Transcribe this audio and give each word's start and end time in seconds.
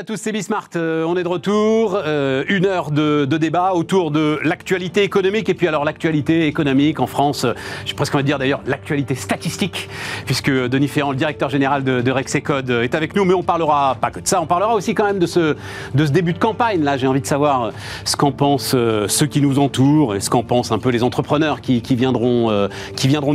à 0.00 0.02
tous, 0.02 0.16
c'est 0.16 0.32
Bismart. 0.32 0.70
Euh, 0.76 1.04
on 1.04 1.14
est 1.18 1.22
de 1.22 1.28
retour. 1.28 1.94
Euh, 1.94 2.42
une 2.48 2.64
heure 2.64 2.90
de, 2.90 3.26
débat 3.26 3.74
autour 3.74 4.10
de 4.10 4.40
l'actualité 4.42 5.02
économique. 5.02 5.50
Et 5.50 5.54
puis 5.54 5.68
alors 5.68 5.84
l'actualité 5.84 6.46
économique 6.46 7.00
en 7.00 7.06
France, 7.06 7.44
euh, 7.44 7.52
j'ai 7.84 7.92
presque 7.92 8.14
envie 8.14 8.22
de 8.22 8.28
dire 8.28 8.38
d'ailleurs 8.38 8.62
l'actualité 8.66 9.14
statistique, 9.14 9.90
puisque 10.24 10.50
Denis 10.50 10.88
Ferrand, 10.88 11.10
le 11.10 11.18
directeur 11.18 11.50
général 11.50 11.84
de, 11.84 12.00
de 12.00 12.10
Rexecode, 12.10 12.70
est 12.70 12.94
avec 12.94 13.14
nous. 13.14 13.26
Mais 13.26 13.34
on 13.34 13.42
parlera 13.42 13.94
pas 14.00 14.10
que 14.10 14.20
de 14.20 14.26
ça, 14.26 14.40
on 14.40 14.46
parlera 14.46 14.74
aussi 14.74 14.94
quand 14.94 15.04
même 15.04 15.18
de 15.18 15.26
ce, 15.26 15.54
début 15.92 16.32
de 16.32 16.38
campagne. 16.38 16.82
Là, 16.82 16.96
j'ai 16.96 17.06
envie 17.06 17.20
de 17.20 17.26
savoir 17.26 17.70
ce 18.06 18.16
qu'en 18.16 18.32
pensent 18.32 18.70
ceux 18.70 19.26
qui 19.26 19.42
nous 19.42 19.58
entourent 19.58 20.14
et 20.14 20.20
ce 20.20 20.30
qu'en 20.30 20.42
pensent 20.42 20.72
un 20.72 20.78
peu 20.78 20.88
les 20.88 21.02
entrepreneurs 21.02 21.60
qui, 21.60 21.82
viendront, 21.94 22.68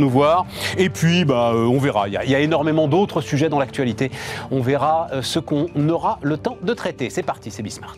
nous 0.00 0.10
voir. 0.10 0.46
Et 0.78 0.90
puis, 0.90 1.24
bah, 1.24 1.52
on 1.54 1.78
verra. 1.78 2.08
Il 2.08 2.30
y 2.30 2.34
a 2.34 2.40
énormément 2.40 2.88
d'autres 2.88 3.20
sujets 3.20 3.48
dans 3.48 3.60
l'actualité. 3.60 4.10
On 4.50 4.62
verra 4.62 5.06
ce 5.22 5.38
qu'on 5.38 5.68
aura 5.88 6.18
le 6.22 6.36
temps 6.36 6.55
de 6.62 6.74
traiter. 6.74 7.10
C'est 7.10 7.22
parti, 7.22 7.50
c'est 7.50 7.62
Bismart. 7.62 7.96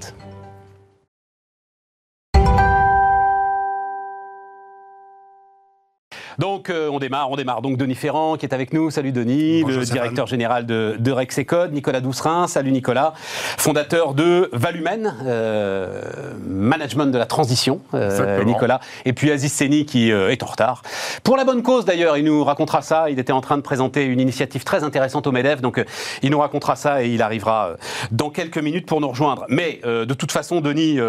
Donc 6.39 6.71
euh, 6.71 6.89
on 6.89 7.01
démarre, 7.01 7.31
on 7.33 7.37
démarre. 7.37 7.63
Donc 7.63 7.77
Denis 7.77 7.97
Ferrand 7.97 8.37
qui 8.37 8.47
est 8.47 8.55
avec 8.55 8.73
nous. 8.73 8.91
Salut 8.91 9.11
Denis, 9.11 9.65
le 9.65 9.85
directeur 9.85 10.29
général 10.29 10.67
de, 10.67 10.95
de 10.97 11.11
Rexecode. 11.11 11.73
Nicolas 11.73 12.01
Doucerin, 12.01 12.47
salut 12.47 12.71
Nicolas. 12.71 13.13
Fondateur 13.57 14.15
de 14.15 14.49
Valumen, 14.53 15.17
euh, 15.27 16.01
management 16.47 17.07
de 17.07 17.19
la 17.19 17.27
transition, 17.27 17.81
euh, 17.93 18.45
Nicolas. 18.45 18.79
Et 19.05 19.13
puis 19.13 19.33
Aziz 19.33 19.53
Seni 19.53 19.85
qui 19.85 20.11
est 20.11 20.43
en 20.45 20.47
retard. 20.47 20.83
Pour 21.25 21.37
la 21.37 21.45
bonne 21.45 21.65
cause 21.65 21.85
d'ailleurs, 21.85 22.17
il 22.17 22.25
nous 22.25 22.45
racontera 22.45 22.83
ça. 22.83 23.11
Il 23.11 23.19
était 23.19 23.33
en 23.33 23.41
train 23.41 23.57
de 23.57 23.63
présenter 23.63 24.05
une 24.05 24.21
initiative 24.21 24.63
très 24.63 24.85
intéressante 24.85 25.27
au 25.27 25.33
MEDEF. 25.33 25.61
Donc 25.61 25.85
il 26.23 26.31
nous 26.31 26.39
racontera 26.39 26.77
ça 26.77 27.03
et 27.03 27.09
il 27.09 27.21
arrivera 27.21 27.71
dans 28.13 28.31
quelques 28.31 28.59
minutes 28.59 28.87
pour 28.87 29.01
nous 29.01 29.09
rejoindre. 29.09 29.45
Mais 29.49 29.81
de 29.85 30.15
toute 30.15 30.31
façon, 30.31 30.61
Denis, 30.61 31.01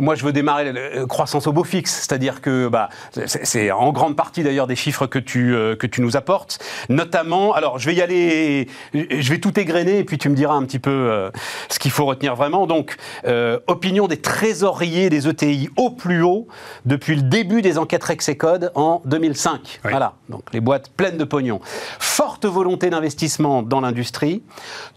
moi 0.00 0.16
je 0.16 0.24
veux 0.24 0.32
démarrer 0.32 0.72
la 0.72 1.06
croissance 1.06 1.46
au 1.46 1.52
beau 1.52 1.62
fixe. 1.62 1.92
C'est-à-dire 1.92 2.40
que 2.40 2.66
bah, 2.66 2.88
c'est 3.26 3.70
en 3.70 3.92
grande 3.92 4.16
partie 4.16 4.42
d'ailleurs 4.42 4.55
des 4.66 4.76
chiffres 4.76 5.06
que 5.06 5.18
tu, 5.18 5.54
euh, 5.54 5.76
que 5.76 5.86
tu 5.86 6.00
nous 6.00 6.16
apportes. 6.16 6.58
Notamment, 6.88 7.52
alors 7.52 7.78
je 7.78 7.86
vais 7.86 7.94
y 7.94 8.00
aller, 8.00 8.68
je 8.94 9.30
vais 9.30 9.38
tout 9.38 9.60
égrener 9.60 9.98
et 9.98 10.04
puis 10.04 10.16
tu 10.16 10.30
me 10.30 10.34
diras 10.34 10.54
un 10.54 10.64
petit 10.64 10.78
peu 10.78 10.90
euh, 10.90 11.30
ce 11.68 11.78
qu'il 11.78 11.90
faut 11.90 12.06
retenir 12.06 12.34
vraiment. 12.34 12.66
Donc, 12.66 12.96
euh, 13.26 13.58
opinion 13.66 14.08
des 14.08 14.16
trésoriers 14.16 15.10
des 15.10 15.28
ETI 15.28 15.68
au 15.76 15.90
plus 15.90 16.22
haut 16.22 16.48
depuis 16.86 17.16
le 17.16 17.22
début 17.22 17.60
des 17.60 17.76
enquêtes 17.76 18.04
Rexecode 18.04 18.72
en 18.74 19.02
2005. 19.04 19.80
Voilà, 19.82 20.14
donc 20.28 20.42
les 20.52 20.60
boîtes 20.60 20.90
pleines 20.90 21.16
de 21.16 21.24
pognon. 21.24 21.60
Forte 21.98 22.46
volonté 22.46 22.90
d'investissement 22.90 23.62
dans 23.62 23.80
l'industrie, 23.80 24.42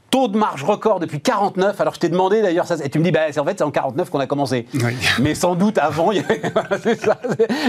taux 0.09 0.27
de 0.27 0.37
marge 0.37 0.63
record 0.63 0.99
depuis 0.99 1.21
49. 1.21 1.79
Alors 1.79 1.93
je 1.93 1.99
t'ai 1.99 2.09
demandé 2.09 2.41
d'ailleurs 2.41 2.65
ça, 2.65 2.75
et 2.83 2.89
tu 2.89 2.99
me 2.99 3.03
dis, 3.03 3.11
bah, 3.11 3.21
en 3.37 3.45
fait 3.45 3.57
c'est 3.57 3.63
en 3.63 3.71
49 3.71 4.09
qu'on 4.09 4.19
a 4.19 4.27
commencé. 4.27 4.67
Mais 5.19 5.35
sans 5.35 5.55
doute 5.55 5.77
avant, 5.77 6.11
c'est 6.83 6.99
ça, 6.99 7.19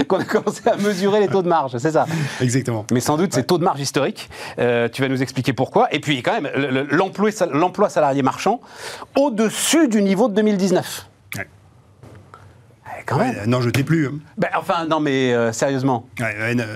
qu'on 0.07 0.19
a 0.19 0.23
commencé 0.23 0.61
à 0.67 0.75
mesurer 0.77 1.19
les 1.19 1.27
taux 1.27 1.41
de 1.41 1.47
marge, 1.47 1.77
c'est 1.77 1.91
ça. 1.91 2.05
Exactement. 2.41 2.85
Mais 2.91 2.99
sans 2.99 3.17
doute 3.17 3.33
c'est 3.33 3.45
taux 3.45 3.57
de 3.57 3.63
marge 3.63 3.79
historique. 3.79 4.29
Euh, 4.59 4.89
tu 4.89 5.01
vas 5.01 5.07
nous 5.07 5.21
expliquer 5.21 5.53
pourquoi. 5.53 5.93
Et 5.93 5.99
puis 5.99 6.21
quand 6.23 6.39
même, 6.39 6.49
l'emploi 6.91 7.89
salarié 7.89 8.21
marchand 8.21 8.61
au-dessus 9.15 9.87
du 9.87 10.01
niveau 10.01 10.27
de 10.27 10.33
2019 10.33 11.10
non, 13.47 13.61
je 13.61 13.69
t'ai 13.69 13.83
plus. 13.83 14.07
Hein. 14.07 14.13
Ben, 14.37 14.49
enfin, 14.55 14.85
non, 14.85 14.99
mais 14.99 15.33
euh, 15.33 15.51
sérieusement, 15.51 16.07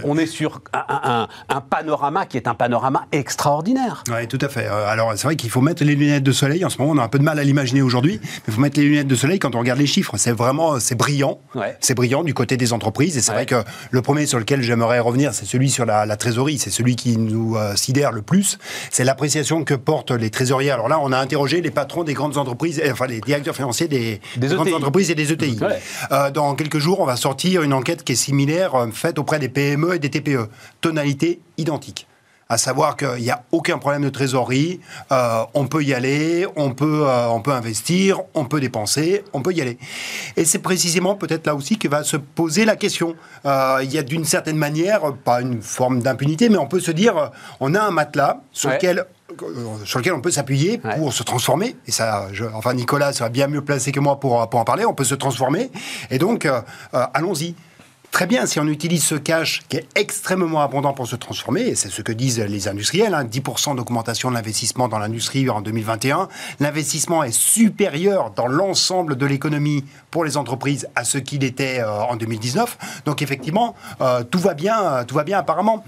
on 0.03 0.17
est 0.17 0.25
sur 0.25 0.61
un, 0.73 1.27
panorama 1.69 2.25
qui 2.25 2.37
est 2.37 2.47
un 2.47 2.53
panorama 2.53 3.05
extraordinaire. 3.11 4.03
Oui, 4.09 4.27
tout 4.27 4.39
à 4.41 4.49
fait. 4.49 4.67
Euh, 4.67 4.87
alors, 4.87 5.13
c'est 5.15 5.23
vrai 5.23 5.35
qu'il 5.35 5.49
faut 5.49 5.61
mettre 5.61 5.83
les 5.83 5.95
lunettes 5.95 6.23
de 6.23 6.31
soleil. 6.31 6.63
En 6.65 6.69
ce 6.69 6.77
moment, 6.79 6.93
on 6.93 6.97
a 6.97 7.03
un 7.03 7.07
peu 7.07 7.19
de 7.19 7.23
mal 7.23 7.39
à 7.39 7.43
l'imaginer 7.43 7.81
aujourd'hui, 7.81 8.19
mais 8.21 8.29
il 8.47 8.53
faut 8.53 8.61
mettre 8.61 8.79
les 8.79 8.85
lunettes 8.85 9.07
de 9.07 9.15
soleil 9.15 9.39
quand 9.39 9.55
on 9.55 9.59
regarde 9.59 9.79
les 9.79 9.87
chiffres. 9.87 10.15
C'est 10.17 10.31
vraiment, 10.31 10.79
c'est 10.79 10.95
brillant. 10.95 11.39
C'est 11.79 11.95
brillant 11.95 12.23
du 12.23 12.33
côté 12.33 12.57
des 12.57 12.73
entreprises. 12.73 13.17
Et 13.17 13.21
c'est 13.21 13.31
vrai 13.31 13.45
que 13.45 13.63
le 13.91 14.01
premier 14.01 14.25
sur 14.25 14.39
lequel 14.39 14.61
j'aimerais 14.61 14.99
revenir, 14.99 15.33
c'est 15.33 15.45
celui 15.45 15.69
sur 15.69 15.85
la, 15.85 16.15
trésorerie. 16.17 16.57
C'est 16.57 16.69
celui 16.69 16.95
qui 16.95 17.17
nous 17.17 17.55
euh, 17.57 17.75
sidère 17.75 18.11
le 18.11 18.21
plus. 18.21 18.57
C'est 18.91 19.03
l'appréciation 19.03 19.63
que 19.63 19.73
portent 19.73 20.11
les 20.11 20.29
trésoriers. 20.29 20.71
Alors 20.71 20.87
là, 20.87 20.99
on 21.01 21.11
a 21.11 21.17
interrogé 21.17 21.61
les 21.61 21.71
patrons 21.71 22.03
des 22.03 22.13
grandes 22.13 22.37
entreprises, 22.37 22.81
enfin 22.91 23.07
les 23.07 23.21
directeurs 23.21 23.55
financiers 23.55 23.87
des, 23.87 24.21
grandes 24.37 24.69
e 24.69 24.73
entreprises 24.73 25.11
et 25.11 25.15
des 25.15 25.31
ETI. 25.31 25.59
Euh, 26.11 26.24
dans 26.31 26.55
quelques 26.55 26.79
jours, 26.79 26.99
on 26.99 27.05
va 27.05 27.15
sortir 27.15 27.61
une 27.63 27.73
enquête 27.73 28.03
qui 28.03 28.13
est 28.13 28.15
similaire, 28.15 28.75
euh, 28.75 28.87
faite 28.91 29.19
auprès 29.19 29.39
des 29.39 29.49
PME 29.49 29.95
et 29.95 29.99
des 29.99 30.09
TPE. 30.09 30.49
Tonalité 30.81 31.39
identique 31.57 32.07
à 32.47 32.59
savoir 32.59 32.95
qu'il 32.95 33.23
n'y 33.23 33.31
a 33.31 33.41
aucun 33.51 33.79
problème 33.79 34.03
de 34.03 34.09
trésorerie, 34.09 34.79
euh, 35.11 35.41
on 35.55 35.65
peut 35.65 35.83
y 35.83 35.95
aller, 35.95 36.45
on 36.55 36.75
peut, 36.75 37.03
on 37.03 37.41
peut 37.41 37.51
investir, 37.51 38.21
on 38.35 38.45
peut 38.45 38.59
dépenser, 38.59 39.23
on 39.33 39.41
peut 39.41 39.51
y 39.51 39.61
aller. 39.61 39.79
Et 40.37 40.45
c'est 40.45 40.59
précisément 40.59 41.15
peut-être 41.15 41.47
là 41.47 41.55
aussi 41.55 41.79
que 41.79 41.87
va 41.87 42.03
se 42.03 42.17
poser 42.17 42.63
la 42.63 42.75
question. 42.75 43.15
il 43.45 43.91
y 43.91 43.97
a 43.97 44.03
d'une 44.03 44.25
certaine 44.25 44.57
manière, 44.57 45.11
pas 45.23 45.41
une 45.41 45.63
forme 45.63 46.03
d'impunité, 46.03 46.49
mais 46.49 46.59
on 46.59 46.67
peut 46.67 46.79
se 46.79 46.91
dire, 46.91 47.31
on 47.61 47.73
a 47.73 47.81
un 47.81 47.89
matelas 47.89 48.41
sur 48.51 48.69
lequel 48.69 49.07
sur 49.85 49.99
lequel 49.99 50.13
on 50.13 50.21
peut 50.21 50.31
s'appuyer 50.31 50.77
pour 50.77 51.13
se 51.13 51.23
transformer. 51.23 51.75
Et 51.87 51.91
ça, 51.91 52.27
enfin 52.53 52.73
Nicolas 52.73 53.13
sera 53.13 53.29
bien 53.29 53.47
mieux 53.47 53.63
placé 53.63 53.91
que 53.91 53.99
moi 53.99 54.19
pour, 54.19 54.47
pour 54.49 54.59
en 54.59 54.65
parler. 54.65 54.85
On 54.85 54.93
peut 54.93 55.03
se 55.03 55.15
transformer. 55.15 55.71
Et 56.11 56.19
donc, 56.19 56.45
euh, 56.45 56.61
euh, 56.93 57.05
allons-y. 57.13 57.55
Très 58.11 58.27
bien, 58.27 58.45
si 58.45 58.61
on 58.61 58.67
utilise 58.67 59.03
ce 59.03 59.15
cash 59.15 59.63
qui 59.67 59.75
est 59.75 59.87
extrêmement 59.95 60.61
abondant 60.61 60.93
pour 60.93 61.05
se 61.05 61.17
transformer, 61.17 61.61
et 61.61 61.75
c'est 61.75 61.89
ce 61.89 62.01
que 62.01 62.13
disent 62.13 62.39
les 62.39 62.69
industriels, 62.69 63.11
10% 63.11 63.71
hein, 63.71 63.75
d'augmentation 63.75 64.29
de 64.29 64.35
l'investissement 64.35 64.87
dans 64.87 64.99
l'industrie 64.99 65.49
en 65.49 65.59
2021, 65.59 66.29
l'investissement 66.61 67.23
est 67.23 67.33
supérieur 67.33 68.31
dans 68.31 68.47
l'ensemble 68.47 69.17
de 69.17 69.25
l'économie 69.25 69.83
pour 70.11 70.23
les 70.23 70.37
entreprises 70.37 70.87
à 70.95 71.03
ce 71.03 71.17
qu'il 71.17 71.43
était 71.43 71.79
euh, 71.79 72.03
en 72.03 72.15
2019. 72.15 73.03
Donc 73.05 73.21
effectivement, 73.21 73.75
tout 74.31 74.39
va 74.39 74.53
bien, 74.53 75.03
tout 75.05 75.15
va 75.15 75.25
bien 75.25 75.39
apparemment. 75.39 75.83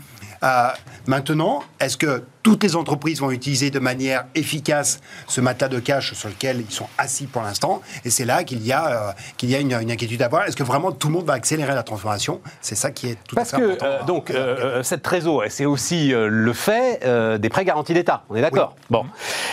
maintenant, 1.06 1.64
est-ce 1.80 1.96
que 1.96 2.24
toutes 2.48 2.64
les 2.64 2.78
entreprises 2.78 3.20
vont 3.20 3.32
utiliser 3.32 3.72
de 3.72 3.80
manière 3.80 4.24
efficace 4.34 5.02
ce 5.28 5.42
matelas 5.42 5.68
de 5.68 5.80
cash 5.80 6.14
sur 6.14 6.30
lequel 6.30 6.62
ils 6.62 6.74
sont 6.74 6.88
assis 6.98 7.26
pour 7.26 7.42
l'instant. 7.42 7.82
Et 8.06 8.10
c'est 8.10 8.24
là 8.24 8.46
qu'il 8.46 8.66
y 8.66 8.72
a, 8.72 9.10
euh, 9.10 9.12
qu'il 9.36 9.50
y 9.50 9.56
a 9.56 9.60
une, 9.60 9.74
inquiétude 9.74 10.22
à 10.22 10.28
avoir. 10.28 10.46
Est-ce 10.46 10.56
que 10.56 10.64
vraiment 10.64 10.94
tout 10.94 11.10
le 11.10 11.16
monde 11.16 11.26
va 11.26 11.34
accélérer 11.34 11.76
la 11.76 11.84
transformation? 11.84 12.40
C'est 12.62 12.76
ça 12.76 12.92
qui 12.92 13.10
est 13.10 13.18
tout 13.28 13.36
Parce 13.36 13.54
à 13.54 13.58
fait 13.58 13.64
que, 13.64 13.84
euh, 13.84 14.04
donc, 14.04 14.32
euh, 14.32 14.82
cette 14.82 15.02
trésor, 15.02 15.44
c'est 15.50 15.66
aussi 15.66 16.14
le 16.16 16.54
fait 16.54 17.06
des 17.38 17.50
prêts 17.50 17.66
garantis 17.66 17.94
d'État. 17.94 18.24
On 18.30 18.36
est 18.38 18.42
d'accord? 18.42 18.78
Bon. 18.90 19.04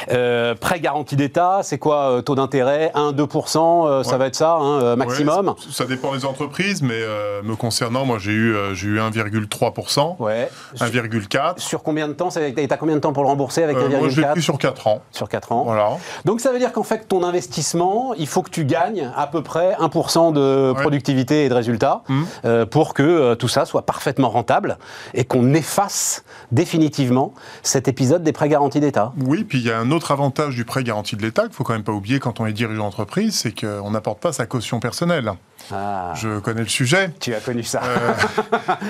prêts 0.07 0.79
garantis 0.79 1.17
d'État, 1.17 1.63
c'est 1.65 1.79
quoi 1.79 2.23
Taux 2.25 2.37
d'intérêt? 2.37 2.93
1-2%, 2.95 4.05
ça 4.05 4.17
va 4.19 4.27
être 4.27 4.37
ça, 4.37 4.53
hein, 4.53 4.95
maximum? 4.95 5.57
Ça 5.73 5.85
dépend 5.87 6.15
des 6.15 6.25
entreprises, 6.25 6.81
mais 6.81 7.01
me 7.43 7.57
concernant, 7.57 8.05
moi 8.05 8.19
j'ai 8.21 8.31
eu, 8.31 8.57
j'ai 8.75 8.87
eu 8.87 9.01
1,3%, 9.01 10.17
ouais. 10.21 10.49
1,4%. 10.79 11.59
Sur 11.59 11.83
combien 11.83 12.07
de 12.07 12.13
temps 12.13 12.31
ça 12.31 12.39
a 12.39 12.45
été 12.45 12.63
combien 12.85 12.97
de 12.97 13.01
temps 13.01 13.15
pour 13.15 13.23
le 13.23 13.31
rembourser 13.31 13.63
avec 13.63 13.79
1,4 13.79 13.81
euh, 13.81 13.99
Moi, 13.99 14.09
je 14.11 14.21
l'ai 14.21 14.27
pris 14.27 14.43
sur 14.43 14.59
4 14.59 14.87
ans. 14.89 15.01
Sur 15.11 15.27
4 15.27 15.53
ans. 15.53 15.65
Voilà. 15.65 15.97
Donc, 16.27 16.41
ça 16.41 16.53
veut 16.53 16.59
dire 16.59 16.71
qu'en 16.71 16.83
fait, 16.83 17.09
ton 17.09 17.23
investissement, 17.23 18.13
il 18.19 18.27
faut 18.27 18.43
que 18.43 18.51
tu 18.51 18.67
gagnes 18.67 19.11
à 19.17 19.27
peu 19.27 19.43
près 19.43 19.73
1% 19.81 20.35
de 20.35 20.75
productivité 20.75 21.47
et 21.47 21.49
de 21.49 21.55
résultats 21.55 22.03
mmh. 22.09 22.23
euh, 22.45 22.67
pour 22.67 22.93
que 22.93 23.03
euh, 23.03 23.35
tout 23.37 23.49
ça 23.49 23.65
soit 23.65 23.87
parfaitement 23.87 24.29
rentable 24.29 24.77
et 25.15 25.25
qu'on 25.25 25.55
efface 25.55 26.25
définitivement 26.53 27.33
cet 27.63 27.89
épisode 27.89 28.23
des 28.23 28.33
prêts 28.33 28.51
garantis 28.51 28.81
d'État. 28.81 29.15
Oui, 29.25 29.45
puis 29.45 29.61
il 29.61 29.65
y 29.65 29.71
a 29.71 29.79
un 29.79 29.91
autre 29.91 30.13
avantage 30.13 30.55
du 30.55 30.67
prêt 30.67 30.85
garanti 30.85 31.17
de 31.17 31.23
l'État 31.23 31.45
qu'il 31.45 31.55
faut 31.55 31.65
quand 31.65 31.73
même 31.73 31.85
pas 31.85 31.93
oublier 31.93 32.21
quand 32.21 32.39
on 32.39 32.45
est 32.45 32.53
dirigeant 32.53 32.83
d'entreprise, 32.83 33.35
c'est 33.35 33.59
qu'on 33.59 33.93
n'apporte 33.93 34.21
pas 34.21 34.35
sa 34.35 34.45
caution 34.45 34.79
personnelle. 34.79 35.33
Ah. 35.73 36.13
Je 36.17 36.39
connais 36.41 36.63
le 36.63 36.69
sujet. 36.69 37.11
Tu 37.21 37.35
as 37.35 37.41
connu 37.41 37.63
ça. 37.63 37.83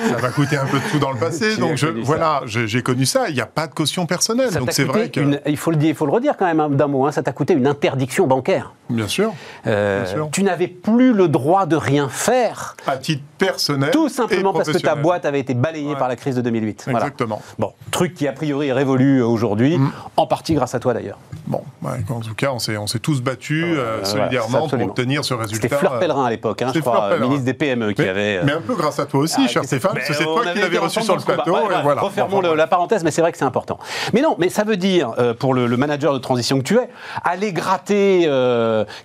ça 0.08 0.16
va 0.16 0.28
coûter 0.30 0.56
un 0.56 0.66
peu 0.66 0.78
de 0.78 0.84
tout 0.90 0.98
dans 0.98 1.12
le 1.12 1.18
passé. 1.18 1.56
donc 1.58 1.76
je, 1.76 1.86
voilà, 1.86 2.42
j'ai 2.44 2.82
connu 2.82 3.06
ça. 3.06 3.28
Il 3.28 3.34
n'y 3.34 3.40
a 3.40 3.46
pas 3.46 3.66
de 3.66 3.74
caution 3.74 4.06
personnelle. 4.06 4.52
donc 4.52 4.72
c'est 4.72 4.84
vrai 4.84 5.10
que... 5.10 5.40
il, 5.46 5.56
faut 5.56 5.70
le 5.70 5.76
dire, 5.76 5.90
il 5.90 5.94
faut 5.94 6.06
le 6.06 6.12
redire 6.12 6.36
quand 6.36 6.46
même 6.46 6.60
hein, 6.60 6.68
d'un 6.68 6.86
mot. 6.86 7.06
Hein, 7.06 7.12
ça 7.12 7.22
t'a 7.22 7.32
coûté 7.32 7.54
une 7.54 7.66
interdiction 7.66 8.26
bancaire. 8.26 8.72
Bien 8.90 9.08
sûr. 9.08 9.32
Euh, 9.66 10.04
tu 10.30 10.42
n'avais 10.42 10.68
plus 10.68 11.14
le 11.14 11.28
droit 11.28 11.64
de 11.66 11.76
rien 11.76 12.08
faire. 12.08 12.76
À 12.86 12.98
titre 12.98 13.22
personnel. 13.38 13.90
Tout 13.90 14.08
simplement 14.08 14.52
parce 14.52 14.70
que 14.70 14.78
ta 14.78 14.94
boîte 14.94 15.24
avait 15.24 15.40
été 15.40 15.54
balayée 15.54 15.96
par 15.96 16.08
la 16.08 16.16
crise 16.16 16.36
de 16.36 16.42
2008. 16.42 16.86
Exactement. 16.88 17.40
Bon, 17.58 17.72
truc 17.90 18.14
qui 18.14 18.28
a 18.28 18.32
priori 18.32 18.68
est 18.68 18.72
révolu 18.72 19.22
aujourd'hui, 19.22 19.78
mm. 19.78 19.92
en 20.16 20.26
partie 20.26 20.54
grâce 20.54 20.74
à 20.74 20.80
toi 20.80 20.92
d'ailleurs. 20.92 21.18
Bon, 21.46 21.62
en 21.82 22.20
tout 22.20 22.34
cas, 22.34 22.50
on 22.52 22.58
s'est 22.58 22.98
tous 22.98 23.22
battus 23.22 23.64
euh, 23.64 24.04
solidairement 24.04 24.68
pour 24.68 24.82
obtenir 24.82 25.24
ce 25.24 25.34
résultat. 25.34 25.62
C'était 25.62 25.76
Fleur 25.76 25.98
Pellerin 25.98 26.24
à 26.26 26.30
l'époque, 26.30 26.62
hein, 26.62 26.72
je 26.74 26.80
crois, 26.80 27.16
ministre 27.18 27.44
des 27.44 27.54
PME 27.54 27.92
qui 27.92 28.02
avait. 28.02 28.42
Mais 28.44 28.52
un 28.52 28.60
peu 28.60 28.74
grâce 28.74 28.98
à 28.98 29.06
toi 29.06 29.20
aussi, 29.20 29.42
ah, 29.44 29.48
cher 29.48 29.64
Stéphane, 29.64 29.94
parce 29.94 30.08
que 30.08 30.14
c'est 30.14 30.24
toi 30.24 30.44
qui 30.52 30.58
l'avais 30.58 30.78
reçu 30.78 31.02
sur 31.02 31.16
le 31.16 31.22
plateau. 31.22 31.54
Refermons 32.00 32.40
la 32.40 32.66
parenthèse, 32.66 33.02
mais 33.02 33.10
c'est 33.10 33.22
vrai 33.22 33.32
que 33.32 33.38
c'est 33.38 33.44
important. 33.44 33.78
Mais 34.12 34.20
non, 34.20 34.36
mais 34.38 34.48
ça 34.48 34.64
veut 34.64 34.76
dire, 34.76 35.12
pour 35.38 35.54
le, 35.54 35.74
manager 35.76 36.12
de 36.12 36.18
transition 36.18 36.58
que 36.58 36.62
tu 36.62 36.78
es, 36.78 36.88
aller 37.24 37.52
gratter 37.52 38.26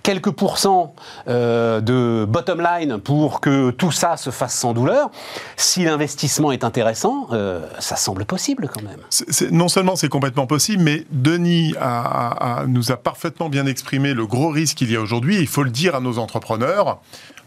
quelques 0.02 0.30
pourcents 0.30 0.94
de 1.26 2.24
bottom 2.28 2.60
line 2.60 2.98
pour 2.98 3.40
que 3.40 3.70
tout 3.70 3.92
ça 3.92 4.16
se 4.16 4.30
fasse 4.30 4.54
sans 4.54 4.72
douleur, 4.72 5.10
si 5.56 5.84
l'investissement 5.84 6.52
est 6.52 6.64
intéressant, 6.64 7.28
ça 7.78 7.96
semble 7.96 8.24
possible 8.24 8.68
quand 8.72 8.82
même. 8.82 9.00
non 9.50 9.68
seulement 9.68 9.96
c'est 9.96 10.08
complètement 10.08 10.46
possible, 10.46 10.82
mais 10.82 11.04
Denis 11.10 11.74
nous 12.68 12.92
a 12.92 12.96
parfaitement 12.96 13.48
bien 13.48 13.66
exprimé 13.66 14.14
le 14.14 14.26
gros 14.26 14.50
risque 14.50 14.78
qu'il 14.78 14.90
y 14.90 14.96
a 14.96 15.00
aujourd'hui. 15.00 15.38
Il 15.40 15.46
faut 15.46 15.62
le 15.62 15.70
dire 15.70 15.94
à 15.94 16.00
nos 16.00 16.18
entrepreneurs. 16.18 17.00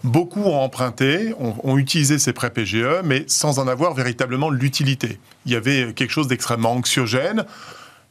Beaucoup 0.03 0.41
ont 0.41 0.59
emprunté, 0.59 1.33
ont, 1.39 1.77
utilisé 1.77 2.19
ces 2.19 2.33
prêts 2.33 2.49
PGE, 2.49 3.01
mais 3.05 3.23
sans 3.27 3.59
en 3.59 3.67
avoir 3.67 3.93
véritablement 3.93 4.49
l'utilité. 4.49 5.19
Il 5.45 5.53
y 5.53 5.55
avait 5.55 5.93
quelque 5.93 6.11
chose 6.11 6.27
d'extrêmement 6.27 6.73
anxiogène. 6.73 7.45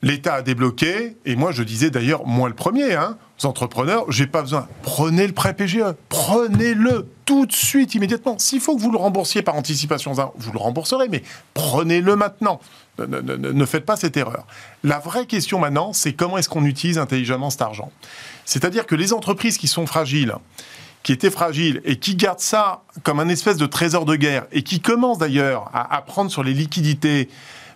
L'État 0.04 0.34
a 0.34 0.42
débloqué, 0.42 1.16
et 1.24 1.36
moi 1.36 1.52
je 1.52 1.62
disais 1.62 1.90
d'ailleurs, 1.90 2.26
moi 2.26 2.48
le 2.48 2.54
premier, 2.54 2.94
hein, 2.94 3.16
aux 3.40 3.46
entrepreneurs, 3.46 4.04
j'ai 4.10 4.26
pas 4.26 4.42
besoin. 4.42 4.66
Prenez 4.82 5.26
le 5.26 5.32
prêt 5.32 5.54
PGE, 5.54 5.94
prenez-le 6.08 7.06
tout 7.24 7.46
de 7.46 7.52
suite, 7.52 7.94
immédiatement. 7.94 8.36
S'il 8.38 8.60
faut 8.60 8.76
que 8.76 8.82
vous 8.82 8.90
le 8.90 8.98
remboursiez 8.98 9.42
par 9.42 9.54
anticipation, 9.54 10.12
vous 10.12 10.52
le 10.52 10.58
rembourserez, 10.58 11.08
mais 11.08 11.22
prenez-le 11.54 12.16
maintenant. 12.16 12.58
Ne, 12.98 13.20
ne, 13.20 13.64
faites 13.64 13.86
pas 13.86 13.96
cette 13.96 14.16
erreur. 14.16 14.46
La 14.84 14.98
vraie 14.98 15.26
question 15.26 15.58
maintenant, 15.58 15.92
c'est 15.92 16.12
comment 16.12 16.36
est-ce 16.36 16.48
qu'on 16.48 16.64
utilise 16.64 16.98
intelligemment 16.98 17.48
cet 17.48 17.62
argent? 17.62 17.90
C'est-à-dire 18.44 18.86
que 18.86 18.94
les 18.94 19.12
entreprises 19.12 19.56
qui 19.56 19.66
sont 19.66 19.86
fragiles, 19.86 20.34
qui 21.02 21.12
étaient 21.12 21.30
fragiles 21.30 21.80
et 21.84 21.96
qui 21.96 22.16
gardent 22.16 22.40
ça 22.40 22.82
comme 23.02 23.20
un 23.20 23.28
espèce 23.28 23.56
de 23.56 23.66
trésor 23.66 24.04
de 24.04 24.16
guerre 24.16 24.46
et 24.52 24.62
qui 24.62 24.80
commencent 24.80 25.18
d'ailleurs 25.18 25.70
à, 25.72 26.02
prendre 26.02 26.30
sur 26.30 26.42
les 26.42 26.54
liquidités, 26.54 27.28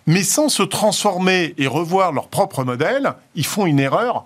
mais 0.07 0.23
sans 0.23 0.49
se 0.49 0.63
transformer 0.63 1.53
et 1.57 1.67
revoir 1.67 2.11
leur 2.11 2.27
propre 2.27 2.63
modèle, 2.63 3.13
ils 3.35 3.45
font 3.45 3.65
une 3.65 3.79
erreur 3.79 4.25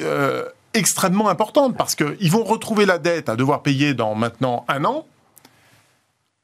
euh, 0.00 0.44
extrêmement 0.74 1.28
importante 1.28 1.76
parce 1.76 1.94
qu'ils 1.94 2.30
vont 2.30 2.44
retrouver 2.44 2.86
la 2.86 2.98
dette 2.98 3.28
à 3.28 3.36
devoir 3.36 3.62
payer 3.62 3.94
dans 3.94 4.14
maintenant 4.14 4.64
un 4.68 4.84
an. 4.84 5.06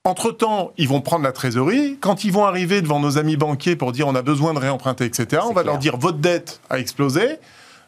Entre-temps, 0.05 0.73
ils 0.79 0.89
vont 0.89 1.01
prendre 1.01 1.23
la 1.23 1.31
trésorerie. 1.31 1.97
Quand 2.01 2.25
ils 2.25 2.33
vont 2.33 2.45
arriver 2.45 2.83
devant 2.83 2.99
nos 2.99 3.19
amis 3.19 3.37
banquiers 3.37 3.77
pour 3.77 3.93
dire 3.93 4.09
on 4.09 4.15
a 4.17 4.23
besoin 4.23 4.53
de 4.53 4.59
réemprunter, 4.59 5.05
etc., 5.05 5.43
on 5.49 5.53
va 5.53 5.63
leur 5.63 5.79
dire 5.79 5.97
votre 5.97 6.19
dette 6.19 6.61
a 6.71 6.81
explosé 6.81 7.39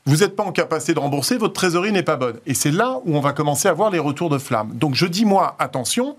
vous 0.06 0.18
n'êtes 0.18 0.36
pas 0.36 0.42
en 0.42 0.52
capacité 0.52 0.92
de 0.92 0.98
rembourser, 1.00 1.38
votre 1.38 1.54
trésorerie 1.54 1.92
n'est 1.92 2.02
pas 2.02 2.16
bonne. 2.16 2.36
Et 2.46 2.54
c'est 2.54 2.70
là 2.70 2.98
où 3.04 3.16
on 3.16 3.20
va 3.20 3.32
commencer 3.32 3.68
à 3.68 3.72
voir 3.72 3.90
les 3.90 3.98
retours 3.98 4.28
de 4.28 4.38
flamme. 4.38 4.72
Donc 4.74 4.94
je 4.94 5.06
dis 5.06 5.24
moi, 5.24 5.56
attention, 5.58 6.16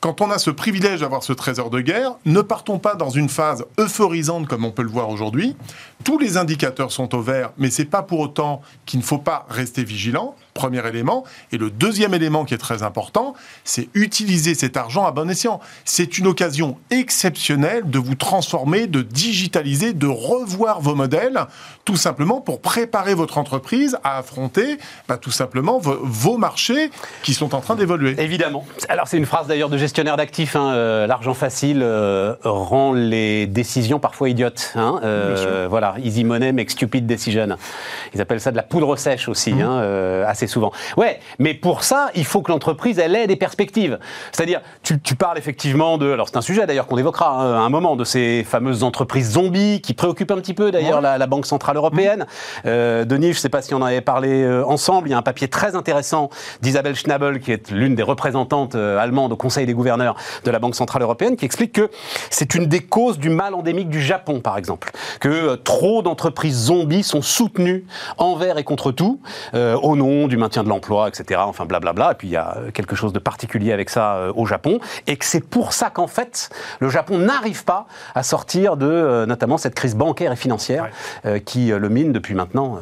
quand 0.00 0.20
on 0.20 0.30
a 0.30 0.38
ce 0.38 0.50
privilège 0.50 1.00
d'avoir 1.00 1.24
ce 1.24 1.32
trésor 1.32 1.70
de 1.70 1.80
guerre, 1.80 2.12
ne 2.24 2.40
partons 2.40 2.78
pas 2.78 2.94
dans 2.94 3.10
une 3.10 3.28
phase 3.28 3.64
euphorisante 3.78 4.46
comme 4.46 4.64
on 4.64 4.70
peut 4.70 4.82
le 4.82 4.90
voir 4.90 5.08
aujourd'hui. 5.08 5.56
Tous 6.04 6.18
les 6.18 6.36
indicateurs 6.36 6.92
sont 6.92 7.16
au 7.16 7.20
vert, 7.20 7.50
mais 7.58 7.68
c'est 7.68 7.84
pas 7.84 8.02
pour 8.02 8.20
autant 8.20 8.62
qu'il 8.86 9.00
ne 9.00 9.04
faut 9.04 9.18
pas 9.18 9.46
rester 9.48 9.82
vigilant 9.82 10.36
premier 10.58 10.86
élément. 10.86 11.24
Et 11.52 11.58
le 11.58 11.70
deuxième 11.70 12.14
élément 12.14 12.44
qui 12.44 12.54
est 12.54 12.58
très 12.58 12.82
important, 12.82 13.34
c'est 13.64 13.88
utiliser 13.94 14.54
cet 14.54 14.76
argent 14.76 15.06
à 15.06 15.12
bon 15.12 15.30
escient. 15.30 15.60
C'est 15.84 16.18
une 16.18 16.26
occasion 16.26 16.76
exceptionnelle 16.90 17.88
de 17.88 17.98
vous 17.98 18.16
transformer, 18.16 18.86
de 18.88 19.02
digitaliser, 19.02 19.92
de 19.92 20.08
revoir 20.08 20.80
vos 20.80 20.96
modèles, 20.96 21.46
tout 21.84 21.96
simplement 21.96 22.40
pour 22.40 22.60
préparer 22.60 23.14
votre 23.14 23.38
entreprise 23.38 23.96
à 24.02 24.18
affronter 24.18 24.78
bah, 25.08 25.16
tout 25.16 25.30
simplement 25.30 25.78
vos, 25.78 26.36
marchés 26.36 26.90
qui 27.22 27.34
sont 27.34 27.54
en 27.54 27.60
train 27.60 27.76
d'évoluer. 27.76 28.14
Évidemment. 28.18 28.64
Alors 28.88 29.08
c'est 29.08 29.16
une 29.16 29.26
phrase 29.26 29.46
d'ailleurs 29.46 29.68
de 29.68 29.78
gestionnaire 29.78 30.16
d'actifs. 30.16 30.56
Hein, 30.56 30.72
euh, 30.74 31.06
l'argent 31.06 31.34
facile 31.34 31.80
euh, 31.82 32.34
rend 32.42 32.92
les 32.92 33.46
décisions 33.46 33.98
parfois 34.00 34.28
idiotes. 34.28 34.72
Hein, 34.74 35.00
euh, 35.04 35.66
voilà, 35.70 35.94
easy 36.02 36.24
money 36.24 36.52
makes 36.52 36.70
stupid 36.70 37.06
decision. 37.06 37.56
Ils 38.14 38.20
appellent 38.20 38.40
ça 38.40 38.50
de 38.50 38.56
la 38.56 38.62
poudre 38.62 38.96
sèche 38.96 39.28
aussi, 39.28 39.52
mmh. 39.52 39.62
hein, 39.62 40.24
assez 40.26 40.47
souvent. 40.48 40.72
Ouais, 40.96 41.20
mais 41.38 41.54
pour 41.54 41.84
ça, 41.84 42.10
il 42.14 42.24
faut 42.24 42.42
que 42.42 42.50
l'entreprise, 42.50 42.98
elle 42.98 43.14
ait 43.14 43.26
des 43.26 43.36
perspectives. 43.36 43.98
C'est-à-dire, 44.32 44.60
tu, 44.82 44.98
parles 45.14 45.38
effectivement 45.38 45.98
de... 45.98 46.12
Alors 46.12 46.28
c'est 46.28 46.36
un 46.36 46.42
sujet 46.42 46.66
d'ailleurs 46.66 46.86
qu'on 46.86 46.98
évoquera 46.98 47.30
hein, 47.30 47.54
à 47.54 47.60
un 47.60 47.68
moment, 47.68 47.96
de 47.96 48.04
ces 48.04 48.44
fameuses 48.44 48.82
entreprises 48.82 49.32
zombies 49.32 49.80
qui 49.80 49.94
préoccupent 49.94 50.30
un 50.30 50.36
petit 50.36 50.54
peu 50.54 50.70
d'ailleurs 50.70 51.00
la, 51.00 51.26
Banque 51.26 51.46
Centrale 51.46 51.76
Européenne. 51.76 52.26
Euh, 52.64 53.04
Denis, 53.04 53.32
je 53.32 53.38
ne 53.38 53.40
sais 53.40 53.48
pas 53.48 53.60
si 53.60 53.74
on 53.74 53.78
en 53.78 53.82
avait 53.82 54.00
parlé 54.00 54.42
euh, 54.42 54.64
ensemble, 54.64 55.08
il 55.08 55.10
y 55.10 55.14
a 55.14 55.18
un 55.18 55.22
papier 55.22 55.48
très 55.48 55.76
intéressant 55.76 56.30
d'Isabelle 56.62 56.94
Schnabel, 56.94 57.40
qui 57.40 57.52
est 57.52 57.70
l'une 57.70 57.94
des 57.94 58.02
représentantes 58.02 58.74
euh, 58.74 58.98
allemandes 58.98 59.32
au 59.32 59.36
Conseil 59.36 59.66
des 59.66 59.74
gouverneurs 59.74 60.16
de 60.44 60.50
la 60.50 60.58
Banque 60.58 60.74
Centrale 60.74 61.02
Européenne, 61.02 61.36
qui 61.36 61.44
explique 61.44 61.72
que 61.72 61.90
c'est 62.30 62.54
une 62.54 62.66
des 62.66 62.80
causes 62.80 63.18
du 63.18 63.28
mal 63.28 63.54
endémique 63.54 63.90
du 63.90 64.00
Japon, 64.00 64.40
par 64.40 64.56
exemple. 64.56 64.90
Que 65.20 65.56
trop 65.56 66.02
d'entreprises 66.02 66.56
zombies 66.56 67.02
sont 67.02 67.22
soutenues 67.22 67.84
envers 68.16 68.56
et 68.56 68.64
contre 68.64 68.90
tout, 68.90 69.20
au 69.54 69.96
nom 69.96 70.28
du 70.28 70.36
maintien 70.38 70.64
de 70.64 70.68
l'emploi, 70.68 71.08
etc. 71.08 71.40
Enfin, 71.44 71.66
blablabla. 71.66 72.12
Et 72.12 72.14
puis 72.14 72.28
il 72.28 72.32
y 72.32 72.36
a 72.36 72.56
quelque 72.72 72.96
chose 72.96 73.12
de 73.12 73.18
particulier 73.18 73.72
avec 73.72 73.90
ça 73.90 74.16
euh, 74.16 74.32
au 74.34 74.46
Japon. 74.46 74.80
Et 75.06 75.16
que 75.16 75.24
c'est 75.24 75.44
pour 75.44 75.72
ça 75.72 75.90
qu'en 75.90 76.06
fait, 76.06 76.50
le 76.80 76.88
Japon 76.88 77.18
n'arrive 77.18 77.64
pas 77.64 77.86
à 78.14 78.22
sortir 78.22 78.76
de 78.76 78.86
euh, 78.86 79.26
notamment 79.26 79.58
cette 79.58 79.74
crise 79.74 79.94
bancaire 79.94 80.32
et 80.32 80.36
financière 80.36 80.88
euh, 81.26 81.38
qui 81.38 81.68
le 81.68 81.88
mine 81.88 82.12
depuis 82.12 82.34
maintenant 82.34 82.78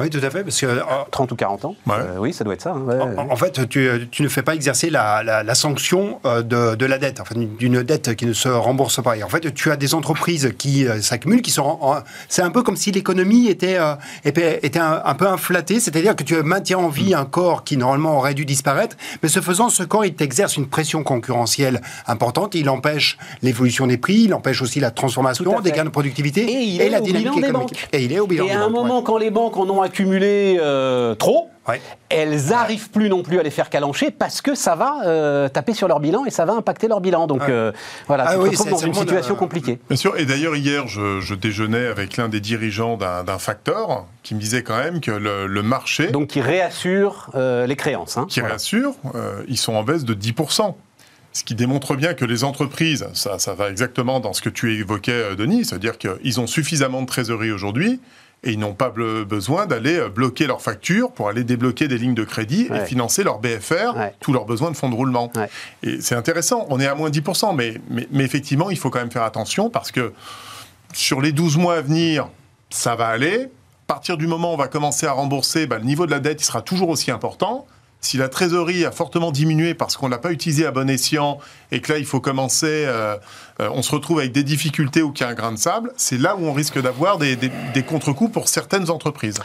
oui, 0.00 0.10
tout 0.10 0.20
à 0.22 0.30
fait. 0.30 0.44
Parce 0.44 0.60
que, 0.60 0.80
30 1.10 1.30
euh, 1.30 1.34
ou 1.34 1.36
40 1.36 1.64
ans 1.64 1.74
euh, 1.90 2.16
Oui, 2.18 2.32
ça 2.32 2.44
doit 2.44 2.54
être 2.54 2.62
ça. 2.62 2.72
Hein, 2.72 3.16
en, 3.16 3.36
fait, 3.36 3.68
tu, 3.68 4.08
tu, 4.10 4.22
ne 4.22 4.28
fais 4.28 4.42
pas 4.42 4.54
exercer 4.54 4.90
la, 4.90 5.22
la, 5.22 5.54
sanction 5.54 6.20
euh, 6.24 6.42
de, 6.42 6.76
de, 6.76 6.86
la 6.86 6.98
dette, 6.98 7.20
enfin, 7.20 7.34
d'une 7.36 7.82
dette 7.82 8.14
qui 8.14 8.26
ne 8.26 8.32
se 8.32 8.48
rembourse 8.48 9.02
pas. 9.02 9.16
Et 9.16 9.22
en 9.22 9.28
fait, 9.28 9.52
tu 9.54 9.70
as 9.70 9.76
des 9.76 9.94
entreprises 9.94 10.54
qui 10.56 10.86
s'accumulent, 11.00 11.42
qui 11.42 11.50
sont. 11.50 11.78
C'est 12.28 12.42
un 12.42 12.50
peu 12.50 12.62
comme 12.62 12.76
si 12.76 12.92
l'économie 12.92 13.48
était, 13.48 13.78
était 14.24 14.78
un, 14.78 15.14
peu 15.14 15.26
inflatée, 15.26 15.80
c'est-à-dire 15.80 16.14
que 16.14 16.22
tu 16.22 16.40
maintiens 16.42 16.78
en 16.78 16.88
vie 16.88 17.14
un 17.14 17.24
corps 17.24 17.64
qui 17.64 17.76
normalement 17.76 18.18
aurait 18.18 18.34
dû 18.34 18.44
disparaître, 18.44 18.96
mais 19.22 19.28
ce 19.28 19.40
faisant, 19.40 19.68
ce 19.68 19.82
corps, 19.82 20.04
il 20.04 20.14
t'exerce 20.14 20.56
une 20.56 20.68
pression 20.68 21.02
concurrentielle 21.02 21.80
importante, 22.06 22.54
il 22.54 22.68
empêche 22.68 23.18
l'évolution 23.42 23.86
des 23.86 23.98
prix, 23.98 24.22
il 24.24 24.34
empêche 24.34 24.62
aussi 24.62 24.80
la 24.80 24.90
transformation, 24.90 25.60
des 25.60 25.72
gains 25.72 25.84
de 25.84 25.90
productivité 25.90 26.46
et, 26.76 26.88
la 26.88 27.00
dynamique 27.00 27.36
économique. 27.36 27.88
Et 27.92 28.04
il 28.04 28.12
est 28.12 28.20
au 28.20 28.26
bilan 28.26 28.46
Et 28.46 28.52
à 28.52 28.62
un 28.62 28.68
moment, 28.68 29.02
quand 29.02 29.18
les 29.18 29.30
banques 29.30 29.56
en 29.56 29.68
ont 29.68 29.82
accumuler 29.88 30.58
euh, 30.60 31.14
trop, 31.14 31.50
elles 32.08 32.46
n'arrivent 32.46 32.90
plus 32.90 33.08
non 33.08 33.22
plus 33.22 33.38
à 33.38 33.42
les 33.42 33.50
faire 33.50 33.68
calancher 33.68 34.10
parce 34.10 34.40
que 34.40 34.54
ça 34.54 34.74
va 34.74 35.02
euh, 35.04 35.48
taper 35.48 35.74
sur 35.74 35.88
leur 35.88 36.00
bilan 36.00 36.24
et 36.24 36.30
ça 36.30 36.44
va 36.44 36.54
impacter 36.54 36.88
leur 36.88 37.00
bilan. 37.00 37.26
Donc 37.26 37.42
euh, 37.42 37.72
voilà, 38.06 38.24
ah, 38.28 38.36
tu 38.48 38.56
te 38.56 38.70
dans 38.70 38.78
une 38.78 38.94
situation 38.94 39.34
compliquée. 39.34 39.78
Bien 39.88 39.96
sûr, 39.96 40.16
et 40.16 40.24
d'ailleurs 40.24 40.56
hier, 40.56 40.86
je, 40.86 41.34
déjeunais 41.34 41.86
avec 41.86 42.16
l'un 42.16 42.28
des 42.28 42.40
dirigeants 42.40 42.96
d'un 42.96 43.38
facteur 43.38 44.06
qui 44.22 44.34
me 44.34 44.40
disait 44.40 44.62
quand 44.62 44.78
même 44.78 45.00
que 45.00 45.10
le, 45.10 45.62
marché... 45.62 46.08
Donc 46.08 46.28
qui 46.28 46.40
réassure 46.40 47.30
les 47.34 47.76
créances. 47.76 48.16
Hein, 48.16 48.26
qui 48.28 48.40
réassure, 48.40 48.94
ils 49.48 49.58
sont 49.58 49.74
en 49.74 49.82
baisse 49.82 50.04
de 50.04 50.14
10%. 50.14 50.74
Ce 51.34 51.44
qui 51.44 51.54
démontre 51.54 51.94
bien 51.94 52.14
que 52.14 52.24
les 52.24 52.42
entreprises, 52.42 53.06
ça, 53.12 53.38
ça 53.38 53.54
va 53.54 53.68
exactement 53.70 54.18
dans 54.18 54.32
ce 54.32 54.40
que 54.40 54.48
tu 54.48 54.76
évoquais, 54.78 55.36
Denis, 55.36 55.66
c'est-à-dire 55.66 55.98
qu'ils 55.98 56.40
ont 56.40 56.46
suffisamment 56.46 57.02
de 57.02 57.06
trésorerie 57.06 57.52
aujourd'hui 57.52 58.00
et 58.44 58.52
ils 58.52 58.58
n'ont 58.58 58.74
pas 58.74 58.90
besoin 58.90 59.66
d'aller 59.66 59.96
euh, 59.96 60.08
bloquer 60.08 60.46
leurs 60.46 60.62
factures 60.62 61.10
pour 61.10 61.28
aller 61.28 61.44
débloquer 61.44 61.88
des 61.88 61.98
lignes 61.98 62.14
de 62.14 62.24
crédit 62.24 62.68
et 62.72 62.84
financer 62.86 63.24
leur 63.24 63.40
BFR, 63.40 63.98
tous 64.20 64.32
leurs 64.32 64.44
besoins 64.44 64.70
de 64.70 64.76
fonds 64.76 64.88
de 64.88 64.94
roulement. 64.94 65.32
Et 65.82 66.00
c'est 66.00 66.14
intéressant, 66.14 66.66
on 66.70 66.78
est 66.78 66.86
à 66.86 66.94
moins 66.94 67.10
10%, 67.10 67.54
mais, 67.54 67.80
mais, 67.90 68.24
effectivement, 68.24 68.70
il 68.70 68.78
faut 68.78 68.90
quand 68.90 69.00
même 69.00 69.10
faire 69.10 69.24
attention 69.24 69.70
parce 69.70 69.90
que 69.90 70.12
sur 70.92 71.20
les 71.20 71.32
12 71.32 71.56
mois 71.56 71.76
à 71.76 71.80
venir, 71.80 72.28
ça 72.70 72.94
va 72.94 73.08
aller. 73.08 73.44
À 73.44 73.88
partir 73.88 74.16
du 74.16 74.26
moment 74.26 74.50
où 74.50 74.54
on 74.54 74.58
va 74.58 74.68
commencer 74.68 75.06
à 75.06 75.12
rembourser, 75.12 75.66
bah, 75.66 75.78
le 75.78 75.84
niveau 75.84 76.06
de 76.06 76.10
la 76.10 76.20
dette 76.20 76.40
il 76.40 76.44
sera 76.44 76.62
toujours 76.62 76.90
aussi 76.90 77.10
important. 77.10 77.66
Si 78.00 78.16
la 78.16 78.28
trésorerie 78.28 78.84
a 78.84 78.92
fortement 78.92 79.32
diminué 79.32 79.74
parce 79.74 79.96
qu'on 79.96 80.06
ne 80.06 80.12
l'a 80.12 80.18
pas 80.18 80.30
utilisé 80.30 80.64
à 80.66 80.70
bon 80.70 80.88
escient 80.88 81.38
et 81.70 81.80
que 81.80 81.92
là, 81.92 81.98
il 81.98 82.06
faut 82.06 82.20
commencer, 82.20 82.84
euh, 82.86 83.16
euh, 83.60 83.68
on 83.72 83.82
se 83.82 83.92
retrouve 83.92 84.20
avec 84.20 84.32
des 84.32 84.42
difficultés 84.42 85.02
ou 85.02 85.12
qu'il 85.12 85.26
y 85.26 85.28
a 85.28 85.32
un 85.32 85.34
grain 85.34 85.52
de 85.52 85.58
sable, 85.58 85.92
c'est 85.96 86.18
là 86.18 86.36
où 86.36 86.46
on 86.46 86.52
risque 86.52 86.80
d'avoir 86.80 87.18
des, 87.18 87.36
des, 87.36 87.82
contre-coups 87.82 88.32
pour 88.32 88.48
certaines 88.48 88.90
entreprises. 88.90 89.38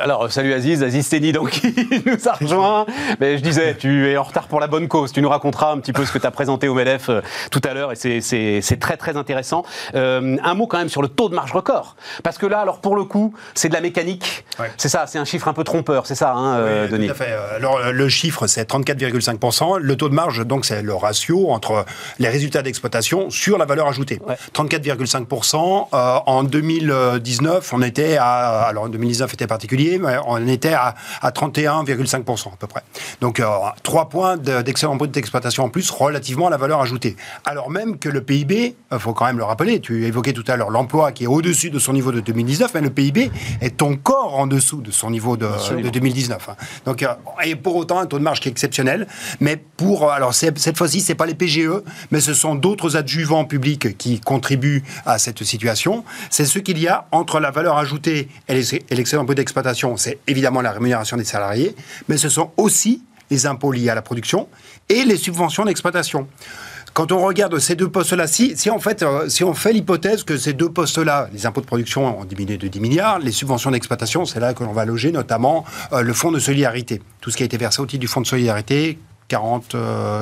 alors, 0.00 0.30
salut 0.30 0.52
Aziz, 0.52 0.82
Aziz 0.82 1.08
Teni, 1.08 1.32
donc, 1.32 1.50
qui 1.50 1.74
nous 2.06 2.28
a 2.28 2.32
rejoint. 2.32 2.86
Mais 3.20 3.36
je 3.38 3.42
disais, 3.42 3.74
tu 3.74 4.08
es 4.08 4.16
en 4.16 4.22
retard 4.22 4.48
pour 4.48 4.60
la 4.60 4.68
bonne 4.68 4.88
cause. 4.88 5.12
Tu 5.12 5.20
nous 5.20 5.28
raconteras 5.28 5.72
un 5.72 5.78
petit 5.78 5.92
peu 5.92 6.04
ce 6.04 6.12
que 6.12 6.18
tu 6.18 6.26
as 6.26 6.30
présenté 6.30 6.68
au 6.68 6.74
MEDEF 6.74 7.08
euh, 7.08 7.20
tout 7.50 7.60
à 7.64 7.74
l'heure, 7.74 7.92
et 7.92 7.96
c'est 8.20 8.80
très, 8.80 8.96
très 8.96 9.16
intéressant. 9.16 9.64
un 9.94 10.54
mot 10.54 10.66
quand 10.66 10.78
même 10.78 10.88
sur 10.88 11.02
le 11.02 11.08
taux 11.08 11.28
de 11.28 11.34
marge 11.34 11.52
record. 11.52 11.96
Parce 12.22 12.38
que 12.38 12.46
là, 12.46 12.60
alors, 12.60 12.80
pour 12.80 12.96
le 12.96 13.04
coup, 13.04 13.34
c'est 13.54 13.68
de 13.68 13.74
la 13.74 13.80
mécanique. 13.80 14.44
C'est 14.78 14.88
ça, 14.88 15.06
c'est 15.06 15.18
un 15.18 15.24
chiffre 15.24 15.48
un 15.48 15.52
peu 15.52 15.64
trompeur, 15.64 16.06
c'est 16.06 16.14
ça, 16.14 16.32
hein, 16.32 16.86
Denis 16.88 17.06
Tout 17.06 17.12
à 17.12 17.16
fait. 17.16 17.32
Alors, 17.56 17.92
le 17.92 18.08
chiffre, 18.08 18.46
c'est 18.46 18.70
34,5%. 18.70 19.78
Le 19.78 19.96
taux 19.96 20.08
de 20.08 20.14
marge, 20.14 20.46
donc, 20.46 20.64
c'est 20.64 20.82
le 20.82 20.94
ratio 20.94 21.50
entre 21.50 21.65
entre 21.66 21.86
les 22.18 22.28
résultats 22.28 22.62
d'exploitation 22.62 23.30
sur 23.30 23.58
la 23.58 23.64
valeur 23.64 23.88
ajoutée. 23.88 24.20
34,5%. 24.54 25.88
Euh, 25.92 26.18
en 26.26 26.44
2019, 26.44 27.72
on 27.72 27.82
était 27.82 28.16
à, 28.16 28.62
alors 28.62 28.84
en 28.84 28.88
2019 28.88 29.34
était 29.34 29.46
particulier, 29.46 29.98
mais 29.98 30.16
on 30.26 30.46
était 30.46 30.74
à, 30.74 30.94
31,5% 31.22 32.52
à 32.52 32.56
peu 32.56 32.66
près. 32.66 32.82
Donc 33.20 33.42
3 33.82 34.02
euh, 34.02 34.04
points 34.06 34.36
d'excédent 34.36 34.96
brut 34.96 35.10
d'exploitation 35.10 35.64
en 35.64 35.68
plus 35.68 35.90
relativement 35.90 36.46
à 36.46 36.50
la 36.50 36.56
valeur 36.56 36.80
ajoutée. 36.80 37.16
Alors 37.44 37.70
même 37.70 37.98
que 37.98 38.08
le 38.08 38.22
PIB, 38.22 38.76
il 38.92 38.98
faut 38.98 39.12
quand 39.12 39.26
même 39.26 39.38
le 39.38 39.44
rappeler, 39.44 39.80
tu 39.80 40.06
évoquais 40.06 40.32
tout 40.32 40.44
à 40.46 40.56
l'heure 40.56 40.70
l'emploi 40.70 41.12
qui 41.12 41.24
est 41.24 41.28
au-dessus 41.28 41.70
de 41.70 41.78
son 41.78 41.92
niveau 41.92 42.12
de 42.12 42.20
2019, 42.20 42.72
mais 42.74 42.80
le 42.80 42.90
PIB 42.90 43.30
est 43.60 43.82
encore 43.82 44.36
en 44.36 44.46
dessous 44.46 44.80
de 44.80 44.90
son 44.90 45.10
niveau 45.10 45.36
de, 45.36 45.48
de 45.82 45.88
2019. 45.88 46.48
Hein. 46.48 46.56
Donc, 46.84 47.02
euh, 47.02 47.08
et 47.44 47.56
pour 47.56 47.76
autant, 47.76 47.98
un 47.98 48.06
taux 48.06 48.18
de 48.18 48.22
marge 48.22 48.40
qui 48.40 48.48
est 48.48 48.52
exceptionnel. 48.52 49.06
Mais 49.40 49.56
pour, 49.56 50.10
alors 50.10 50.34
cette 50.34 50.76
fois-ci, 50.76 51.00
c'est 51.00 51.14
pas 51.14 51.26
les 51.26 51.34
PGE, 51.56 51.82
mais 52.10 52.20
ce 52.20 52.34
sont 52.34 52.54
d'autres 52.54 52.96
adjuvants 52.96 53.44
publics 53.44 53.96
qui 53.96 54.20
contribuent 54.20 54.82
à 55.04 55.18
cette 55.18 55.42
situation. 55.44 56.04
C'est 56.30 56.46
ce 56.46 56.58
qu'il 56.58 56.78
y 56.78 56.88
a 56.88 57.06
entre 57.12 57.40
la 57.40 57.50
valeur 57.50 57.76
ajoutée 57.76 58.28
et 58.48 58.54
l'excédent 58.90 59.24
brut 59.24 59.36
d'exploitation. 59.36 59.96
C'est 59.96 60.18
évidemment 60.26 60.60
la 60.60 60.72
rémunération 60.72 61.16
des 61.16 61.24
salariés, 61.24 61.74
mais 62.08 62.16
ce 62.16 62.28
sont 62.28 62.52
aussi 62.56 63.02
les 63.30 63.46
impôts 63.46 63.72
liés 63.72 63.88
à 63.88 63.94
la 63.94 64.02
production 64.02 64.48
et 64.88 65.04
les 65.04 65.16
subventions 65.16 65.64
d'exploitation 65.64 66.28
quand 66.96 67.12
on 67.12 67.18
regarde 67.18 67.58
ces 67.58 67.76
deux 67.76 67.90
postes-là, 67.90 68.26
si, 68.26 68.56
si, 68.56 68.70
en 68.70 68.78
fait, 68.78 69.02
euh, 69.02 69.28
si 69.28 69.44
on 69.44 69.52
fait 69.52 69.74
l'hypothèse 69.74 70.24
que 70.24 70.38
ces 70.38 70.54
deux 70.54 70.70
postes-là, 70.70 71.28
les 71.30 71.44
impôts 71.44 71.60
de 71.60 71.66
production 71.66 72.20
ont 72.20 72.24
diminué 72.24 72.56
de 72.56 72.68
10 72.68 72.80
milliards, 72.80 73.18
les 73.18 73.32
subventions 73.32 73.70
d'exploitation, 73.70 74.24
c'est 74.24 74.40
là 74.40 74.54
que 74.54 74.64
l'on 74.64 74.72
va 74.72 74.86
loger 74.86 75.12
notamment 75.12 75.66
euh, 75.92 76.00
le 76.00 76.14
fonds 76.14 76.32
de 76.32 76.38
solidarité. 76.38 77.02
Tout 77.20 77.30
ce 77.30 77.36
qui 77.36 77.42
a 77.42 77.46
été 77.46 77.58
versé 77.58 77.82
au 77.82 77.86
titre 77.86 78.00
du 78.00 78.06
fonds 78.06 78.22
de 78.22 78.26
solidarité, 78.26 78.98
40, 79.28 79.76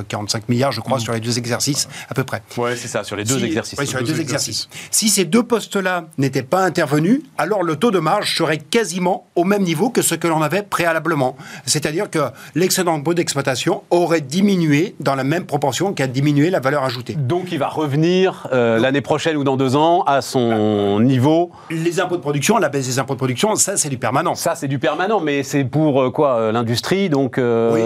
45 0.08 0.38
euh, 0.38 0.42
milliards, 0.49 0.73
je 0.73 0.80
crois, 0.80 0.99
mm. 0.99 1.00
sur 1.00 1.12
les 1.12 1.20
deux 1.20 1.38
exercices, 1.38 1.88
à 2.08 2.14
peu 2.14 2.25
près. 2.25 2.42
Oui, 2.56 2.70
c'est 2.76 2.88
ça, 2.88 3.04
sur 3.04 3.16
les 3.16 3.25
deux 3.25 3.42
exercices. 3.44 3.82
sur 3.84 3.99
les 3.99 4.04
deux, 4.04 4.20
exercices. 4.20 4.68
Si 4.90 5.08
ces 5.08 5.25
deux 5.25 5.42
postes-là 5.42 6.06
n'étaient 6.18 6.42
pas 6.42 6.64
intervenus, 6.64 7.20
alors 7.38 7.62
le 7.62 7.76
taux 7.76 7.90
de 7.90 7.99
marge 7.99 8.37
serait 8.37 8.58
quasiment 8.58 9.26
au 9.34 9.44
même 9.44 9.62
niveau 9.62 9.90
que 9.90 10.02
ce 10.02 10.14
que 10.14 10.28
l'on 10.28 10.42
avait 10.42 10.62
préalablement. 10.62 11.37
C'est-à-dire 11.66 12.11
que 12.11 12.20
l'excédent 12.54 12.99
brut 12.99 13.16
d'exploitation 13.16 13.82
aurait 13.90 14.20
diminué 14.20 14.94
dans 15.00 15.14
la 15.14 15.25
même 15.25 15.44
proportion 15.44 15.92
qu'a 15.92 16.06
diminué 16.06 16.50
la 16.50 16.61
valeur 16.61 16.84
ajoutée. 16.84 17.14
Donc 17.14 17.52
il 17.52 17.58
va 17.58 17.68
revenir 17.68 18.49
euh, 18.52 18.78
l'année 18.78 19.00
prochaine 19.00 19.37
ou 19.37 19.44
dans 19.44 19.56
deux 19.56 19.76
ans 19.76 20.02
à 20.02 20.23
son 20.23 21.00
niveau. 21.00 21.50
Les 21.70 22.00
impôts 22.00 22.16
de 22.16 22.23
production, 22.23 22.58
la 22.58 22.68
baisse 22.68 22.87
des 22.87 22.99
impôts 22.99 23.14
de 23.14 23.18
production, 23.18 23.54
ça 23.56 23.76
c'est 23.76 23.88
du 23.88 23.99
permanent. 23.99 24.34
Ça 24.34 24.54
c'est 24.54 24.68
du 24.68 24.78
permanent, 24.78 25.20
mais 25.20 25.42
c'est 25.42 25.64
pour 25.64 26.02
euh, 26.02 26.11
quoi 26.11 26.52
L'industrie, 26.52 27.08
donc 27.08 27.38
oui, 27.38 27.80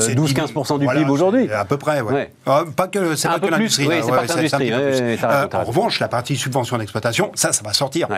c'est 0.00 0.14
12 0.14 0.35
15% 0.36 0.78
du 0.78 0.86
PIB 0.86 1.10
aujourd'hui. 1.10 1.50
À 1.52 1.64
peu 1.64 1.76
près, 1.76 2.00
oui. 2.00 2.22
Ah, 2.46 2.64
pas 2.74 2.88
que, 2.88 3.14
c'est 3.16 3.28
pas 3.28 3.40
que 3.40 3.46
l'industrie. 3.46 3.88
Oui, 3.88 4.00
l'industrie. 4.00 5.18
en 5.24 5.64
revanche, 5.64 6.00
la 6.00 6.08
partie 6.08 6.36
subvention 6.36 6.78
d'exploitation, 6.78 7.32
ça, 7.34 7.52
ça 7.52 7.62
va 7.64 7.72
sortir. 7.72 8.08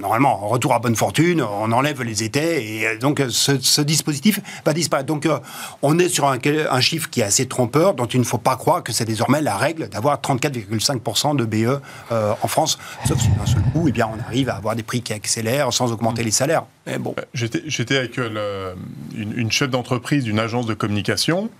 Normalement, 0.00 0.36
retour 0.36 0.74
à 0.74 0.78
bonne 0.78 0.96
fortune, 0.96 1.42
on 1.42 1.72
enlève 1.72 2.02
les 2.02 2.22
étais 2.22 2.64
et 2.64 2.86
euh, 2.86 2.98
donc 2.98 3.22
ce, 3.28 3.80
dispositif 3.80 4.40
va 4.64 4.72
disparaître. 4.72 5.06
Donc 5.06 5.26
euh, 5.26 5.38
on 5.82 5.98
est 5.98 6.08
sur 6.08 6.26
un, 6.26 6.80
chiffre 6.80 7.10
qui 7.10 7.20
est 7.20 7.24
assez 7.24 7.46
trompeur, 7.46 7.94
dont 7.94 8.06
il 8.06 8.20
ne 8.20 8.24
faut 8.24 8.38
pas 8.38 8.56
croire 8.56 8.82
que 8.82 8.92
c'est 8.92 9.04
désormais 9.04 9.40
la 9.42 9.56
règle 9.56 9.88
d'avoir 9.88 10.18
34,5% 10.18 11.36
de 11.36 11.44
BE 11.44 11.80
euh, 12.12 12.34
en 12.42 12.48
France, 12.48 12.78
sauf 13.06 13.18
si 13.20 13.28
d'un 13.28 13.46
seul 13.46 13.62
coup, 13.72 13.86
eh 13.88 13.92
bien, 13.92 14.08
on 14.14 14.20
arrive 14.26 14.48
à 14.48 14.56
avoir 14.56 14.76
des 14.76 14.82
prix 14.82 15.02
qui 15.02 15.12
accélèrent 15.12 15.72
sans 15.72 15.92
augmenter 15.92 16.22
les 16.22 16.30
salaires. 16.30 16.64
Bon. 17.00 17.14
J'étais 17.34 17.96
avec 17.96 18.18
une 18.18 19.52
chef 19.52 19.70
d'entreprise 19.70 20.24
d'une 20.24 20.38
agence 20.38 20.66
de 20.66 20.74
communication 20.74 21.50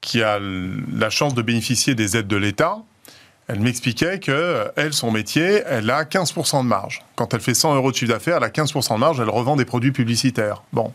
qui 0.00 0.22
a 0.22 0.38
la 0.38 1.10
chance 1.10 1.34
de 1.34 1.42
bénéficier 1.42 1.94
des 1.94 2.16
aides 2.16 2.28
de 2.28 2.36
l'État, 2.36 2.78
elle 3.48 3.60
m'expliquait 3.60 4.18
que 4.18 4.68
elle, 4.76 4.92
son 4.92 5.10
métier, 5.10 5.62
elle 5.66 5.88
a 5.90 6.04
15% 6.04 6.62
de 6.62 6.68
marge. 6.68 7.02
Quand 7.14 7.32
elle 7.32 7.40
fait 7.40 7.54
100 7.54 7.76
euros 7.76 7.92
de 7.92 7.96
chiffre 7.96 8.12
d'affaires, 8.12 8.38
elle 8.38 8.44
a 8.44 8.48
15% 8.48 8.94
de 8.94 8.98
marge, 8.98 9.20
elle 9.20 9.28
revend 9.28 9.56
des 9.56 9.64
produits 9.64 9.92
publicitaires. 9.92 10.62
Bon. 10.72 10.92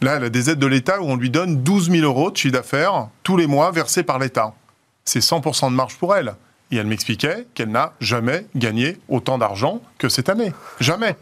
Là, 0.00 0.16
elle 0.16 0.24
a 0.24 0.28
des 0.28 0.50
aides 0.50 0.58
de 0.58 0.66
l'État 0.66 1.00
où 1.00 1.04
on 1.04 1.16
lui 1.16 1.30
donne 1.30 1.62
12 1.62 1.90
000 1.90 2.04
euros 2.04 2.30
de 2.30 2.36
chiffre 2.36 2.52
d'affaires 2.52 3.08
tous 3.22 3.36
les 3.36 3.46
mois 3.46 3.70
versés 3.72 4.02
par 4.02 4.18
l'État. 4.18 4.54
C'est 5.04 5.20
100% 5.20 5.70
de 5.70 5.74
marge 5.74 5.96
pour 5.96 6.14
elle. 6.14 6.34
Et 6.72 6.76
elle 6.76 6.86
m'expliquait 6.86 7.46
qu'elle 7.54 7.68
n'a 7.68 7.92
jamais 8.00 8.46
gagné 8.56 8.96
autant 9.08 9.36
d'argent 9.36 9.80
que 9.98 10.08
cette 10.08 10.30
année. 10.30 10.52
Jamais. 10.80 11.16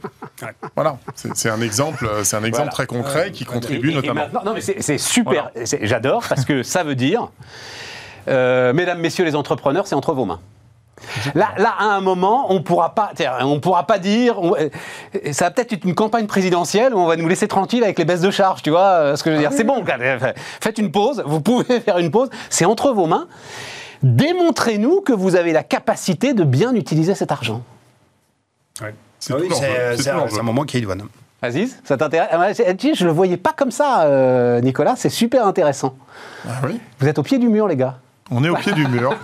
Voilà. 0.76 0.97
C'est 1.14 1.50
un 1.50 1.61
exemple, 1.61 2.09
c'est 2.23 2.37
un 2.37 2.45
exemple 2.45 2.71
très 2.71 2.87
concret 2.87 3.33
qui 3.33 3.45
contribue 3.45 3.92
notamment. 3.92 4.26
non, 4.45 4.54
mais 4.54 4.61
c'est 4.61 4.99
super. 4.99 5.50
J'adore 5.83 6.25
parce 6.28 6.45
que 6.45 6.62
ça 6.62 6.85
veut 6.85 6.95
dire, 6.95 7.30
euh, 8.28 8.73
mesdames, 8.73 9.00
messieurs 9.00 9.25
les 9.25 9.35
entrepreneurs, 9.35 9.87
c'est 9.87 9.97
entre 9.97 10.14
vos 10.14 10.25
mains. 10.25 10.40
Là, 11.35 11.49
là, 11.57 11.75
à 11.78 11.85
un 11.85 12.00
moment, 12.00 12.52
on 12.52 12.62
pourra 12.62 12.95
pas, 12.95 13.12
on 13.40 13.59
pourra 13.59 13.87
pas 13.87 13.99
dire. 13.99 14.37
Euh, 14.40 14.69
ça 15.33 15.47
va 15.47 15.50
peut-être 15.50 15.73
être 15.73 15.85
une 15.85 15.95
campagne 15.95 16.26
présidentielle 16.26 16.95
où 16.95 16.99
on 16.99 17.07
va 17.07 17.16
nous 17.16 17.26
laisser 17.26 17.49
tranquille 17.49 17.83
avec 17.83 17.99
les 17.99 18.04
baisses 18.04 18.21
de 18.21 18.30
charges, 18.30 18.62
tu 18.62 18.71
vois 18.71 18.83
euh, 18.83 19.16
ce 19.16 19.25
que 19.25 19.30
je 19.30 19.37
veux 19.37 19.40
dire. 19.40 19.52
C'est 19.52 19.64
bon, 19.64 19.83
faites 20.61 20.78
une 20.78 20.92
pause. 20.92 21.23
Vous 21.26 21.40
pouvez 21.40 21.80
faire 21.85 21.99
une 21.99 22.11
pause. 22.11 22.28
C'est 22.50 22.66
entre 22.66 22.92
vos 22.92 23.07
mains. 23.07 23.26
Démontrez-nous 24.02 25.00
que 25.00 25.12
vous 25.12 25.37
avez 25.37 25.52
la 25.52 25.62
capacité 25.62 26.33
de 26.35 26.45
bien 26.45 26.75
utiliser 26.75 27.14
cet 27.14 27.33
argent. 27.33 27.62
C'est 29.19 29.35
un 29.35 30.42
moment 30.42 30.64
qui 30.64 30.78
est 30.78 30.80
douane. 30.80 31.02
Aziz, 31.42 31.80
ça 31.85 31.97
t'intéresse? 31.97 32.28
Ah, 32.33 32.52
Je 32.52 33.02
ne 33.04 33.09
le 33.09 33.14
voyais 33.14 33.38
pas 33.38 33.52
comme 33.57 33.71
ça, 33.71 34.02
euh, 34.02 34.61
Nicolas. 34.61 34.95
C'est 34.97 35.09
super 35.09 35.47
intéressant. 35.47 35.95
Ah 36.47 36.61
vous 36.99 37.09
êtes 37.09 37.19
au 37.19 37.23
pied 37.23 37.38
du 37.38 37.49
mur, 37.49 37.66
les 37.66 37.76
gars. 37.76 37.99
On 38.32 38.44
est 38.44 38.49
au 38.49 38.54
pied 38.54 38.72
du 38.72 38.87
mur. 38.87 39.14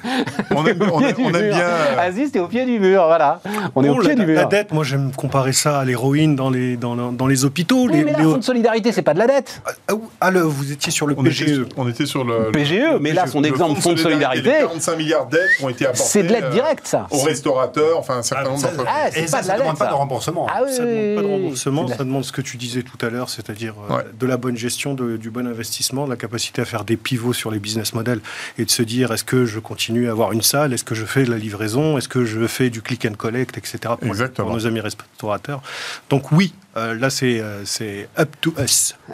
on 0.50 0.64
aime, 0.64 0.78
bien. 0.78 1.60
Euh, 1.60 1.96
Aziz, 1.98 2.30
t'es 2.30 2.38
au 2.38 2.46
pied 2.46 2.64
du 2.64 2.78
mur, 2.78 3.04
voilà. 3.06 3.40
On 3.74 3.82
est 3.82 3.88
au 3.88 3.98
pied 3.98 4.14
du 4.14 4.24
mur. 4.24 4.36
La 4.36 4.44
dette, 4.44 4.72
moi 4.72 4.84
j'aime 4.84 5.10
comparer 5.12 5.52
ça 5.52 5.80
à 5.80 5.84
l'héroïne 5.84 6.36
dans 6.36 6.48
les, 6.48 6.76
dans, 6.76 7.12
dans 7.12 7.26
les 7.26 7.44
hôpitaux. 7.44 7.88
Oui, 7.90 8.04
mais 8.04 8.12
là, 8.12 8.18
fonds 8.18 8.36
de 8.36 8.44
solidarité, 8.44 8.92
c'est 8.92 9.02
pas 9.02 9.14
de 9.14 9.18
la 9.18 9.26
dette. 9.26 9.62
Ah, 9.88 9.94
ah 10.20 10.30
vous 10.30 10.70
étiez 10.70 10.92
sur 10.92 11.06
le 11.06 11.14
on 11.18 11.24
PGE. 11.24 11.42
Était, 11.42 11.74
on 11.76 11.88
était 11.88 12.06
sur 12.06 12.24
le. 12.24 12.52
PGE, 12.52 12.98
mais 13.00 13.12
là, 13.12 13.26
son 13.26 13.42
exemple 13.42 13.80
fonds 13.80 13.94
de 13.94 13.98
solidarité. 13.98 14.50
45 14.60 14.96
milliards 14.96 15.26
d'aides 15.26 15.40
ont 15.62 15.68
été 15.68 15.86
apportés. 15.86 16.04
C'est 16.04 16.22
de 16.22 16.32
l'aide 16.32 16.50
directe, 16.50 16.86
ça. 16.86 17.08
Aux 17.10 17.22
restaurateurs, 17.22 17.98
enfin 17.98 18.18
un 18.18 18.22
certain 18.22 18.50
nombre 18.50 18.62
d'entreprises. 18.62 18.86
Ah, 18.88 19.08
c'est 19.12 19.30
pas 19.30 19.42
de 19.42 19.48
la 19.48 19.58
dette. 19.58 19.78
pas 19.78 19.86
de 19.86 19.94
remboursement. 19.94 20.46
Ah, 20.48 20.60
ça 20.68 20.84
demande 20.84 21.16
pas 21.16 21.22
de 21.22 21.26
remboursement, 21.26 21.88
ça 21.88 22.04
demande 22.04 22.24
ce 22.24 22.32
que 22.32 22.42
tu 22.42 22.56
disais 22.56 22.82
tout 22.82 23.04
à 23.04 23.10
l'heure, 23.10 23.28
c'est-à-dire 23.28 23.74
euh, 23.90 24.02
de 24.18 24.26
la 24.26 24.36
bonne 24.36 24.56
gestion, 24.56 24.94
du 24.94 25.30
bon 25.30 25.46
investissement, 25.46 26.04
de 26.04 26.10
la 26.10 26.16
capacité 26.16 26.62
à 26.62 26.64
faire 26.64 26.84
des 26.84 26.96
pivots 26.96 27.32
sur 27.32 27.50
les 27.50 27.58
business 27.58 27.94
models 27.94 28.20
et 28.58 28.64
de 28.64 28.70
se 28.70 28.82
dire 28.82 29.12
est-ce 29.12 29.24
que 29.24 29.44
je 29.44 29.58
continue 29.58 30.08
à 30.08 30.12
avoir 30.12 30.32
une 30.32 30.42
salle? 30.42 30.72
Est-ce 30.72 30.84
que 30.84 30.94
je 30.94 31.04
fais 31.04 31.24
de 31.24 31.30
la 31.30 31.38
livraison? 31.38 31.98
Est-ce 31.98 32.08
que 32.08 32.24
je 32.24 32.46
fais 32.46 32.70
du 32.70 32.82
click 32.82 33.06
and 33.06 33.14
collect, 33.14 33.58
etc. 33.58 33.94
pour, 34.00 34.50
nos 34.50 34.66
amis 34.66 34.80
restaurateurs? 34.80 35.62
Donc 36.10 36.32
oui, 36.32 36.52
euh, 36.76 36.94
là 36.98 37.10
c'est 37.10 37.40
euh, 37.40 37.64
c'est 37.64 38.08
up 38.18 38.30
to 38.40 38.54
us. 38.58 38.96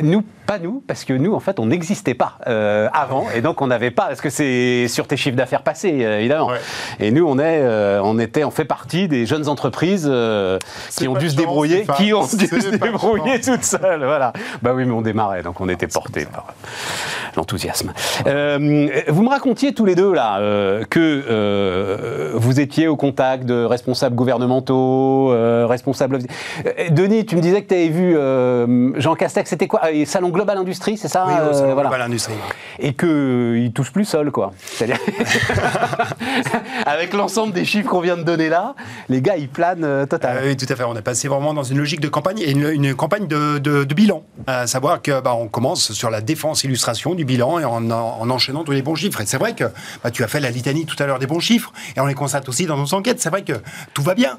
nous, 0.00 0.24
pas 0.46 0.58
nous, 0.58 0.82
parce 0.86 1.04
que 1.04 1.12
nous, 1.12 1.34
en 1.34 1.40
fait, 1.40 1.58
on 1.58 1.66
n'existait 1.66 2.14
pas 2.14 2.38
euh, 2.46 2.88
avant, 2.92 3.26
et 3.34 3.40
donc 3.40 3.60
on 3.60 3.66
n'avait 3.66 3.90
pas, 3.90 4.06
parce 4.06 4.20
que 4.20 4.30
c'est 4.30 4.86
sur 4.88 5.06
tes 5.06 5.16
chiffres 5.16 5.36
d'affaires 5.36 5.62
passés, 5.62 5.88
évidemment. 5.88 6.50
Et 7.00 7.10
nous, 7.10 7.26
on 7.26 7.38
est, 7.38 7.66
on 8.02 8.18
était, 8.18 8.44
on 8.44 8.50
fait 8.50 8.64
partie 8.64 9.08
des 9.08 9.26
jeunes 9.26 9.48
entreprises 9.48 10.10
qui 10.96 11.08
ont 11.08 11.14
dû 11.14 11.30
se 11.30 11.36
débrouiller, 11.36 11.84
qui 11.96 12.14
ont 12.14 12.22
dû 12.24 12.46
se 12.46 12.76
débrouiller 12.76 13.40
toutes 13.40 13.64
seules, 13.64 14.04
voilà. 14.04 14.32
Bah 14.62 14.72
oui, 14.74 14.84
mais 14.84 14.92
on 14.92 15.02
démarrait, 15.02 15.42
donc 15.42 15.60
on 15.60 15.68
était 15.68 15.88
portés 15.88 16.26
par 16.26 16.54
l'enthousiasme. 17.36 17.92
Euh, 18.26 18.88
vous 19.08 19.22
me 19.22 19.28
racontiez 19.28 19.74
tous 19.74 19.84
les 19.84 19.94
deux 19.94 20.12
là 20.12 20.38
euh, 20.38 20.84
que 20.84 21.24
euh, 21.28 22.32
vous 22.34 22.60
étiez 22.60 22.88
au 22.88 22.96
contact 22.96 23.44
de 23.44 23.64
responsables 23.64 24.14
gouvernementaux, 24.14 24.51
responsables. 24.60 26.18
Denis, 26.90 27.26
tu 27.26 27.36
me 27.36 27.40
disais 27.40 27.62
que 27.62 27.68
tu 27.68 27.74
avais 27.74 27.88
vu 27.88 29.00
Jean 29.00 29.14
Castex, 29.14 29.48
c'était 29.48 29.68
quoi? 29.68 29.82
Salon 30.06 30.30
Global 30.30 30.58
Industrie, 30.58 30.96
c'est 30.96 31.08
ça 31.08 31.26
Oui, 31.26 31.34
Salon 31.52 31.74
Global 31.74 32.02
Industrie. 32.02 32.34
Et 32.78 32.94
qu'il 32.94 33.72
touche 33.74 33.92
plus 33.92 34.04
seul, 34.04 34.30
quoi. 34.30 34.52
C'est-à-dire 34.64 34.98
avec 36.86 37.12
l'ensemble 37.12 37.52
des 37.52 37.64
chiffres 37.64 37.88
qu'on 37.88 38.00
vient 38.00 38.16
de 38.16 38.22
donner 38.22 38.48
là, 38.48 38.74
les 39.08 39.22
gars, 39.22 39.36
ils 39.36 39.48
planent 39.48 40.06
total. 40.06 40.38
oui, 40.44 40.56
tout 40.56 40.66
à 40.68 40.76
fait. 40.76 40.84
On 40.84 40.96
est 40.96 41.02
passé 41.02 41.28
vraiment 41.28 41.54
dans 41.54 41.62
une 41.62 41.78
logique 41.78 42.00
de 42.00 42.08
campagne 42.08 42.38
et 42.40 42.50
une, 42.50 42.94
campagne 42.94 43.26
de, 43.26 43.84
bilan. 43.94 44.24
À 44.46 44.66
savoir 44.66 45.02
que 45.02 45.20
bah, 45.20 45.34
on 45.34 45.48
commence 45.48 45.92
sur 45.92 46.10
la 46.10 46.20
défense 46.20 46.64
illustration 46.64 47.14
du 47.14 47.24
bilan 47.24 47.58
et 47.58 47.64
en, 47.64 47.90
enchaînant 47.90 48.64
tous 48.64 48.72
les 48.72 48.82
bons 48.82 48.94
chiffres. 48.94 49.20
Et 49.20 49.26
c'est 49.26 49.38
vrai 49.38 49.54
que 49.54 49.64
bah, 50.02 50.10
tu 50.10 50.24
as 50.24 50.28
fait 50.28 50.40
la 50.40 50.50
litanie 50.50 50.86
tout 50.86 50.96
à 51.02 51.06
l'heure 51.06 51.18
des 51.18 51.26
bons 51.26 51.40
chiffres, 51.40 51.72
et 51.96 52.00
on 52.00 52.06
les 52.06 52.14
constate 52.14 52.48
aussi 52.48 52.66
dans 52.66 52.76
nos 52.76 52.94
enquêtes. 52.94 53.20
C'est 53.20 53.30
vrai 53.30 53.42
que 53.42 53.54
tout 53.94 54.02
va 54.02 54.14
bien. 54.14 54.38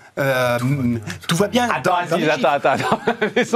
Euh, 0.17 0.57
tout 1.25 1.37
va 1.37 1.47
bien. 1.47 1.69
Attends, 1.69 1.95
attends, 1.95 2.17
attends, 2.49 2.69
attends. 2.69 2.99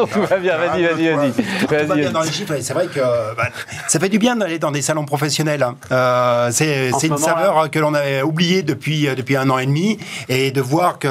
tout 0.07 0.21
va 0.21 0.38
bien. 0.38 0.57
Vas-y, 0.57 0.83
vas-y, 0.83 1.13
vas-y. 1.13 1.31
Tout, 1.59 1.88
va 1.88 1.95
bien 1.95 2.12
dans 2.12 2.21
les 2.21 2.31
chiffres. 2.31 2.55
C'est 2.62 2.74
vrai 2.74 2.88
que 2.88 3.00
bah, 3.00 3.50
ça 3.88 4.00
fait 4.00 4.07
du 4.07 4.19
bien 4.19 4.38
d'aller 4.38 4.57
dans 4.57 4.71
des 4.71 4.81
salons 4.81 5.05
professionnels. 5.05 5.63
Hein. 5.63 5.75
Euh, 5.91 6.50
c'est 6.51 6.89
une 7.03 7.17
saveur 7.17 7.69
que 7.69 7.79
l'on 7.79 7.93
avait 7.93 8.21
oubliée 8.21 8.63
depuis, 8.63 9.07
euh, 9.07 9.15
depuis 9.15 9.35
un 9.35 9.50
an 9.50 9.57
et 9.57 9.65
demi. 9.65 10.00
Et 10.29 10.51
de 10.51 10.62
voir 10.62 10.97
que 10.97 11.09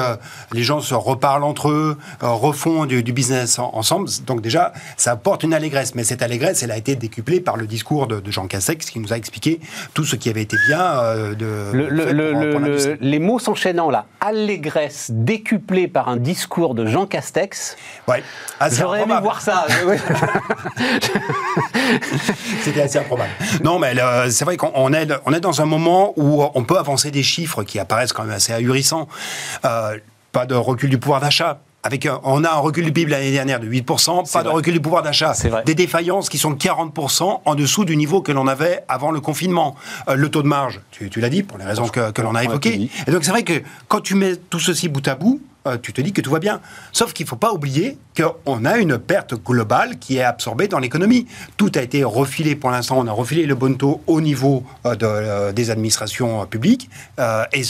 les 0.51 0.63
gens 0.63 0.81
se 0.81 0.95
reparlent 0.95 1.43
entre 1.43 1.69
eux, 1.69 1.97
refont 2.21 2.85
du, 2.85 3.03
business 3.13 3.59
ensemble. 3.59 4.09
Donc 4.25 4.41
déjà, 4.41 4.73
ça 4.97 5.11
apporte 5.11 5.43
une 5.43 5.53
allégresse. 5.53 5.93
Mais 5.93 6.03
cette 6.03 6.23
allégresse, 6.23 6.63
elle 6.63 6.71
a 6.71 6.77
été 6.77 6.95
décuplée 6.95 7.39
par 7.39 7.55
le 7.55 7.67
discours 7.67 8.07
de, 8.07 8.21
Jean 8.31 8.47
Castex 8.47 8.89
qui 8.89 8.99
nous 8.99 9.13
a 9.13 9.17
expliqué 9.17 9.59
tout 9.93 10.03
ce 10.03 10.15
qui 10.15 10.29
avait 10.29 10.41
été 10.41 10.57
bien 10.67 10.95
de... 11.37 12.97
les 12.99 13.19
mots 13.19 13.37
s'enchaînant 13.37 13.91
là. 13.91 14.05
Allégresse 14.19 15.11
décuplée 15.35 15.87
par 15.89 16.07
un 16.07 16.15
discours 16.17 16.75
de 16.75 16.85
Jean 16.85 17.05
Castex. 17.05 17.75
Ouais. 18.07 18.23
Ah, 18.59 18.69
J'aurais 18.69 19.01
aimé 19.01 19.15
voir 19.21 19.41
ça. 19.41 19.65
C'était 22.63 22.81
assez 22.81 22.99
improbable. 22.99 23.29
Non, 23.63 23.77
mais 23.79 23.99
euh, 23.99 24.29
c'est 24.29 24.45
vrai 24.45 24.55
qu'on 24.55 24.93
est, 24.93 25.07
on 25.25 25.33
est 25.33 25.41
dans 25.41 25.61
un 25.61 25.65
moment 25.65 26.13
où 26.15 26.43
on 26.53 26.63
peut 26.63 26.77
avancer 26.77 27.11
des 27.11 27.23
chiffres 27.23 27.63
qui 27.63 27.79
apparaissent 27.79 28.13
quand 28.13 28.23
même 28.23 28.35
assez 28.35 28.53
ahurissants. 28.53 29.09
Euh, 29.65 29.97
pas 30.31 30.45
de 30.45 30.55
recul 30.55 30.89
du 30.89 30.97
pouvoir 30.97 31.19
d'achat, 31.21 31.59
avec 31.85 32.07
on 32.23 32.43
a 32.43 32.49
un 32.49 32.57
recul 32.57 32.83
du 32.83 32.91
PIB 32.91 33.11
l'année 33.11 33.31
dernière 33.31 33.59
de 33.59 33.67
8%, 33.67 34.31
pas 34.33 34.43
de 34.43 34.49
recul 34.49 34.73
du 34.73 34.79
pouvoir 34.79 35.03
d'achat, 35.03 35.33
des 35.65 35.75
défaillances 35.75 36.29
qui 36.29 36.39
sont 36.39 36.49
de 36.49 36.57
40% 36.57 37.41
en 37.45 37.55
dessous 37.55 37.85
du 37.85 37.95
niveau 37.95 38.23
que 38.23 38.31
l'on 38.31 38.47
avait 38.47 38.83
avant 38.87 39.11
le 39.11 39.21
confinement. 39.21 39.75
Euh, 40.09 40.15
le 40.15 40.29
taux 40.29 40.41
de 40.41 40.47
marge, 40.47 40.81
tu, 40.89 41.19
l'as 41.19 41.29
dit, 41.29 41.43
pour 41.43 41.59
les 41.59 41.65
raisons 41.65 41.87
que, 41.87 42.09
que 42.09 42.21
l'on 42.23 42.33
a 42.33 42.43
évoquées. 42.43 42.89
Et 43.05 43.11
donc 43.11 43.23
c'est 43.23 43.29
vrai 43.29 43.43
que 43.43 43.61
quand 43.87 44.01
tu 44.01 44.15
mets 44.15 44.35
tout 44.35 44.59
ceci 44.59 44.89
bout 44.89 45.07
à 45.07 45.13
bout, 45.13 45.39
euh, 45.67 45.77
tu 45.79 45.93
te 45.93 46.01
dis 46.01 46.11
que 46.11 46.21
tout 46.21 46.31
va 46.31 46.39
bien. 46.39 46.59
Sauf 46.91 47.13
qu'il 47.13 47.25
ne 47.25 47.29
faut 47.29 47.35
pas 47.35 47.53
oublier 47.53 47.99
qu'on 48.15 48.65
a 48.65 48.77
une 48.77 48.97
perte 48.97 49.35
globale 49.35 49.97
qui 49.99 50.17
est 50.17 50.23
absorbée 50.23 50.67
dans 50.67 50.79
l'économie. 50.79 51.27
Tout 51.57 51.71
a 51.75 51.81
été 51.81 52.03
refilé 52.03 52.55
pour 52.55 52.71
l'instant, 52.71 52.97
on 52.99 53.07
a 53.07 53.11
refilé 53.11 53.45
le 53.45 53.55
bon 53.55 53.75
taux 53.75 54.01
au 54.07 54.21
niveau 54.21 54.63
euh, 54.85 54.95
de, 54.95 55.05
euh, 55.05 55.51
des 55.51 55.71
administrations 55.71 56.45
publiques, 56.45 56.89
et 57.19 57.61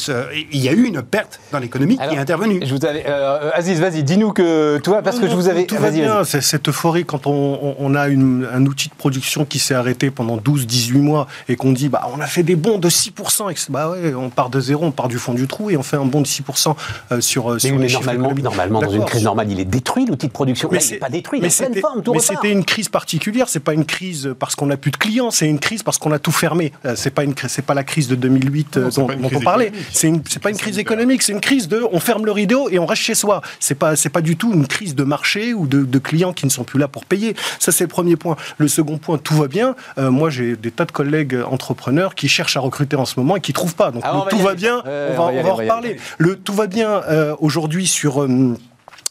il 0.51 0.59
y 0.59 0.69
a 0.69 0.71
eu 0.71 0.83
une 0.83 1.01
perte 1.01 1.39
dans 1.51 1.59
l'économie 1.59 1.97
qui 1.97 2.15
est 2.15 2.17
intervenue. 2.17 2.59
Je 2.63 2.73
vous 2.73 2.85
avais, 2.85 3.05
Aziz, 3.53 3.79
vas-y, 3.79 4.03
dis-nous 4.03 4.31
que 4.33 4.77
toi, 4.79 5.01
parce 5.01 5.19
que 5.19 5.27
je 5.27 5.35
vous 5.35 5.47
avais... 5.47 5.65
Tout 5.65 5.77
va 5.77 5.91
bien, 5.91 6.23
c'est 6.23 6.41
cette 6.41 6.69
euphorie 6.69 7.05
quand 7.05 7.27
on, 7.27 7.95
a 7.95 8.03
un 8.03 8.65
outil 8.65 8.89
de 8.89 8.93
production 8.93 9.45
qui 9.45 9.59
s'est 9.59 9.73
arrêté 9.73 10.11
pendant 10.11 10.37
12-18 10.37 10.93
mois 10.99 11.27
et 11.47 11.55
qu'on 11.55 11.71
dit, 11.71 11.89
bah, 11.89 12.09
on 12.15 12.19
a 12.19 12.27
fait 12.27 12.43
des 12.43 12.55
bons 12.55 12.77
de 12.77 12.89
6%, 12.89 13.51
et 13.51 13.55
bah 13.69 13.89
ouais, 13.89 14.13
on 14.13 14.29
part 14.29 14.49
de 14.49 14.59
zéro, 14.59 14.85
on 14.85 14.91
part 14.91 15.07
du 15.07 15.17
fond 15.17 15.33
du 15.33 15.47
trou 15.47 15.69
et 15.69 15.77
on 15.77 15.83
fait 15.83 15.97
un 15.97 16.05
bond 16.05 16.21
de 16.21 16.27
6% 16.27 16.75
sur, 17.21 17.59
sur 17.59 17.79
normalement, 17.79 18.33
normalement 18.33 18.79
dans 18.79 18.89
une 18.89 19.05
crise 19.05 19.23
normale, 19.23 19.51
il 19.51 19.59
est 19.59 19.65
détruit 19.65 20.05
l'outil 20.05 20.27
de 20.27 20.31
production. 20.35 20.69
Mais 20.71 20.79
Là, 20.79 20.85
il 20.85 20.91
n'est 20.91 20.99
pas 20.99 21.09
détruit, 21.09 21.39
il 21.39 21.45
est 21.45 21.57
pleine 21.57 21.81
forme, 21.81 22.03
tout 22.03 22.13
Mais 22.13 22.19
c'était 22.19 22.51
une 22.51 22.65
crise 22.65 22.89
particulière, 22.89 23.49
c'est 23.49 23.59
pas 23.59 23.73
une 23.73 23.85
crise 23.85 24.35
parce 24.37 24.55
qu'on 24.55 24.67
n'a 24.67 24.77
plus 24.77 24.91
de 24.91 24.97
clients, 24.97 25.31
c'est 25.31 25.47
une 25.47 25.59
crise 25.59 25.81
parce 25.81 25.97
qu'on 25.97 26.11
a 26.11 26.19
tout 26.19 26.31
fermé. 26.31 26.71
Euh, 26.85 26.95
c'est 26.95 27.09
pas 27.09 27.23
une 27.23 27.33
c'est 27.47 27.65
pas 27.65 27.73
la 27.73 27.83
crise 27.83 28.07
de 28.07 28.15
2008 28.15 28.77
euh, 28.77 28.91
dont, 28.91 29.07
on 29.23 29.39
parlait. 29.39 29.71
C'est 29.91 30.11
pas 30.41 30.49
une 30.49 30.57
crise 30.57 30.77
économique, 30.77 31.23
c'est 31.23 31.31
une 31.31 31.41
crise 31.41 31.67
de 31.67 31.83
on 31.91 31.99
ferme 31.99 32.25
le 32.25 32.31
rideau 32.31 32.69
et 32.69 32.79
on 32.79 32.85
reste 32.85 33.01
chez 33.01 33.15
soi. 33.15 33.41
C'est 33.59 33.75
pas, 33.75 33.95
c'est 33.95 34.09
pas 34.09 34.21
du 34.21 34.35
tout 34.35 34.53
une 34.53 34.67
crise 34.67 34.95
de 34.95 35.03
marché 35.03 35.53
ou 35.53 35.67
de, 35.67 35.99
clients 35.99 36.33
qui 36.33 36.45
ne 36.45 36.51
sont 36.51 36.65
plus 36.65 36.77
là 36.77 36.87
pour 36.87 37.05
payer. 37.05 37.35
Ça, 37.57 37.71
c'est 37.71 37.85
le 37.85 37.89
premier 37.89 38.15
point. 38.15 38.35
Le 38.57 38.67
second 38.67 38.97
point, 38.97 39.17
tout 39.17 39.33
va 39.35 39.47
bien. 39.47 39.75
Euh, 39.97 40.11
moi, 40.11 40.29
j'ai 40.29 40.55
des 40.55 40.71
tas 40.71 40.85
de 40.85 40.91
collègues 40.91 41.35
entrepreneurs 41.49 42.13
qui 42.13 42.27
cherchent 42.27 42.57
à 42.57 42.59
recruter 42.59 42.95
en 42.95 43.05
ce 43.05 43.19
moment 43.19 43.37
et 43.37 43.41
qui 43.41 43.53
trouvent 43.53 43.75
pas. 43.75 43.91
Donc, 43.91 44.03
ah, 44.05 44.25
tout 44.29 44.37
va, 44.37 44.53
bien. 44.53 44.83
on 44.85 45.13
va, 45.15 45.23
on 45.23 45.41
va, 45.41 45.49
en 45.49 45.55
reparler. 45.55 45.97
Le 46.17 46.35
tout 46.35 46.53
va 46.53 46.67
bien 46.67 47.01
aujourd'hui 47.39 47.87
sur 47.87 48.23
euh, 48.23 48.57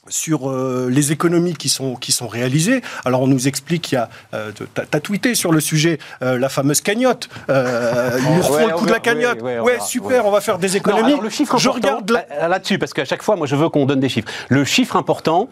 sur 0.08 0.50
euh, 0.50 0.88
les 0.90 1.12
économies 1.12 1.54
qui 1.54 1.68
sont, 1.68 1.94
qui 1.94 2.12
sont 2.12 2.28
réalisées. 2.28 2.82
Alors 3.04 3.22
on 3.22 3.26
nous 3.26 3.48
explique 3.48 3.82
qu'il 3.82 3.96
y 3.96 3.98
a, 3.98 4.08
euh, 4.34 4.52
tu 4.54 4.64
as, 4.76 5.00
tweeté 5.00 5.34
sur 5.34 5.52
le 5.52 5.60
sujet, 5.60 5.98
euh, 6.22 6.38
la 6.38 6.48
fameuse 6.48 6.80
cagnotte. 6.80 7.28
ils 7.48 7.54
nous 7.54 8.42
refont 8.42 8.66
le 8.66 8.74
coup 8.74 8.86
de 8.86 8.92
la 8.92 9.00
cagnotte. 9.00 9.42
Ouais, 9.42 9.78
super, 9.80 10.26
on 10.26 10.30
va 10.30 10.40
faire 10.40 10.58
des 10.58 10.76
économies. 10.76 11.18
le 11.20 11.30
chiffre 11.30 11.58
je 11.58 11.68
regarde 11.68 12.10
là-dessus, 12.48 12.78
parce 12.78 12.92
qu'à 12.92 13.04
chaque 13.04 13.22
fois, 13.22 13.36
moi 13.36 13.46
je 13.46 13.56
veux 13.56 13.68
qu'on 13.68 13.86
donne 13.86 14.00
des 14.00 14.08
chiffres. 14.08 14.28
Le 14.48 14.64
chiffre 14.64 14.96
important, 14.96 15.48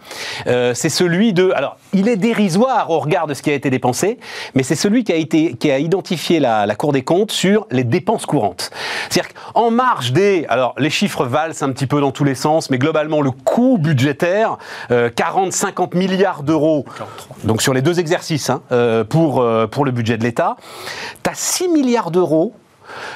c'est 0.47 0.89
celui 0.89 1.33
de... 1.33 1.53
Alors, 1.55 1.77
il 1.93 2.09
est 2.09 2.17
dérisoire 2.17 2.91
au 2.91 2.99
regard 2.99 3.27
de 3.27 3.35
ce 3.35 3.43
qui 3.43 3.51
a 3.51 3.55
été 3.55 3.71
dépensé, 3.71 4.19
mais 4.55 4.63
c'est 4.63 4.75
celui 4.75 5.05
qui 5.05 5.13
a, 5.13 5.17
été, 5.17 5.55
qui 5.55 5.71
a 5.71 5.79
identifié 5.79 6.41
la, 6.41 6.67
la 6.67 6.75
Cour 6.75 6.93
des 6.93 7.03
comptes 7.03 7.33
sur 7.33 7.67
les 7.71 7.85
dépenses 7.85 8.27
courantes. 8.27 8.71
C'est-à-dire 9.09 9.33
qu'en 9.35 9.71
marge 9.71 10.13
des... 10.13 10.47
Alors, 10.49 10.75
les 10.79 10.91
chiffres 10.91 11.25
valent 11.25 11.55
un 11.61 11.73
petit 11.73 11.87
peu 11.87 12.01
dans 12.01 12.13
tous 12.13 12.25
les 12.25 12.35
sens, 12.35 12.71
mais 12.71 12.79
globalement, 12.79 13.21
le 13.21 13.31
coût 13.31 13.79
budgétaire 13.79 14.42
40-50 14.91 15.95
euh, 15.95 15.99
milliards 15.99 16.43
d'euros, 16.43 16.85
donc 17.45 17.63
sur 17.63 17.75
les 17.75 17.83
deux 17.83 18.01
exercices, 18.01 18.51
hein, 18.51 18.63
euh, 18.73 19.05
pour, 19.05 19.41
euh, 19.41 19.67
pour 19.67 19.85
le 19.85 19.91
budget 19.91 20.19
de 20.19 20.25
l'État. 20.25 20.57
Tu 21.23 21.31
as 21.31 21.35
6 21.35 21.69
milliards 21.69 22.11
d'euros 22.11 22.55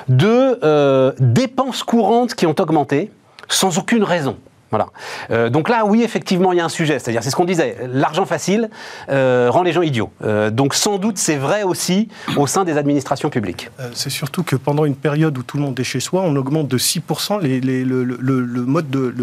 de 0.08 1.14
dépenses 1.20 1.82
courantes 1.82 2.34
qui 2.34 2.46
ont 2.46 2.54
augmenté 2.58 3.10
sans 3.48 3.78
aucune 3.78 4.02
raison. 4.02 4.38
Voilà. 4.70 5.48
donc 5.50 5.68
là, 5.68 5.84
oui, 5.86 6.02
effectivement, 6.02 6.52
il 6.52 6.58
y 6.58 6.60
a 6.60 6.64
un 6.64 6.68
sujet. 6.68 6.98
C'est-à-dire, 6.98 7.22
c'est 7.22 7.30
ce 7.30 7.36
qu'on 7.36 7.44
disait, 7.44 7.76
l'argent 7.92 8.24
facile 8.26 8.68
rend 9.08 9.62
les 9.62 9.72
gens 9.72 9.82
idiots. 9.82 10.10
donc 10.50 10.74
sans 10.74 10.98
doute, 10.98 11.18
c'est 11.18 11.36
vrai 11.36 11.62
aussi 11.62 12.08
au 12.36 12.46
sein 12.46 12.64
des 12.64 12.76
administrations 12.78 13.28
publiques. 13.28 13.70
c'est 13.92 14.10
surtout 14.10 14.42
que 14.42 14.56
pendant 14.56 14.84
une 14.84 14.96
période 14.96 15.36
où 15.36 15.42
tout 15.42 15.56
le 15.58 15.62
monde 15.62 15.78
est 15.78 15.84
chez 15.84 16.00
soi, 16.00 16.22
on 16.22 16.34
augmente 16.36 16.68
de 16.68 16.78
6% 16.78 17.40
les, 17.42 17.60
le, 17.60 18.64
mode 18.64 18.88
de 18.88 19.14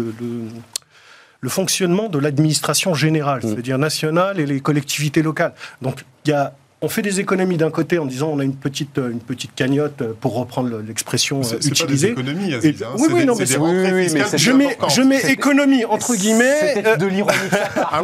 fonctionnement 1.48 2.08
de 2.08 2.18
l'administration 2.18 2.94
générale, 2.94 3.40
mm. 3.42 3.48
c'est-à-dire 3.48 3.78
nationale 3.78 4.40
et 4.40 4.46
les 4.46 4.60
collectivités 4.60 5.22
locales. 5.22 5.52
Donc 5.82 6.04
il 6.24 6.30
y 6.30 6.32
a 6.32 6.54
on 6.84 6.88
fait 6.88 7.02
des 7.02 7.20
économies 7.20 7.56
d'un 7.56 7.70
côté 7.70 7.98
en 7.98 8.04
disant 8.04 8.30
on 8.32 8.38
a 8.38 8.44
une 8.44 8.54
petite, 8.54 8.98
une 8.98 9.20
petite 9.20 9.54
cagnotte 9.54 10.02
pour 10.20 10.34
reprendre 10.34 10.78
l'expression 10.86 11.40
utilisée. 11.42 12.14
Pas 12.14 12.22
des 12.22 12.32
économies, 12.32 12.54
Aziz, 12.54 12.82
hein. 12.82 12.88
oui, 12.98 13.08
oui, 13.12 13.24
non, 13.24 13.34
mais, 13.36 13.56
oui, 13.56 14.08
mais 14.12 14.24
je 14.36 14.52
mets, 14.52 14.76
je 14.88 15.02
mets 15.02 15.20
économie 15.30 15.84
entre 15.84 16.14
guillemets. 16.14 16.84
Euh, 16.84 16.96
de 16.96 17.06
l'ironie. 17.06 17.36
ah, 17.76 18.02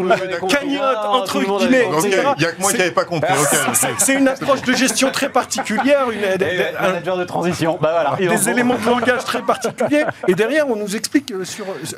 cagnotte 0.48 0.98
entre 1.04 1.40
guillemets. 1.40 1.86
Il 2.04 2.08
n'y 2.08 2.44
a 2.44 2.52
que 2.52 2.60
moi 2.60 2.72
qui 2.72 2.78
n'avais 2.78 2.90
pas 2.90 3.04
compris. 3.04 3.32
C'est 3.98 4.14
une 4.14 4.28
approche 4.28 4.62
de 4.62 4.72
gestion 4.72 5.10
très 5.10 5.28
particulière. 5.28 6.10
Une, 6.10 6.24
un 6.24 6.82
manager 6.82 7.16
de 7.16 7.24
transition. 7.24 7.78
Bah, 7.80 8.16
voilà. 8.18 8.34
Des 8.34 8.48
éléments 8.48 8.78
de 8.78 8.86
langage 8.86 9.24
très 9.24 9.42
particuliers. 9.42 10.04
Et 10.28 10.34
derrière, 10.34 10.68
on 10.68 10.76
nous 10.76 10.96
explique 10.96 11.32
euh, 11.32 11.44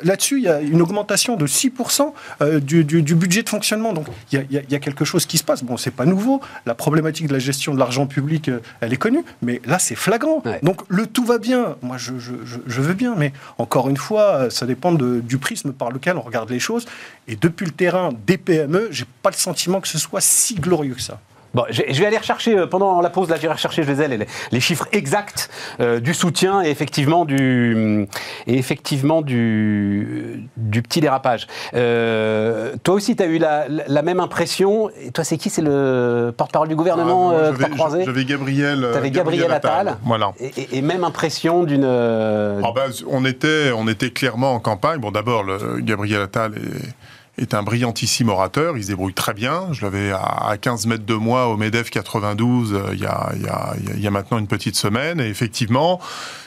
là-dessus, 0.03 0.37
il 0.37 0.43
y 0.43 0.49
a 0.49 0.59
une 0.59 0.81
augmentation 0.81 1.35
de 1.35 1.47
6% 1.47 2.13
euh, 2.41 2.59
du, 2.59 2.83
du, 2.83 3.15
budget 3.15 3.43
de 3.43 3.49
fonctionnement. 3.49 3.93
Donc 3.93 4.07
il 4.31 4.39
y, 4.39 4.41
a, 4.57 4.61
il 4.61 4.71
y 4.71 4.75
a 4.75 4.79
quelque 4.79 5.05
chose 5.05 5.25
qui 5.25 5.37
se 5.37 5.43
passe. 5.43 5.63
Bon, 5.63 5.77
c'est 5.77 5.91
pas 5.91 6.05
nouveau. 6.05 6.41
La 6.65 6.72
problématique 6.75 7.27
de 7.27 7.33
la 7.33 7.39
gestion 7.39 7.73
de 7.73 7.79
l'argent 7.79 8.05
public, 8.05 8.49
euh, 8.49 8.59
elle 8.81 8.93
est 8.93 8.97
connue, 8.97 9.23
mais 9.41 9.61
là, 9.65 9.79
c'est 9.79 9.95
flagrant. 9.95 10.43
Donc, 10.61 10.81
le 10.87 11.07
tout 11.07 11.25
va 11.25 11.37
bien. 11.37 11.75
Moi, 11.81 11.97
je, 11.97 12.11
veux 12.13 12.93
bien, 12.93 13.15
mais 13.17 13.33
encore 13.57 13.89
une 13.89 13.97
fois, 13.97 14.35
euh, 14.35 14.49
ça 14.49 14.65
dépend 14.65 14.91
du 14.93 15.37
prisme 15.37 15.73
par 15.73 15.91
lequel 15.91 16.17
on 16.17 16.21
regarde 16.21 16.49
les 16.49 16.59
choses. 16.59 16.85
Et 17.27 17.35
depuis 17.35 17.65
le 17.65 17.71
terrain 17.71 18.11
des 18.25 18.37
PME, 18.37 18.89
j'ai 18.91 19.05
pas 19.21 19.29
le 19.29 19.35
sentiment 19.35 19.81
que 19.81 19.87
ce 19.87 19.97
soit 19.97 20.21
si 20.21 20.55
glorieux 20.55 20.95
que 20.95 21.01
ça. 21.01 21.19
Bon, 21.53 21.65
je 21.69 21.83
vais 21.83 22.05
aller 22.07 22.17
rechercher, 22.17 22.57
euh, 22.57 22.65
pendant 22.65 22.99
la 22.99 23.11
pause, 23.11 23.29
là, 23.29 23.35
j'irai 23.39 23.53
rechercher, 23.53 23.83
je 23.83 23.91
les, 23.91 24.17
les, 24.17 24.27
les 24.51 24.59
chiffres 24.59 24.87
exacts 24.91 25.51
euh, 25.79 25.99
du 25.99 26.15
soutien 26.15 26.63
et 26.63 26.69
effectivement 26.69 27.25
du, 27.25 28.07
et 28.47 28.57
effectivement 28.57 29.21
du, 29.21 30.49
du 30.57 30.81
petit 30.81 30.99
dérapage. 30.99 31.47
Euh, 31.75 32.73
toi 32.83 32.95
aussi, 32.95 33.15
tu 33.15 33.21
as 33.21 33.27
eu 33.27 33.37
la, 33.37 33.67
la, 33.67 34.01
même 34.01 34.19
impression. 34.19 34.89
Et 34.99 35.11
toi, 35.11 35.23
c'est 35.23 35.37
qui? 35.37 35.51
C'est 35.51 35.61
le 35.61 36.33
porte-parole 36.35 36.69
du 36.69 36.75
gouvernement 36.75 37.31
ah, 37.31 37.51
que 37.51 37.57
tu 37.57 37.65
as 37.65 37.69
croisé 37.69 38.03
J'avais 38.03 38.25
Gabriel, 38.25 38.87
Gabriel, 39.11 39.51
Attal. 39.51 39.97
Voilà. 40.03 40.31
Et, 40.39 40.77
et, 40.77 40.81
même 40.81 41.03
impression 41.03 41.63
d'une... 41.63 41.85
Ah 41.85 42.71
ben, 42.73 42.89
on, 43.07 43.25
était, 43.25 43.71
on 43.75 43.87
était 43.87 44.09
clairement 44.09 44.53
en 44.53 44.59
campagne. 44.59 44.99
Bon, 44.99 45.11
d'abord, 45.11 45.45
Gabriel 45.79 46.21
Attal 46.23 46.53
est 46.55 46.93
est 47.37 47.53
un 47.53 47.63
brillantissime 47.63 48.29
orateur, 48.29 48.77
il 48.77 48.83
se 48.83 48.89
débrouille 48.89 49.13
très 49.13 49.33
bien. 49.33 49.67
Je 49.71 49.81
l'avais 49.81 50.11
à 50.11 50.55
15 50.59 50.85
mètres 50.85 51.05
de 51.05 51.15
moi 51.15 51.47
au 51.47 51.57
MEDEF 51.57 51.89
92 51.89 52.73
euh, 52.73 52.89
il, 52.93 52.99
y 52.99 53.05
a, 53.05 53.33
il, 53.35 54.01
y 54.01 54.07
a, 54.07 54.11
maintenant 54.11 54.37
une 54.37 54.47
petite 54.47 54.75
semaine. 54.75 55.19
Et 55.19 55.27
effectivement, 55.27 55.99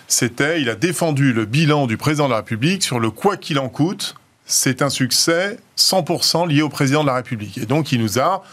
c'était, 0.06 0.60
il 0.60 0.68
a 0.68 0.76
défendu 0.76 1.32
le 1.32 1.44
bilan 1.44 1.86
du 1.86 1.96
président 1.96 2.26
de 2.26 2.30
la 2.30 2.36
République 2.36 2.84
sur 2.84 3.00
le 3.00 3.10
quoi 3.10 3.36
qu'il 3.36 3.58
en 3.58 3.68
coûte. 3.68 4.14
C'est 4.44 4.80
un 4.80 4.90
succès 4.90 5.58
100% 5.76 6.48
lié 6.48 6.62
au 6.62 6.68
président 6.68 7.02
de 7.02 7.08
la 7.08 7.14
République. 7.14 7.58
Et 7.58 7.66
donc, 7.66 7.90
il 7.90 8.00
nous 8.00 8.20
a 8.20 8.44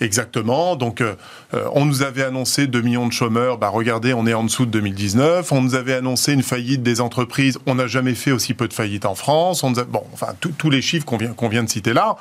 Exactement. 0.00 0.76
Donc, 0.76 1.00
euh, 1.00 1.14
euh, 1.54 1.68
on 1.72 1.84
nous 1.84 2.02
avait 2.02 2.24
annoncé 2.24 2.66
2 2.66 2.80
millions 2.80 3.06
de 3.06 3.12
chômeurs. 3.12 3.58
Bah, 3.58 3.68
regardez, 3.68 4.12
on 4.12 4.26
est 4.26 4.34
en 4.34 4.44
dessous 4.44 4.66
de 4.66 4.70
2019. 4.72 5.52
On 5.52 5.62
nous 5.62 5.74
avait 5.74 5.94
annoncé 5.94 6.32
une 6.32 6.42
faillite 6.42 6.82
des 6.82 7.00
entreprises. 7.00 7.58
On 7.66 7.76
n'a 7.76 7.86
jamais 7.86 8.14
fait 8.14 8.32
aussi 8.32 8.54
peu 8.54 8.66
de 8.66 8.72
faillites 8.72 9.06
en 9.06 9.14
France. 9.14 9.62
On 9.62 9.70
bon, 9.70 10.02
enfin, 10.12 10.34
tous 10.40 10.70
les 10.70 10.82
chiffres 10.82 11.06
qu'on 11.06 11.16
vient, 11.16 11.32
qu'on 11.32 11.48
vient 11.48 11.62
de 11.62 11.68
citer 11.68 11.92
là. 11.92 12.16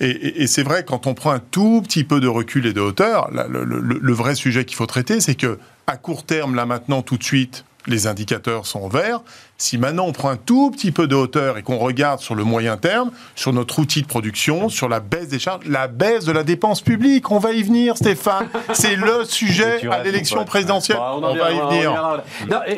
Et, 0.00 0.48
c'est 0.48 0.64
vrai, 0.64 0.84
quand 0.84 1.06
on 1.06 1.14
prend 1.14 1.30
un 1.30 1.38
tout 1.38 1.80
petit 1.80 2.02
peu 2.02 2.18
de 2.18 2.26
recul 2.26 2.66
et 2.66 2.72
de 2.72 2.80
hauteur, 2.80 3.30
le, 3.30 3.64
le 3.64 4.12
vrai 4.12 4.34
sujet 4.34 4.64
qu'il 4.64 4.76
faut 4.76 4.86
traiter, 4.86 5.20
c'est 5.20 5.36
que 5.36 5.60
à 5.86 5.96
court 5.96 6.24
terme, 6.24 6.56
là 6.56 6.66
maintenant, 6.66 7.02
tout 7.02 7.16
de 7.16 7.22
suite, 7.22 7.64
les 7.86 8.06
indicateurs 8.06 8.66
sont 8.66 8.88
verts. 8.88 9.20
Si 9.58 9.78
maintenant 9.78 10.06
on 10.06 10.12
prend 10.12 10.30
un 10.30 10.36
tout 10.36 10.70
petit 10.70 10.90
peu 10.90 11.06
de 11.06 11.14
hauteur 11.14 11.56
et 11.56 11.62
qu'on 11.62 11.78
regarde 11.78 12.20
sur 12.20 12.34
le 12.34 12.42
moyen 12.42 12.76
terme, 12.76 13.12
sur 13.36 13.52
notre 13.52 13.78
outil 13.78 14.02
de 14.02 14.06
production, 14.06 14.68
sur 14.68 14.88
la 14.88 14.98
baisse 14.98 15.28
des 15.28 15.38
charges, 15.38 15.64
la 15.66 15.86
baisse 15.86 16.24
de 16.24 16.32
la 16.32 16.42
dépense 16.42 16.80
publique, 16.80 17.30
on 17.30 17.38
va 17.38 17.52
y 17.52 17.62
venir, 17.62 17.96
Stéphane. 17.96 18.48
C'est 18.72 18.96
le 18.96 19.24
sujet 19.24 19.86
à 19.88 20.02
l'élection 20.02 20.44
présidentielle. 20.44 20.98
on, 21.00 21.34
va 21.34 21.52
y 21.52 21.60
venir. 21.60 22.22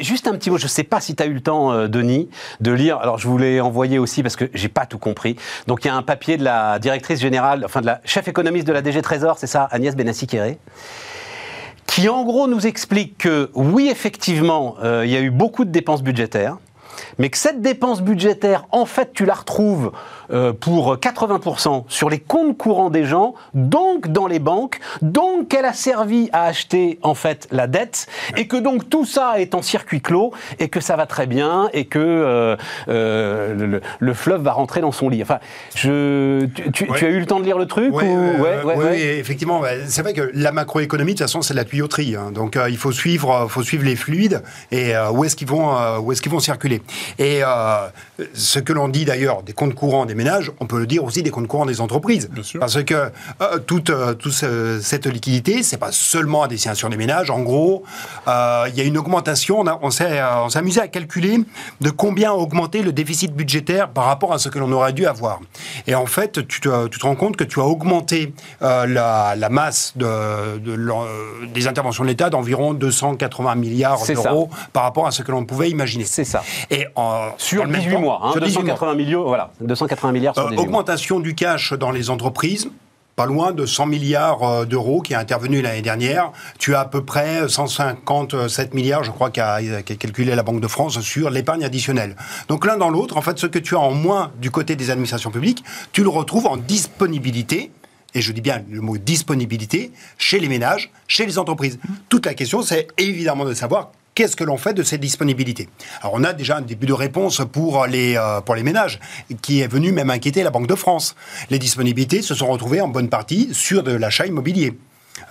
juste 0.00 0.28
un 0.28 0.32
petit 0.32 0.50
mot, 0.50 0.58
je 0.58 0.64
ne 0.64 0.68
sais 0.68 0.84
pas 0.84 1.00
si 1.00 1.14
tu 1.14 1.22
as 1.22 1.26
eu 1.26 1.32
le 1.32 1.40
temps, 1.40 1.72
euh, 1.72 1.88
Denis, 1.88 2.28
de 2.60 2.72
lire. 2.72 2.98
Alors 2.98 3.18
je 3.18 3.28
vous 3.28 3.38
l'ai 3.38 3.60
envoyé 3.60 3.98
aussi 3.98 4.22
parce 4.22 4.36
que 4.36 4.50
j'ai 4.52 4.68
pas 4.68 4.84
tout 4.84 4.98
compris. 4.98 5.36
Donc 5.66 5.84
il 5.84 5.88
y 5.88 5.90
a 5.90 5.94
un 5.94 6.02
papier 6.02 6.36
de 6.36 6.44
la 6.44 6.78
directrice 6.78 7.20
générale, 7.20 7.62
enfin 7.64 7.80
de 7.80 7.86
la 7.86 8.00
chef 8.04 8.28
économiste 8.28 8.66
de 8.66 8.72
la 8.72 8.82
DG 8.82 9.00
Trésor, 9.00 9.38
c'est 9.38 9.46
ça, 9.46 9.68
Agnès 9.70 9.96
Benassi-Kéré 9.96 10.58
qui 11.94 12.09
en 12.09 12.24
gros 12.24 12.48
nous 12.48 12.66
explique 12.66 13.18
que 13.18 13.50
oui, 13.54 13.88
effectivement, 13.88 14.74
euh, 14.83 15.04
il 15.07 15.12
y 15.12 15.16
a 15.16 15.20
eu 15.20 15.30
beaucoup 15.30 15.64
de 15.64 15.70
dépenses 15.70 16.02
budgétaires, 16.02 16.57
mais 17.18 17.29
que 17.31 17.38
cette 17.38 17.61
dépense 17.61 18.03
budgétaire, 18.03 18.66
en 18.70 18.87
fait, 18.87 19.12
tu 19.12 19.24
la 19.24 19.35
retrouves 19.35 19.92
euh, 20.31 20.53
pour 20.53 20.96
80% 20.96 21.85
sur 21.88 22.09
les 22.09 22.18
comptes 22.18 22.57
courants 22.57 22.90
des 22.90 23.05
gens, 23.05 23.35
donc 23.53 24.09
dans 24.09 24.27
les 24.27 24.38
banques, 24.38 24.81
donc 25.03 25.48
qu'elle 25.48 25.64
a 25.64 25.72
servi 25.72 26.31
à 26.33 26.44
acheter 26.44 26.98
en 27.03 27.14
fait 27.14 27.46
la 27.50 27.66
dette, 27.66 28.07
et 28.37 28.46
que 28.46 28.57
donc 28.57 28.88
tout 28.88 29.05
ça 29.05 29.35
est 29.38 29.55
en 29.55 29.62
circuit 29.62 30.00
clos, 30.00 30.33
et 30.59 30.68
que 30.68 30.81
ça 30.81 30.96
va 30.96 31.07
très 31.07 31.27
bien, 31.27 31.68
et 31.72 31.85
que 31.85 31.98
euh, 31.98 32.57
euh, 32.88 33.81
le, 33.98 34.14
fleuve 34.14 34.42
va 34.42 34.53
rentrer 34.53 34.81
dans 34.81 34.92
son 34.92 35.09
lit. 35.09 35.22
Enfin, 35.22 35.40
je, 35.74 36.46
tu, 36.72 36.90
as 36.90 37.09
eu 37.09 37.20
le 37.20 37.27
temps 37.27 37.40
de 37.40 37.44
lire 37.44 37.59
le 37.59 37.66
truc 37.66 37.92
Oui, 37.92 38.07
effectivement. 39.00 39.62
C'est 39.87 40.03
vrai 40.03 40.14
que 40.14 40.31
la 40.33 40.53
macroéconomie, 40.53 41.12
de 41.12 41.18
toute 41.18 41.27
façon, 41.27 41.42
c'est 41.42 41.55
la 41.55 41.64
tuyauterie. 41.64 42.16
Hein. 42.16 42.31
donc 42.33 42.59
il 42.68 42.77
faut 42.77 42.92
suivre, 42.92 43.46
faut 43.48 43.62
suivre 43.62 43.85
les 43.85 43.96
fluides 43.96 44.42
et 44.70 44.92
où 45.12 45.24
est-ce 45.24 45.37
qu'ils 45.37 45.48
vont, 45.48 45.74
où 45.98 46.12
est-ce 46.12 46.22
qu'ils 46.22 46.33
vont 46.33 46.40
circuler. 46.40 46.81
Et 47.18 47.42
ce 48.34 48.58
que 48.58 48.72
l'on 48.72 48.88
dit 48.88 49.04
d'ailleurs 49.04 49.42
des 49.42 49.52
comptes 49.52 49.74
courants 49.74 50.06
des 50.06 50.14
ménages, 50.14 50.52
on 50.60 50.66
peut 50.66 50.78
le 50.78 50.86
dire 50.86 51.04
aussi 51.04 51.22
des 51.22 51.30
comptes 51.30 51.48
courants 51.48 51.66
des 51.66 51.80
entreprises. 51.80 52.30
Parce 52.58 52.82
que 52.82 53.10
euh, 53.40 53.58
toute, 53.58 53.90
euh, 53.90 54.80
cette 54.80 55.06
liquidité, 55.06 55.62
c'est 55.62 55.76
pas 55.76 55.92
seulement 55.92 56.42
à 56.42 56.48
destination 56.48 56.88
des 56.88 56.96
ménages. 56.96 57.30
En 57.30 57.40
gros, 57.40 57.84
euh, 58.28 58.66
il 58.68 58.76
y 58.76 58.80
a 58.80 58.84
une 58.84 58.98
augmentation. 58.98 59.60
On, 59.60 59.78
on 59.82 59.90
s'est 59.90 60.18
amusé 60.54 60.80
à 60.80 60.88
calculer 60.88 61.40
de 61.80 61.90
combien 61.90 62.32
a 62.32 62.34
augmenté 62.34 62.82
le 62.82 62.92
déficit 62.92 63.32
budgétaire 63.34 63.88
par 63.90 64.04
rapport 64.04 64.32
à 64.32 64.38
ce 64.38 64.48
que 64.48 64.58
l'on 64.58 64.70
aurait 64.72 64.92
dû 64.92 65.06
avoir. 65.06 65.40
Et 65.86 65.94
en 65.94 66.06
fait, 66.06 66.46
tu 66.46 66.60
te, 66.60 66.88
tu 66.88 66.98
te 66.98 67.06
rends 67.06 67.16
compte 67.16 67.36
que 67.36 67.44
tu 67.44 67.60
as 67.60 67.64
augmenté 67.64 68.32
la, 68.60 69.48
masse 69.50 69.92
de, 69.96 70.58
des 71.52 71.66
interventions 71.66 72.04
de 72.04 72.08
l'État 72.08 72.30
d'environ 72.30 72.74
280 72.74 73.54
milliards 73.56 74.04
d'euros 74.06 74.48
par 74.72 74.84
rapport 74.84 75.06
à 75.06 75.10
ce 75.10 75.22
que 75.22 75.30
l'on 75.30 75.44
pouvait 75.44 75.70
imaginer. 75.70 76.04
C'est 76.04 76.24
ça. 76.24 76.42
Et 76.70 76.86
sur 77.38 77.66
18 77.66 77.96
mois, 77.96 78.20
hein, 78.22 78.40
280 78.40 78.94
millions, 78.94 79.24
voilà, 79.24 79.50
280 79.61 80.12
milliards 80.12 80.35
sur 80.35 80.46
euh, 80.46 80.57
Augmentation 80.57 81.20
du 81.20 81.35
cash 81.35 81.72
dans 81.72 81.90
les 81.90 82.11
entreprises, 82.11 82.70
pas 83.16 83.26
loin 83.26 83.52
de 83.52 83.66
100 83.66 83.87
milliards 83.87 84.42
euh, 84.42 84.64
d'euros 84.64 85.00
qui 85.00 85.12
est 85.12 85.16
intervenu 85.16 85.62
l'année 85.62 85.83
dernière. 85.83 86.33
Tu 86.59 86.74
as 86.74 86.80
à 86.80 86.85
peu 86.85 87.04
près 87.04 87.48
157 87.48 88.74
milliards, 88.74 89.04
je 89.04 89.11
crois, 89.11 89.30
qu'a 89.30 89.61
calculé 89.83 90.35
la 90.35 90.42
Banque 90.42 90.61
de 90.61 90.68
France 90.68 91.00
sur 91.00 91.30
l'épargne 91.30 91.64
additionnelle. 91.64 92.16
Donc 92.48 92.66
l'un 92.66 92.76
dans 92.76 92.90
l'autre, 92.90 93.16
en 93.16 93.22
fait, 93.22 93.38
ce 93.38 93.46
que 93.46 93.59
tu 93.59 93.76
as 93.76 93.80
en 93.80 93.92
moins 93.92 94.33
du 94.40 94.50
côté 94.50 94.76
des 94.76 94.90
administrations 94.90 95.30
publiques, 95.30 95.64
tu 95.92 96.02
le 96.02 96.09
retrouves 96.09 96.46
en 96.46 96.57
disponibilité 96.57 97.70
et 98.14 98.20
je 98.20 98.33
dis 98.33 98.40
bien 98.40 98.62
le 98.70 98.80
mot 98.80 98.96
disponibilité, 98.96 99.90
chez 100.18 100.38
les 100.38 100.48
ménages, 100.48 100.90
chez 101.09 101.26
les 101.26 101.38
entreprises. 101.38 101.78
Toute 102.09 102.26
la 102.26 102.35
question, 102.35 102.62
c'est 102.62 102.87
évidemment 102.96 103.44
de 103.44 103.54
savoir 103.54 103.90
qu'est-ce 104.14 104.37
que 104.37 104.44
l'on 104.44 104.57
fait 104.57 104.74
de 104.74 104.83
ces 104.83 104.98
disponibilités 104.98 105.68
Alors 106.00 106.14
on 106.14 106.24
a 106.24 106.33
déjà 106.33 106.59
un 106.59 106.62
début 106.62 106.87
de 106.87 106.92
réponse 106.92 107.42
pour 107.53 107.87
les, 107.87 108.16
euh, 108.16 108.40
pour 108.40 108.55
les 108.55 108.62
ménages, 108.62 109.00
qui 109.42 109.61
est 109.61 109.66
venu 109.66 109.92
même 109.92 110.11
inquiéter 110.11 110.42
la 110.42 110.50
Banque 110.50 110.68
de 110.68 110.74
France. 110.74 111.14
Les 111.50 111.59
disponibilités 111.59 112.22
se 112.22 112.35
sont 112.35 112.46
retrouvées 112.46 112.81
en 112.81 112.88
bonne 112.88 113.09
partie 113.09 113.50
sur 113.53 113.83
de 113.83 113.92
l'achat 113.92 114.27
immobilier. 114.27 114.74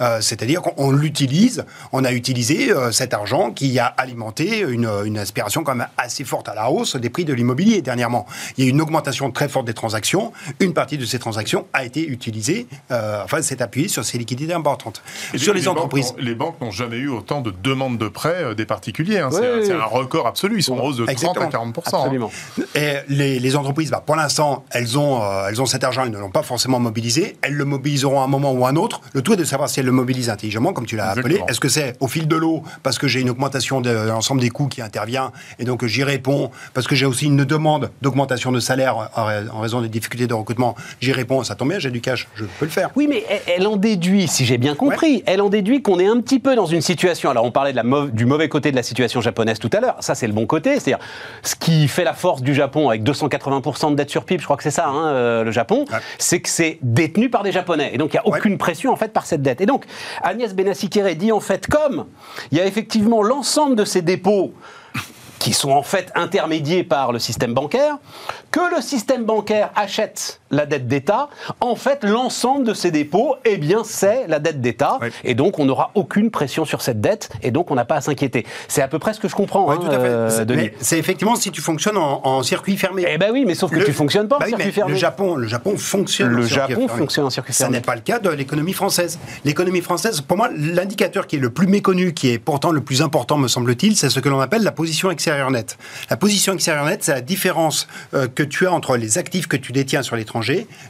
Euh, 0.01 0.21
c'est-à-dire 0.21 0.61
qu'on 0.61 0.91
l'utilise, 0.91 1.65
on 1.91 2.03
a 2.03 2.11
utilisé 2.11 2.71
euh, 2.71 2.91
cet 2.91 3.13
argent 3.13 3.51
qui 3.51 3.79
a 3.79 3.85
alimenté 3.85 4.59
une, 4.59 4.89
une, 5.05 5.17
aspiration 5.17 5.63
quand 5.63 5.75
même 5.75 5.87
assez 5.97 6.23
forte 6.23 6.49
à 6.49 6.55
la 6.55 6.69
hausse 6.69 6.95
des 6.95 7.09
prix 7.09 7.25
de 7.25 7.33
l'immobilier 7.33 7.81
dernièrement. 7.81 8.25
Il 8.57 8.63
y 8.63 8.67
a 8.67 8.69
eu 8.69 8.73
une 8.73 8.81
augmentation 8.81 9.31
très 9.31 9.47
forte 9.47 9.65
des 9.65 9.73
transactions. 9.73 10.33
Une 10.59 10.73
partie 10.73 10.97
de 10.97 11.05
ces 11.05 11.19
transactions 11.19 11.65
a 11.73 11.85
été 11.85 12.05
utilisée, 12.05 12.67
euh, 12.91 13.23
enfin 13.23 13.41
s'est 13.41 13.61
appuyée 13.61 13.87
sur 13.87 14.03
ces 14.03 14.17
liquidités 14.17 14.53
importantes. 14.53 15.01
sur 15.35 15.53
les, 15.53 15.67
entreprises. 15.67 16.13
les 16.17 16.35
banques 16.35 16.59
n'ont 16.61 16.71
jamais 16.71 16.97
eu 16.97 17.09
autant 17.09 17.41
de 17.41 17.51
demandes 17.51 17.97
de 17.97 18.07
prêts 18.07 18.55
des 18.55 18.65
particuliers. 18.65 19.19
Hein. 19.19 19.29
c'est 19.31 19.71
un 19.71 19.85
record 19.85 20.27
absolu. 20.27 20.57
Ils 20.57 20.63
sont 20.63 20.77
en 20.77 20.85
hausse 20.85 20.97
de 20.97 21.05
30 21.05 21.37
à 21.37 21.47
40 21.47 21.77
hein. 21.77 21.81
Absolument. 21.85 22.31
Et 22.75 22.95
les, 23.07 23.39
les, 23.39 23.55
entreprises, 23.55 23.91
bah, 23.91 24.03
pour 24.05 24.15
l'instant, 24.15 24.65
elles 24.71 24.97
ont, 24.97 25.21
elles 25.47 25.61
ont 25.61 25.65
cet 25.65 25.83
argent, 25.83 26.03
elles 26.03 26.11
ne 26.11 26.17
l'ont 26.17 26.31
pas 26.31 26.43
forcément 26.43 26.79
mobilisé. 26.79 27.37
Elles 27.41 27.53
le 27.53 27.65
mobiliseront 27.65 28.21
à 28.21 28.23
un 28.23 28.27
moment 28.27 28.51
ou 28.51 28.65
à 28.65 28.69
un 28.69 28.75
autre. 28.75 29.01
Le 29.13 29.21
tout 29.21 29.33
est 29.33 29.37
de 29.37 29.43
savoir 29.43 29.69
si 29.69 29.79
elles 29.79 29.82
le 29.83 29.91
mobilise 29.91 30.29
intelligemment, 30.29 30.73
comme 30.73 30.85
tu 30.85 30.95
l'as 30.95 31.09
appelé. 31.09 31.41
Est-ce 31.47 31.59
que 31.59 31.69
c'est 31.69 31.95
au 31.99 32.07
fil 32.07 32.27
de 32.27 32.35
l'eau, 32.35 32.63
parce 32.83 32.97
que 32.97 33.07
j'ai 33.07 33.21
une 33.21 33.29
augmentation 33.29 33.81
de 33.81 33.89
l'ensemble 33.89 34.41
des 34.41 34.49
coûts 34.49 34.67
qui 34.67 34.81
intervient, 34.81 35.31
et 35.59 35.65
donc 35.65 35.85
j'y 35.85 36.03
réponds, 36.03 36.51
parce 36.73 36.87
que 36.87 36.95
j'ai 36.95 37.05
aussi 37.05 37.25
une 37.25 37.45
demande 37.45 37.91
d'augmentation 38.01 38.51
de 38.51 38.59
salaire 38.59 39.09
en 39.15 39.59
raison 39.59 39.81
des 39.81 39.89
difficultés 39.89 40.27
de 40.27 40.33
recrutement, 40.33 40.75
j'y 41.01 41.11
réponds, 41.11 41.43
ça 41.43 41.55
tombe 41.55 41.69
bien, 41.69 41.79
j'ai 41.79 41.91
du 41.91 42.01
cash, 42.01 42.27
je 42.35 42.45
peux 42.45 42.65
le 42.65 42.71
faire. 42.71 42.89
Oui, 42.95 43.07
mais 43.09 43.23
elle 43.47 43.67
en 43.67 43.77
déduit, 43.77 44.27
si 44.27 44.45
j'ai 44.45 44.57
bien 44.57 44.75
compris, 44.75 45.23
elle 45.25 45.41
en 45.41 45.49
déduit 45.49 45.81
qu'on 45.81 45.99
est 45.99 46.07
un 46.07 46.19
petit 46.21 46.39
peu 46.39 46.55
dans 46.55 46.65
une 46.65 46.81
situation, 46.81 47.29
alors 47.29 47.45
on 47.45 47.51
parlait 47.51 47.71
de 47.71 47.77
la 47.77 47.83
du 48.11 48.25
mauvais 48.25 48.49
côté 48.49 48.71
de 48.71 48.75
la 48.75 48.83
situation 48.83 49.21
japonaise 49.21 49.59
tout 49.59 49.69
à 49.73 49.79
l'heure, 49.79 49.97
ça 49.99 50.15
c'est 50.15 50.27
le 50.27 50.33
bon 50.33 50.45
côté, 50.45 50.79
c'est-à-dire 50.79 50.99
ce 51.43 51.55
qui 51.55 51.87
fait 51.87 52.03
la 52.03 52.13
force 52.13 52.41
du 52.41 52.53
Japon 52.53 52.89
avec 52.89 53.03
280% 53.03 53.91
de 53.91 53.95
dette 53.95 54.09
sur 54.09 54.25
PIB, 54.25 54.39
je 54.39 54.45
crois 54.45 54.57
que 54.57 54.63
c'est 54.63 54.71
ça, 54.71 54.87
hein, 54.87 55.07
euh, 55.07 55.43
le 55.43 55.51
Japon, 55.51 55.85
c'est 56.17 56.39
que 56.39 56.49
c'est 56.49 56.79
détenu 56.81 57.29
par 57.29 57.43
des 57.43 57.51
Japonais, 57.51 57.91
et 57.93 57.97
donc 57.97 58.13
il 58.13 58.15
n'y 58.15 58.19
a 58.19 58.27
aucune 58.27 58.57
pression 58.57 58.91
en 58.91 58.95
fait 58.95 59.11
par 59.13 59.25
cette 59.25 59.41
dette. 59.41 59.61
Et 59.61 59.65
donc, 59.65 59.72
Agnès 60.21 60.53
Benassi-Kéré 60.53 61.15
dit 61.15 61.31
en 61.31 61.39
fait 61.39 61.67
comme 61.67 62.05
il 62.51 62.57
y 62.57 62.61
a 62.61 62.65
effectivement 62.65 63.21
l'ensemble 63.23 63.75
de 63.75 63.85
ces 63.85 64.01
dépôts 64.01 64.53
qui 65.43 65.51
sont 65.51 65.71
en 65.71 65.83
fait 65.83 66.09
intermédiés 66.15 66.85
par 66.85 67.11
le 67.11 67.19
système 67.19 67.53
bancaire, 67.53 67.97
que 68.49 68.73
le 68.73 68.81
système 68.81 69.25
bancaire 69.25 69.71
achète 69.75 70.39
la 70.53 70.65
dette 70.65 70.87
d'État, 70.87 71.29
en 71.59 71.75
fait, 71.75 72.03
l'ensemble 72.03 72.65
de 72.65 72.73
ces 72.73 72.91
dépôts, 72.91 73.35
eh 73.45 73.57
bien, 73.57 73.83
c'est 73.83 74.27
la 74.27 74.39
dette 74.39 74.61
d'État. 74.61 74.99
Et 75.23 75.35
donc, 75.35 75.59
on 75.59 75.65
n'aura 75.65 75.91
aucune 75.95 76.31
pression 76.31 76.65
sur 76.65 76.81
cette 76.81 77.01
dette, 77.01 77.29
et 77.41 77.51
donc, 77.51 77.71
on 77.71 77.75
n'a 77.75 77.85
pas 77.85 77.95
à 77.95 78.01
s'inquiéter. 78.01 78.45
C'est 78.67 78.81
à 78.81 78.87
peu 78.87 78.99
près 78.99 79.13
ce 79.13 79.19
que 79.19 79.27
je 79.27 79.35
comprends, 79.35 79.71
hein, 79.71 79.79
euh, 79.89 80.29
c'est 80.79 80.97
effectivement 80.97 81.35
si 81.35 81.51
tu 81.51 81.61
fonctionnes 81.61 81.97
en, 81.97 82.43
circuit 82.43 82.77
fermé. 82.77 83.05
Eh 83.07 83.17
ben 83.17 83.31
oui, 83.31 83.45
mais 83.45 83.55
sauf 83.55 83.71
que 83.71 83.79
tu 83.79 83.85
tu 83.85 83.93
fonctionnes 83.93 84.27
pas 84.27 84.35
en 84.35 84.39
bah 84.39 84.47
circuit 84.47 84.71
fermé. 84.71 84.93
Le 84.93 84.97
Japon, 84.97 85.35
le 85.35 85.47
Japon 85.47 85.77
fonctionne. 85.77 86.29
Le 86.29 86.43
en 86.43 86.47
Japon 86.47 86.87
fonctionne 86.87 87.25
en 87.25 87.29
circuit 87.29 87.53
fermé. 87.53 87.73
Ça 87.73 87.79
n'est 87.79 87.83
pas 87.83 87.95
le 87.95 88.01
cas 88.01 88.19
de 88.19 88.29
l'économie 88.29 88.73
française. 88.73 89.19
L'économie 89.45 89.81
française, 89.81 90.21
pour 90.21 90.37
moi, 90.37 90.49
l'indicateur 90.55 91.27
qui 91.27 91.37
est 91.37 91.39
le 91.39 91.49
plus 91.49 91.67
méconnu, 91.67 92.13
qui 92.13 92.29
est 92.29 92.39
pourtant 92.39 92.71
le 92.71 92.81
plus 92.81 93.01
important, 93.01 93.37
me 93.37 93.47
semble-t-il, 93.47 93.95
c'est 93.95 94.09
ce 94.09 94.19
que 94.19 94.29
l'on 94.29 94.39
appelle 94.39 94.63
la 94.63 94.71
position 94.71 95.11
extérieure 95.11 95.51
nette. 95.51 95.77
La 96.09 96.17
position 96.17 96.53
extérieure 96.53 96.85
nette, 96.85 97.03
c'est 97.03 97.13
la 97.13 97.21
différence 97.21 97.87
euh, 98.13 98.27
que 98.27 98.43
tu 98.43 98.67
as 98.67 98.73
entre 98.73 98.97
les 98.97 99.17
actifs 99.17 99.47
que 99.47 99.57
tu 99.57 99.71
détiens 99.71 100.03
sur 100.03 100.15
l'étranger 100.15 100.42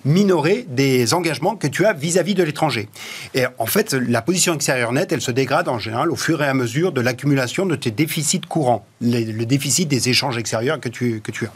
minorer 0.06 0.66
des 0.68 1.14
engagements 1.14 1.56
que 1.56 1.68
tu 1.68 1.86
as 1.86 1.94
vis-à-vis 1.94 2.36
de 2.36 2.44
l'étranger. 2.44 2.90
Et 3.34 3.46
en 3.58 3.66
fait, 3.66 3.94
la 3.94 4.22
position 4.22 4.54
extérieure 4.54 4.92
nette, 4.92 5.12
elle 5.12 5.22
se 5.22 5.32
dégrade 5.32 5.68
en 5.68 5.80
général 5.80 6.12
au 6.12 6.16
fur 6.16 6.42
et 6.42 6.48
à 6.48 6.54
mesure 6.54 6.92
de 6.92 7.02
l'accumulation 7.02 7.66
de 7.66 7.76
tes 7.76 7.92
déficits 7.92 8.42
courants, 8.42 8.86
le 9.04 9.46
déficit 9.46 9.88
des 9.88 10.10
échanges 10.10 10.38
extérieurs 10.38 10.80
que 10.80 10.90
tu, 10.90 11.22
que 11.22 11.32
tu 11.32 11.46
as. 11.46 11.52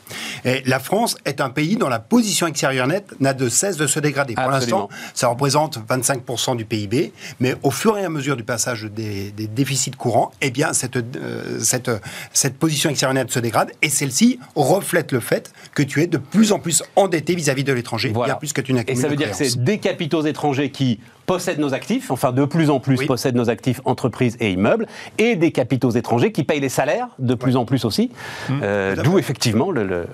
Et 0.50 0.64
la 0.66 0.80
France 0.80 1.18
est 1.26 1.42
un 1.42 1.50
pays 1.50 1.76
dont 1.78 1.90
la 1.90 2.00
position 2.00 2.48
extérieure 2.48 2.88
nette 2.88 3.14
n'a 3.20 3.34
de 3.34 3.50
cesse 3.50 3.78
de 3.78 3.88
se 3.88 4.00
dégrader. 4.00 4.36
Pour 4.36 4.50
l'instant, 4.50 4.90
ça 5.14 5.28
représente 5.28 5.80
25% 5.88 6.58
du 6.58 6.66
PIB, 6.66 7.14
mais 7.40 7.56
au 7.64 7.72
fur 7.72 7.98
et 7.98 8.06
à 8.06 8.10
mesure 8.10 8.36
du 8.36 8.44
passage 8.44 8.84
des, 8.84 9.32
déficits 9.32 9.92
courants, 9.92 10.32
eh 10.42 10.52
bien, 10.52 10.74
cette, 10.74 10.98
euh, 10.98 11.60
cette, 11.60 11.90
cette 12.34 12.58
position 12.58 12.90
extérieure 12.90 13.16
nette 13.16 13.32
se 13.32 13.40
dégrade 13.40 13.72
et 13.82 13.90
celle-ci 13.90 14.40
reflète 14.56 15.12
le 15.12 15.20
fait 15.20 15.52
que 15.74 15.84
tu 15.84 16.02
es 16.02 16.08
de 16.08 16.18
plus 16.18 16.52
en 16.52 16.60
plus 16.60 16.84
endetté 16.96 17.36
vis-à-vis 17.36 17.64
de 17.64 17.74
l'étranger. 17.74 18.12
Voilà 18.14 18.36
plus 18.36 18.54
que 18.54 18.62
tu 18.62 18.76
Et 18.88 18.96
ça 18.96 19.08
veut 19.08 19.16
dire 19.16 19.32
que 19.32 19.38
c'est 19.38 19.64
des 19.64 19.78
capitaux 19.80 20.22
étrangers 20.22 20.70
qui 20.70 21.00
possèdent 21.28 21.60
nos 21.60 21.76
actifs, 21.76 22.10
enfin 22.10 22.32
de 22.32 22.46
plus 22.46 22.72
en 22.72 22.80
plus 22.80 23.06
possèdent 23.06 23.36
nos 23.36 23.52
actifs 23.52 23.82
entreprises 23.86 24.38
et 24.40 24.52
immeubles, 24.52 24.88
et 25.20 25.36
des 25.36 25.52
capitaux 25.52 25.92
étrangers 25.92 26.32
qui 26.32 26.44
payent 26.44 26.62
les 26.62 26.70
salaires 26.70 27.10
de 27.20 27.36
plus 27.36 27.58
en 27.58 27.66
plus 27.66 27.86
aussi, 27.86 28.10
mmh. 28.50 28.60
euh, 28.64 28.96
d'où 28.96 29.20
effectivement 29.20 29.70
le, 29.70 30.08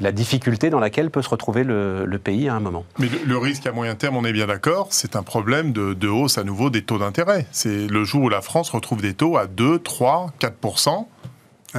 la 0.00 0.10
difficulté 0.10 0.70
dans 0.70 0.80
laquelle 0.80 1.10
peut 1.10 1.22
se 1.22 1.28
retrouver 1.28 1.62
le, 1.62 2.18
pays 2.24 2.48
à 2.48 2.54
un 2.54 2.60
moment. 2.60 2.84
Mais 2.98 3.08
le, 3.26 3.36
risque 3.36 3.66
à 3.66 3.72
moyen 3.72 3.94
terme, 3.94 4.16
on 4.16 4.24
est 4.24 4.32
bien 4.32 4.46
d'accord, 4.46 4.88
c'est 4.90 5.14
un 5.14 5.22
problème 5.22 5.72
de, 5.72 5.92
de, 5.92 6.08
hausse 6.08 6.38
à 6.38 6.44
nouveau 6.44 6.70
des 6.70 6.82
taux 6.82 6.98
d'intérêt. 6.98 7.46
C'est 7.52 7.86
le 7.86 8.04
jour 8.04 8.22
où 8.22 8.28
la 8.30 8.40
France 8.40 8.70
retrouve 8.70 9.02
des 9.02 9.12
taux 9.12 9.36
à 9.36 9.46
2, 9.46 9.80
3, 9.80 10.32
4 10.38 10.54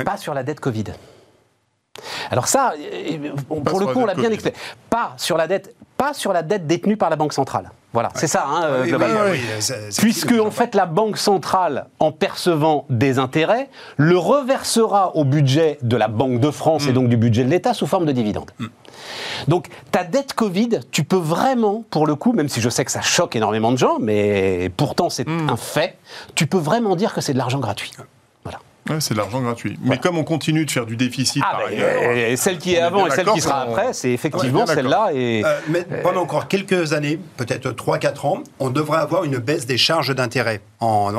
Pas 0.04 0.18
sur 0.18 0.36
la 0.36 0.44
dette 0.44 0.60
Covid. 0.60 0.84
Alors 2.32 2.48
ça, 2.48 2.74
pour 3.48 3.80
le 3.80 3.88
coup, 3.88 4.00
on 4.00 4.06
l'a 4.06 4.16
bien 4.16 4.32
expliqué. 4.32 4.58
Pas 4.90 5.14
sur 5.18 5.38
la 5.38 5.48
dette, 5.48 5.76
pas 5.98 6.14
sur 6.14 6.34
la 6.34 6.42
dette 6.42 6.68
détenue 6.68 6.98
par 6.98 7.10
la 7.10 7.16
Banque 7.16 7.34
centrale. 7.34 7.72
Voilà, 7.94 8.10
c'est 8.14 8.28
ça, 8.28 8.46
hein, 8.46 8.64
euh, 8.66 8.84
globalement. 8.84 9.22
Puisque, 10.00 10.34
en 10.34 10.52
fait, 10.52 10.76
la 10.76 10.86
Banque 10.86 11.18
centrale, 11.18 11.88
en 12.00 12.12
percevant 12.12 12.86
des 12.90 13.20
intérêts, 13.20 13.70
le 13.96 14.18
reversera 14.18 15.16
au 15.16 15.24
budget 15.24 15.78
de 15.82 15.96
la 15.96 16.10
Banque 16.10 16.42
de 16.42 16.52
France 16.52 16.88
et 16.88 16.92
mm. 16.92 16.94
donc 16.94 17.08
du 17.08 17.16
budget 17.16 17.46
de 17.46 17.50
l'État 17.50 17.74
sous 17.74 17.88
forme 17.88 18.06
de 18.06 18.12
dividendes. 18.12 18.52
Mm. 18.60 18.66
Donc, 19.48 19.68
ta 19.92 20.04
dette 20.04 20.34
Covid, 20.34 20.82
tu 20.92 21.06
peux 21.06 21.16
vraiment, 21.16 21.86
pour 21.90 22.06
le 22.06 22.16
coup, 22.16 22.34
même 22.34 22.50
si 22.50 22.60
je 22.60 22.70
sais 22.70 22.84
que 22.84 22.92
ça 22.92 23.02
choque 23.02 23.38
énormément 23.38 23.72
de 23.72 23.78
gens, 23.78 23.98
mais 24.00 24.70
pourtant 24.76 25.10
c'est 25.10 25.28
mm. 25.28 25.50
un 25.50 25.58
fait, 25.58 25.98
tu 26.36 26.48
peux 26.48 26.58
vraiment 26.58 26.98
dire 26.98 27.14
que 27.14 27.22
c'est 27.22 27.34
de 27.34 27.38
l'argent 27.38 27.60
gratuit 27.60 27.94
c'est 29.00 29.14
de 29.14 29.20
l'argent 29.20 29.42
gratuit. 29.42 29.78
Mais 29.82 29.98
comme 29.98 30.18
on 30.18 30.24
continue 30.24 30.66
de 30.66 30.72
faire 30.72 30.86
du 30.86 30.96
déficit 30.96 31.44
ah, 31.46 31.58
par 31.60 31.72
et 31.72 32.36
celle 32.38 32.58
qui 32.60 32.76
est 32.76 32.80
avant 32.80 33.08
et 33.08 33.10
celle 33.10 33.26
qui 33.28 33.42
sera 33.42 33.62
après, 33.62 33.94
c'est 33.94 34.12
effectivement 34.12 34.66
celle-là. 34.66 35.10
Et... 35.14 35.44
Euh, 35.44 35.60
mais 35.70 35.86
pendant 36.04 36.22
encore 36.22 36.48
quelques 36.48 36.94
années, 36.94 37.20
peut-être 37.38 37.72
3-4 37.72 38.28
ans, 38.28 38.44
on 38.60 38.70
devrait 38.70 39.00
avoir 39.00 39.24
une 39.24 39.38
baisse 39.38 39.66
des 39.66 39.78
charges 39.78 40.14
d'intérêt. 40.14 40.62
En, 40.80 41.12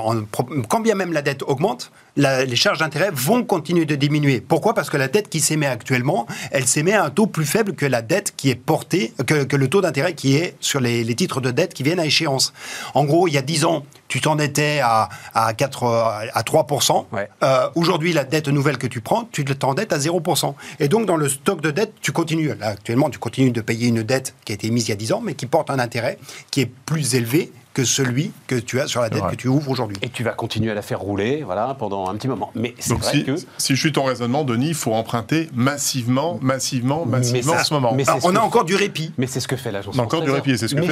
quand 0.68 0.81
bien 0.81 0.94
même 0.94 1.12
la 1.12 1.22
dette 1.22 1.42
augmente, 1.42 1.90
les 2.16 2.57
charges 2.57 2.79
d'intérêt 2.79 3.11
vont 3.12 3.44
continuer 3.44 3.85
de 3.85 3.94
diminuer. 3.94 4.40
Pourquoi? 4.40 4.74
Parce 4.74 4.90
que 4.90 4.96
la 4.96 5.09
dette 5.09 5.29
qui 5.29 5.40
s'émet 5.40 5.66
actuellement, 5.66 6.26
elle 6.50 6.66
s'émet 6.66 6.94
à 6.94 7.05
un 7.05 7.11
taux 7.11 7.26
plus 7.26 7.44
faible 7.44 7.74
que 7.74 7.87
la 7.87 8.02
dette 8.02 8.35
qui 8.37 8.50
est 8.50 8.55
portée, 8.55 9.12
que, 9.26 9.57
le 9.57 9.68
taux 9.68 9.81
d'intérêt 9.81 10.14
qui 10.14 10.37
est 10.37 10.55
sur 10.61 10.81
les, 10.81 11.14
titres 11.14 11.40
de 11.40 11.50
dette 11.50 11.74
qui 11.74 11.83
viennent 11.83 12.00
à 12.00 12.07
échéance. 12.07 12.52
En 12.94 13.05
gros, 13.05 13.29
il 13.29 13.35
y 13.35 13.38
a 13.38 13.42
10 13.42 13.64
ans, 13.64 13.85
tu 14.09 14.20
t'en 14.20 14.38
étais 14.38 14.81
à, 14.83 15.09
à, 15.35 15.55
4, 15.55 15.85
à 15.85 16.42
3%. 16.42 17.07
Euh, 17.42 17.68
aujourd'hui, 17.74 18.12
la 18.12 18.24
dette 18.24 18.48
nouvelle 18.48 18.79
que 18.79 18.87
tu 18.87 19.00
prends, 19.00 19.29
tu 19.33 19.44
t'endettes 19.44 19.92
à 19.92 19.98
0%. 19.98 20.55
Et 20.81 20.88
donc, 20.88 21.07
dans 21.07 21.16
le 21.16 21.29
stock 21.29 21.61
de 21.61 21.70
dette, 21.70 21.92
tu 22.00 22.12
continues. 22.12 22.55
Là, 22.59 22.68
actuellement, 22.68 23.11
tu 23.11 23.18
continues 23.18 23.50
de 23.50 23.61
payer 23.61 23.88
une 23.88 24.02
dette 24.02 24.35
qui 24.44 24.52
a 24.52 24.55
été 24.55 24.66
émise 24.66 24.88
il 24.88 24.90
y 24.90 24.92
a 24.92 24.96
10 24.96 25.12
ans, 25.12 25.20
mais 25.22 25.35
qui 25.35 25.46
porte 25.46 25.70
un 25.70 25.79
intérêt 25.79 26.18
qui 26.50 26.61
est 26.62 26.70
plus 26.87 27.14
élevé 27.14 27.52
que 27.77 27.85
celui 27.85 28.33
que 28.47 28.55
tu 28.55 28.81
as 28.81 28.87
sur 28.87 29.03
la 29.03 29.11
dette 29.11 29.27
que 29.31 29.35
tu 29.35 29.49
ouvres 29.49 29.71
aujourd'hui. 29.71 29.99
Et 30.01 30.09
tu 30.09 30.25
vas 30.25 30.31
continuer 30.31 30.71
à 30.71 30.75
la 30.75 30.81
faire 30.81 30.99
rouler 30.99 31.43
voilà, 31.45 31.77
pendant 31.79 32.09
un 32.09 32.15
petit 32.15 32.27
moment. 32.27 32.51
Mais 32.55 32.75
c'est 32.79 32.95
vrai 32.95 33.12
si, 33.12 33.25
que... 33.25 33.35
Si 33.59 33.75
je 33.75 33.79
suis 33.79 33.93
ton 33.93 34.05
raisonnement, 34.05 34.45
Denis, 34.45 34.69
il 34.69 34.75
faut 34.75 34.95
emprunter 34.95 35.51
massivement, 35.53 36.39
massivement, 36.41 37.05
massivement 37.05 37.53
en 37.53 37.65
ce 37.65 37.75
moment. 37.75 37.93
Mais 37.93 38.05
on 38.23 38.35
a 38.35 38.41
encore 38.41 38.65
du 38.65 38.77
répit. 38.77 39.12
Mais 39.19 39.27
c'est 39.27 39.41
ce 39.41 39.49
que 39.49 39.57
fait 39.57 39.73
l'agence 39.73 39.95
France 39.95 40.09
Trésor. 40.09 40.23
encore 40.23 40.27
du 40.27 40.35
répit, 40.35 40.57
c'est 40.57 40.69
ce 40.69 40.75
que 40.75 40.81
fait 40.81 40.91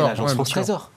l'agence 0.00 0.34
France 0.34 0.50
Trésor. 0.50 0.90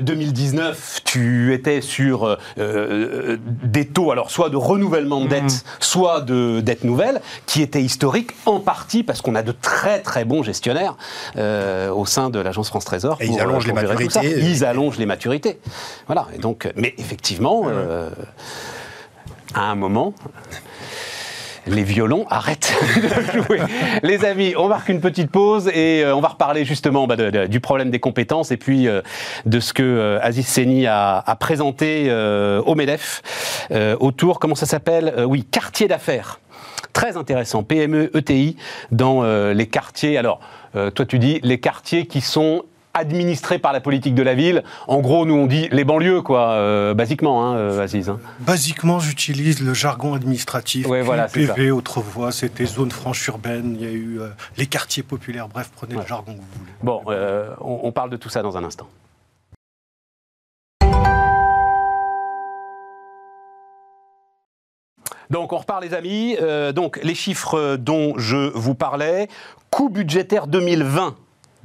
2019, 0.00 0.66
euh, 0.66 1.00
tu 1.04 1.54
étais 1.54 1.80
sur 1.80 2.24
euh, 2.24 2.36
euh, 2.58 3.36
des 3.42 3.86
taux, 3.86 4.10
alors 4.10 4.30
soit 4.30 4.50
de 4.50 4.56
renouvellement 4.56 5.22
de 5.22 5.28
dette, 5.28 5.44
mm. 5.44 5.62
soit 5.80 6.20
de 6.20 6.60
dette 6.60 6.84
nouvelle, 6.84 7.20
qui 7.46 7.62
étaient 7.62 7.82
historiques 7.82 8.32
en 8.46 8.60
partie 8.60 9.02
parce 9.02 9.20
qu'on 9.20 9.34
a 9.34 9.42
de 9.42 9.52
très 9.52 10.00
très 10.00 10.24
bons 10.24 10.42
gestionnaires 10.42 10.96
au 11.36 12.06
sein 12.06 12.30
de 12.30 12.38
l'agence 12.38 12.68
France 12.68 12.84
Trésor. 12.84 13.18
Et 13.20 13.26
ils 13.26 13.40
allongent 13.40 13.66
les 13.66 13.72
maturités. 13.72 14.38
Ils 14.38 14.64
allongent 14.64 14.98
les 14.98 15.06
maturités. 15.06 15.58
Voilà. 16.06 16.26
Et 16.34 16.38
donc, 16.38 16.68
mais 16.76 16.94
effectivement, 16.98 17.66
à 19.54 19.62
un 19.62 19.74
moment, 19.74 20.14
les 21.68 21.82
violons 21.82 22.26
arrêtent 22.30 22.74
de 22.96 23.42
jouer. 23.42 23.60
Les 24.02 24.24
amis, 24.24 24.54
on 24.56 24.68
marque 24.68 24.88
une 24.88 25.00
petite 25.00 25.30
pause 25.30 25.68
et 25.68 26.02
euh, 26.04 26.14
on 26.14 26.20
va 26.20 26.28
reparler 26.28 26.64
justement 26.64 27.06
bah, 27.06 27.16
du 27.46 27.60
problème 27.60 27.90
des 27.90 28.00
compétences 28.00 28.50
et 28.50 28.56
puis 28.56 28.88
euh, 28.88 29.02
de 29.46 29.60
ce 29.60 29.72
que 29.72 29.82
euh, 29.82 30.18
Aziz 30.22 30.46
Seni 30.46 30.86
a, 30.86 31.22
présenté 31.38 32.12
au 32.66 32.74
MEDEF 32.74 33.22
autour, 34.00 34.38
comment 34.38 34.54
ça 34.54 34.66
s'appelle 34.66 35.14
Oui, 35.26 35.44
quartier 35.44 35.88
d'affaires. 35.88 36.40
Très 36.92 37.16
intéressant, 37.16 37.62
PME, 37.62 38.10
ETI, 38.16 38.56
dans 38.90 39.22
les 39.52 39.66
quartiers. 39.66 40.18
Alors, 40.18 40.40
toi 40.72 41.06
tu 41.06 41.18
dis 41.18 41.40
les 41.42 41.60
quartiers 41.60 42.06
qui 42.06 42.20
sont 42.20 42.64
administré 42.98 43.58
par 43.58 43.72
la 43.72 43.80
politique 43.80 44.14
de 44.14 44.22
la 44.22 44.34
ville. 44.34 44.62
En 44.86 45.00
gros, 45.00 45.24
nous 45.24 45.34
on 45.34 45.46
dit 45.46 45.68
les 45.70 45.84
banlieues, 45.84 46.22
quoi, 46.22 46.50
euh, 46.50 46.94
basiquement, 46.94 47.44
hein, 47.44 47.56
euh, 47.56 47.82
Aziz. 47.82 48.08
Hein. 48.08 48.18
Basiquement, 48.40 49.00
j'utilise 49.00 49.60
le 49.60 49.74
jargon 49.74 50.14
administratif. 50.14 50.86
Ouais, 50.86 51.02
voilà, 51.02 51.26
PV, 51.28 51.70
autrefois, 51.70 52.32
c'était 52.32 52.66
zone 52.66 52.90
franche 52.90 53.26
urbaine, 53.28 53.76
il 53.78 53.84
y 53.84 53.88
a 53.88 53.92
eu 53.92 54.20
euh, 54.20 54.28
les 54.56 54.66
quartiers 54.66 55.02
populaires, 55.02 55.48
bref, 55.48 55.70
prenez 55.74 55.94
le 55.94 56.06
jargon 56.06 56.34
que 56.34 56.38
vous 56.38 56.58
voulez. 56.58 56.72
Bon, 56.82 57.02
on, 57.60 57.80
on 57.84 57.92
parle 57.92 58.10
de 58.10 58.16
tout 58.16 58.28
ça 58.28 58.42
dans 58.42 58.56
un 58.56 58.64
instant. 58.64 58.88
Donc 65.30 65.52
on 65.52 65.58
repart 65.58 65.82
les 65.82 65.92
amis. 65.92 66.38
donc 66.74 66.98
les 67.02 67.14
chiffres 67.14 67.76
dont 67.76 68.14
je 68.16 68.50
vous 68.54 68.74
parlais. 68.74 69.28
Coût 69.70 69.90
budgétaire 69.90 70.46
2020 70.46 71.16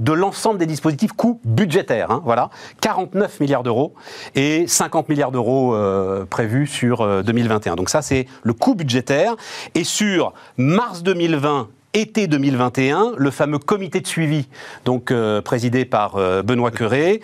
de 0.04 0.12
l'ensemble 0.12 0.60
des 0.60 0.66
dispositifs 0.66 1.14
coûts 1.14 1.40
budgétaires. 1.46 2.12
Hein, 2.12 2.22
voilà, 2.26 2.50
49 2.82 3.40
milliards 3.40 3.64
d'euros 3.64 3.94
et 4.36 4.68
50 4.68 5.08
milliards 5.08 5.32
d'euros 5.32 5.74
euh, 5.76 6.26
prévus 6.26 6.68
sur 6.68 7.24
2021. 7.24 7.72
Euh, 7.72 7.76
Donc 7.76 7.90
ça, 7.90 8.02
c'est 8.02 8.28
le 8.44 8.54
coût 8.54 8.76
budgétaire. 8.76 9.36
Et 9.76 9.86
sur 9.86 10.34
mars 10.58 11.04
2020 11.04 11.70
été 11.94 12.28
2021, 12.28 13.14
le 13.18 13.32
fameux 13.32 13.60
comité 13.60 14.02
de 14.02 14.08
suivi, 14.08 14.48
donc 14.86 15.12
euh, 15.12 15.42
présidé 15.42 15.86
par 15.86 16.16
Benoît 16.44 16.72
Curé, 16.72 17.22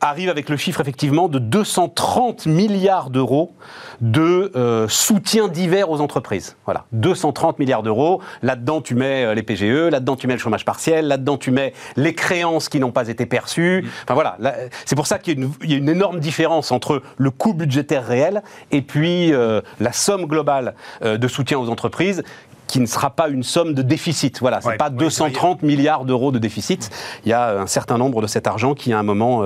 arrive 0.00 0.28
avec 0.28 0.48
le 0.48 0.56
chiffre 0.56 0.80
effectivement 0.80 1.28
de 1.28 1.38
230 1.38 2.46
milliards 2.46 3.10
d'euros 3.10 3.52
de 4.00 4.52
euh, 4.54 4.86
soutien 4.88 5.48
divers 5.48 5.90
aux 5.90 6.00
entreprises. 6.00 6.56
Voilà, 6.64 6.86
230 6.92 7.58
milliards 7.58 7.82
d'euros. 7.82 8.20
Là-dedans, 8.42 8.80
tu 8.80 8.94
mets 8.94 9.24
euh, 9.24 9.34
les 9.34 9.42
PGE, 9.42 9.90
là-dedans, 9.90 10.16
tu 10.16 10.26
mets 10.26 10.34
le 10.34 10.38
chômage 10.38 10.64
partiel, 10.64 11.08
là-dedans, 11.08 11.36
tu 11.36 11.50
mets 11.50 11.72
les 11.96 12.14
créances 12.14 12.68
qui 12.68 12.78
n'ont 12.78 12.92
pas 12.92 13.08
été 13.08 13.26
perçues. 13.26 13.88
Enfin 14.04 14.14
voilà, 14.14 14.36
c'est 14.84 14.96
pour 14.96 15.06
ça 15.06 15.18
qu'il 15.18 15.50
y, 15.64 15.74
a 15.74 15.76
une 15.76 15.88
énorme 15.88 16.20
différence 16.20 16.70
entre 16.70 17.02
le 17.16 17.30
coût 17.30 17.54
budgétaire 17.54 18.06
réel 18.06 18.42
et 18.70 18.82
puis 18.82 19.32
euh, 19.32 19.60
la 19.80 19.92
somme 19.92 20.26
globale 20.26 20.74
de 21.02 21.28
soutien 21.28 21.58
aux 21.58 21.68
entreprises 21.68 22.22
qui 22.68 22.80
ne 22.80 22.86
sera 22.86 23.10
pas 23.10 23.28
une 23.28 23.42
somme 23.42 23.74
de 23.74 23.82
déficit. 23.82 24.40
Voilà, 24.40 24.60
c'est 24.60 24.76
pas 24.76 24.90
230 24.90 25.62
milliards 25.62 26.04
d'euros 26.04 26.30
de 26.30 26.38
déficit. 26.38 26.90
Il 27.24 27.30
y 27.30 27.32
a 27.32 27.58
un 27.58 27.66
certain 27.66 27.98
nombre 27.98 28.22
de 28.22 28.26
cet 28.26 28.46
argent 28.46 28.74
qui, 28.74 28.92
à 28.92 28.98
un 28.98 29.02
moment, 29.02 29.42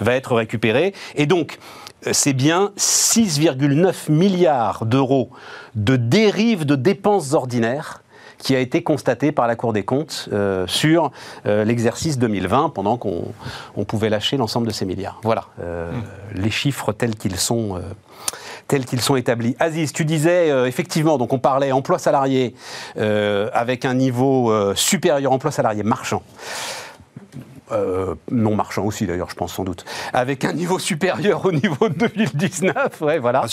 va 0.00 0.14
être 0.14 0.34
récupéré. 0.34 0.94
Et 1.16 1.26
donc, 1.26 1.58
c'est 2.10 2.32
bien 2.32 2.72
6,9 2.78 4.10
milliards 4.10 4.86
d'euros 4.86 5.30
de 5.74 5.96
dérives 5.96 6.64
de 6.64 6.76
dépenses 6.76 7.34
ordinaires 7.34 8.02
qui 8.42 8.56
a 8.56 8.58
été 8.58 8.82
constaté 8.82 9.30
par 9.30 9.46
la 9.46 9.54
Cour 9.54 9.72
des 9.72 9.84
comptes 9.84 10.28
euh, 10.32 10.66
sur 10.66 11.12
euh, 11.46 11.64
l'exercice 11.64 12.18
2020 12.18 12.70
pendant 12.70 12.96
qu'on 12.96 13.84
pouvait 13.86 14.10
lâcher 14.10 14.36
l'ensemble 14.36 14.66
de 14.66 14.72
ces 14.72 14.84
milliards. 14.84 15.20
Voilà 15.22 15.44
euh, 15.60 15.92
hmm. 15.92 16.02
les 16.34 16.50
chiffres 16.50 16.92
tels 16.92 17.14
qu'ils 17.14 17.36
sont 17.36 17.80
tels 18.72 18.86
qu'ils 18.86 19.02
sont 19.02 19.16
établis. 19.16 19.54
Aziz, 19.58 19.92
tu 19.92 20.06
disais 20.06 20.48
effectivement, 20.66 21.18
donc 21.18 21.34
on 21.34 21.38
parlait 21.38 21.72
emploi 21.72 21.98
salarié 21.98 22.54
avec 22.96 23.84
un 23.84 23.92
niveau 23.92 24.50
supérieur, 24.74 25.30
emploi 25.30 25.50
salarié 25.50 25.82
marchand. 25.82 26.22
Euh, 27.72 28.14
non 28.30 28.54
marchand 28.54 28.84
aussi 28.84 29.06
d'ailleurs, 29.06 29.30
je 29.30 29.34
pense 29.34 29.54
sans 29.54 29.64
doute, 29.64 29.84
avec 30.12 30.44
un 30.44 30.52
niveau 30.52 30.78
supérieur 30.78 31.44
au 31.46 31.52
niveau 31.52 31.88
de 31.88 32.06
2019. 32.06 33.00
Ouais, 33.00 33.18
voilà. 33.18 33.46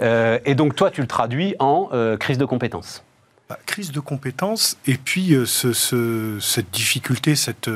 Euh, 0.00 0.38
et 0.44 0.54
donc 0.54 0.74
toi, 0.74 0.90
tu 0.90 1.00
le 1.00 1.06
traduis 1.06 1.54
en 1.58 1.88
euh, 1.92 2.16
crise 2.16 2.38
de 2.38 2.44
compétences. 2.44 3.02
Bah, 3.48 3.58
crise 3.64 3.90
de 3.90 4.00
compétences, 4.00 4.76
et 4.86 4.94
puis 4.94 5.34
cette 5.46 6.70
difficulté, 6.70 7.34
cette 7.34 7.70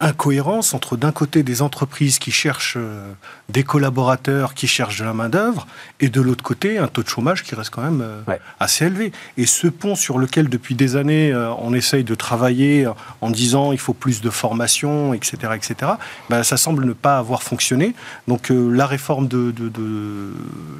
incohérence 0.00 0.72
entre 0.72 0.96
d'un 0.96 1.12
côté 1.12 1.42
des 1.42 1.60
entreprises 1.60 2.18
qui 2.18 2.30
cherchent 2.30 2.78
euh, 2.78 3.12
des 3.50 3.64
collaborateurs, 3.64 4.54
qui 4.54 4.66
cherchent 4.66 4.98
de 4.98 5.04
la 5.04 5.12
main-d'œuvre, 5.12 5.66
et 6.00 6.08
de 6.08 6.20
l'autre 6.22 6.42
côté 6.42 6.78
un 6.78 6.88
taux 6.88 7.02
de 7.02 7.08
chômage 7.08 7.44
qui 7.44 7.54
reste 7.54 7.70
quand 7.70 7.82
même 7.82 8.00
euh, 8.00 8.36
assez 8.58 8.86
élevé. 8.86 9.12
Et 9.36 9.44
ce 9.44 9.66
pont 9.66 9.94
sur 9.94 10.18
lequel 10.18 10.48
depuis 10.48 10.74
des 10.74 10.96
années 10.96 11.32
euh, 11.32 11.52
on 11.58 11.74
essaye 11.74 12.02
de 12.02 12.14
travailler 12.14 12.88
en 13.20 13.30
disant 13.30 13.72
il 13.72 13.78
faut 13.78 13.92
plus 13.92 14.22
de 14.22 14.30
formation, 14.30 15.12
etc., 15.12 15.52
etc., 15.54 15.92
ben, 16.30 16.42
ça 16.42 16.56
semble 16.56 16.86
ne 16.86 16.94
pas 16.94 17.18
avoir 17.18 17.42
fonctionné. 17.42 17.94
Donc 18.26 18.50
la 18.50 18.86
réforme 18.86 19.28
de, 19.28 19.52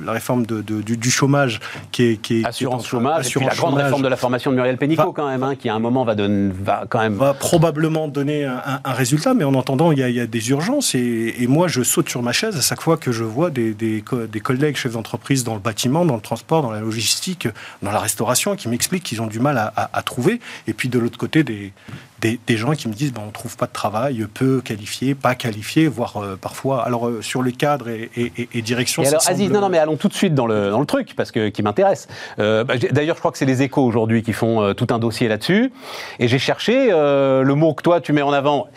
la 0.05 0.13
réforme 0.13 0.47
de, 0.47 0.63
du, 0.63 1.11
chômage 1.11 1.61
qui 1.93 2.05
est, 2.05 2.17
qui 2.17 2.41
est 2.41 2.47
assurance 2.47 2.87
chômage, 2.87 3.27
et 3.27 3.31
puis 3.31 3.45
la 3.45 3.55
grande 3.55 3.75
réforme 3.75 4.03
de 4.03 4.09
la 4.09 4.17
formation 4.17 4.51
de 4.51 4.57
Muriel 4.57 4.79
Pénicaud 4.79 5.13
quand 5.13 5.29
même, 5.29 5.43
hein, 5.43 5.57
qui 5.57 5.69
à 5.69 5.75
un 5.75 5.79
moment 5.79 6.05
va, 6.05 6.15
donner, 6.15 6.53
va 6.63 6.85
quand 6.89 7.01
même 7.01 7.15
va 7.15 7.35
probablement 7.35 8.09
donner 8.09 8.47
un, 8.47 8.81
un 8.83 8.93
résultat 8.93 9.10
mais 9.35 9.45
en 9.45 9.55
entendant, 9.55 9.93
il 9.93 9.99
y 9.99 10.21
a, 10.21 10.27
des 10.27 10.51
urgences. 10.51 10.95
Et, 10.95 11.47
moi, 11.47 11.69
je 11.69 11.83
saute 11.83 12.09
sur 12.09 12.23
ma 12.23 12.33
chaise 12.33 12.57
à 12.57 12.61
chaque 12.61 12.81
fois 12.81 12.97
que 12.97 13.13
je 13.13 13.25
vois 13.25 13.51
des, 13.51 13.75
des, 13.75 14.03
collègues 14.03 14.77
chefs 14.77 14.93
d'entreprise 14.93 15.45
dans 15.45 15.55
le 15.55 15.61
bâtiment, 15.61 16.05
dans 16.05 16.17
le 16.17 16.21
transport, 16.21 16.63
dans 16.63 16.71
la 16.71 16.81
logistique, 16.81 17.49
dans 17.83 17.93
la 17.93 17.99
restauration, 17.99 18.57
qui 18.57 18.69
m'expliquent 18.69 19.03
qu'ils 19.03 19.23
ont 19.23 19.27
du 19.27 19.41
mal 19.41 19.73
à, 19.77 20.03
trouver. 20.03 20.41
Et 20.67 20.73
puis 20.73 20.89
de 20.89 20.99
l'autre 20.99 21.19
côté, 21.19 21.43
des, 21.45 21.73
des, 22.21 22.57
gens 22.57 22.73
qui 22.73 22.89
me 22.89 22.95
disent 22.95 23.13
ben, 23.13 23.23
on 23.23 23.29
ne 23.29 23.33
trouve 23.33 23.57
pas 23.57 23.67
de 23.67 23.73
travail, 23.73 24.27
peu 24.33 24.61
qualifié, 24.61 25.15
pas 25.15 25.35
qualifié, 25.35 25.89
voire 25.89 26.23
parfois. 26.41 26.85
Alors, 26.85 27.11
sur 27.21 27.43
le 27.43 27.51
cadre 27.51 27.89
et, 27.89 28.11
et, 28.17 28.63
direction. 28.63 29.03
alors, 29.03 29.23
Aziz, 29.27 29.51
non, 29.51 29.61
non, 29.61 29.69
mais 29.69 29.79
allons 29.79 29.97
tout 29.97 30.09
de 30.09 30.15
suite 30.15 30.35
dans 30.35 30.47
le, 30.47 30.71
dans 30.71 30.81
le 30.81 30.87
truc, 30.87 31.15
parce 31.17 31.31
que 31.31 31.49
qui 31.49 31.63
m'intéresse. 31.63 32.09
Bah, 32.39 32.65
d'ailleurs, 32.91 33.17
je 33.17 33.21
crois 33.21 33.33
que 33.33 33.39
c'est 33.39 33.47
les 33.47 33.63
échos 33.63 33.85
aujourd'hui 33.85 34.23
qui 34.23 34.33
font 34.33 34.75
tout 34.75 34.87
un 34.91 34.99
dossier 34.99 35.29
là-dessus. 35.29 35.73
Et 36.19 36.29
j'ai 36.29 36.39
cherché 36.39 36.91
le 36.91 37.55
mot 37.55 37.75
que 37.75 37.83
toi, 37.83 38.01
tu 38.01 38.13
mets 38.13 38.23
en 38.23 38.33
avant 38.33 38.69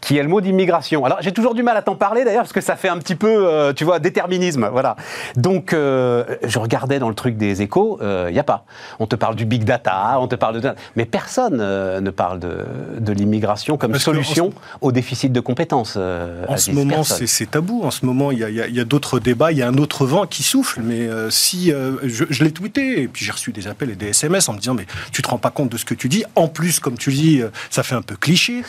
qui 0.00 0.16
est 0.16 0.22
le 0.22 0.28
mot 0.28 0.40
d'immigration. 0.40 1.04
Alors 1.04 1.18
j'ai 1.20 1.32
toujours 1.32 1.54
du 1.54 1.62
mal 1.62 1.76
à 1.76 1.82
t'en 1.82 1.96
parler 1.96 2.24
d'ailleurs 2.24 2.42
parce 2.42 2.52
que 2.52 2.60
ça 2.60 2.76
fait 2.76 2.88
un 2.88 2.98
petit 2.98 3.14
peu, 3.14 3.46
euh, 3.46 3.72
tu 3.72 3.84
vois, 3.84 3.98
déterminisme, 3.98 4.68
voilà. 4.70 4.96
Donc 5.36 5.72
euh, 5.72 6.24
je 6.42 6.58
regardais 6.58 6.98
dans 6.98 7.08
le 7.08 7.14
truc 7.14 7.36
des 7.36 7.62
échos, 7.62 7.98
il 8.00 8.06
euh, 8.06 8.30
n'y 8.30 8.38
a 8.38 8.44
pas. 8.44 8.64
On 8.98 9.06
te 9.06 9.16
parle 9.16 9.36
du 9.36 9.44
big 9.44 9.64
data, 9.64 10.16
on 10.18 10.28
te 10.28 10.34
parle 10.34 10.60
de, 10.60 10.70
mais 10.96 11.04
personne 11.04 11.56
ne 11.56 12.10
parle 12.10 12.38
de, 12.40 12.64
de 12.98 13.12
l'immigration 13.12 13.76
comme 13.76 13.98
solution 13.98 14.52
au 14.80 14.92
déficit 14.92 15.32
de 15.32 15.40
compétences. 15.40 15.96
en 15.96 16.56
ce 16.56 16.70
moment, 16.70 17.02
c'est 17.02 17.50
tabou. 17.50 17.82
En 17.84 17.90
ce 17.90 18.04
moment, 18.06 18.30
il 18.30 18.38
y 18.38 18.80
a, 18.80 18.82
a 18.82 18.84
d'autres 18.84 19.18
débats, 19.18 19.52
il 19.52 19.58
y 19.58 19.62
a 19.62 19.68
un 19.68 19.78
autre 19.78 20.06
vent 20.06 20.26
qui 20.26 20.42
souffle. 20.42 20.80
Mais 20.82 21.08
si 21.30 21.70
je, 21.70 22.24
je 22.28 22.44
l'ai 22.44 22.52
tweeté 22.52 23.02
et 23.02 23.08
puis 23.08 23.24
j'ai 23.24 23.32
reçu 23.32 23.52
des 23.52 23.66
appels 23.66 23.90
et 23.90 23.96
des 23.96 24.08
SMS 24.08 24.48
en 24.48 24.52
me 24.52 24.58
disant 24.58 24.74
mais 24.74 24.86
tu 25.12 25.22
te 25.22 25.28
rends 25.28 25.38
pas 25.38 25.50
compte 25.50 25.70
de 25.70 25.76
ce 25.76 25.84
que 25.84 25.94
tu 25.94 26.08
dis? 26.08 26.24
En 26.34 26.48
plus, 26.48 26.80
comme 26.80 26.98
tu 26.98 27.12
dis, 27.12 27.42
ça 27.70 27.82
fait 27.82 27.94
un 27.94 28.02
peu 28.02 28.16
cliché. 28.16 28.62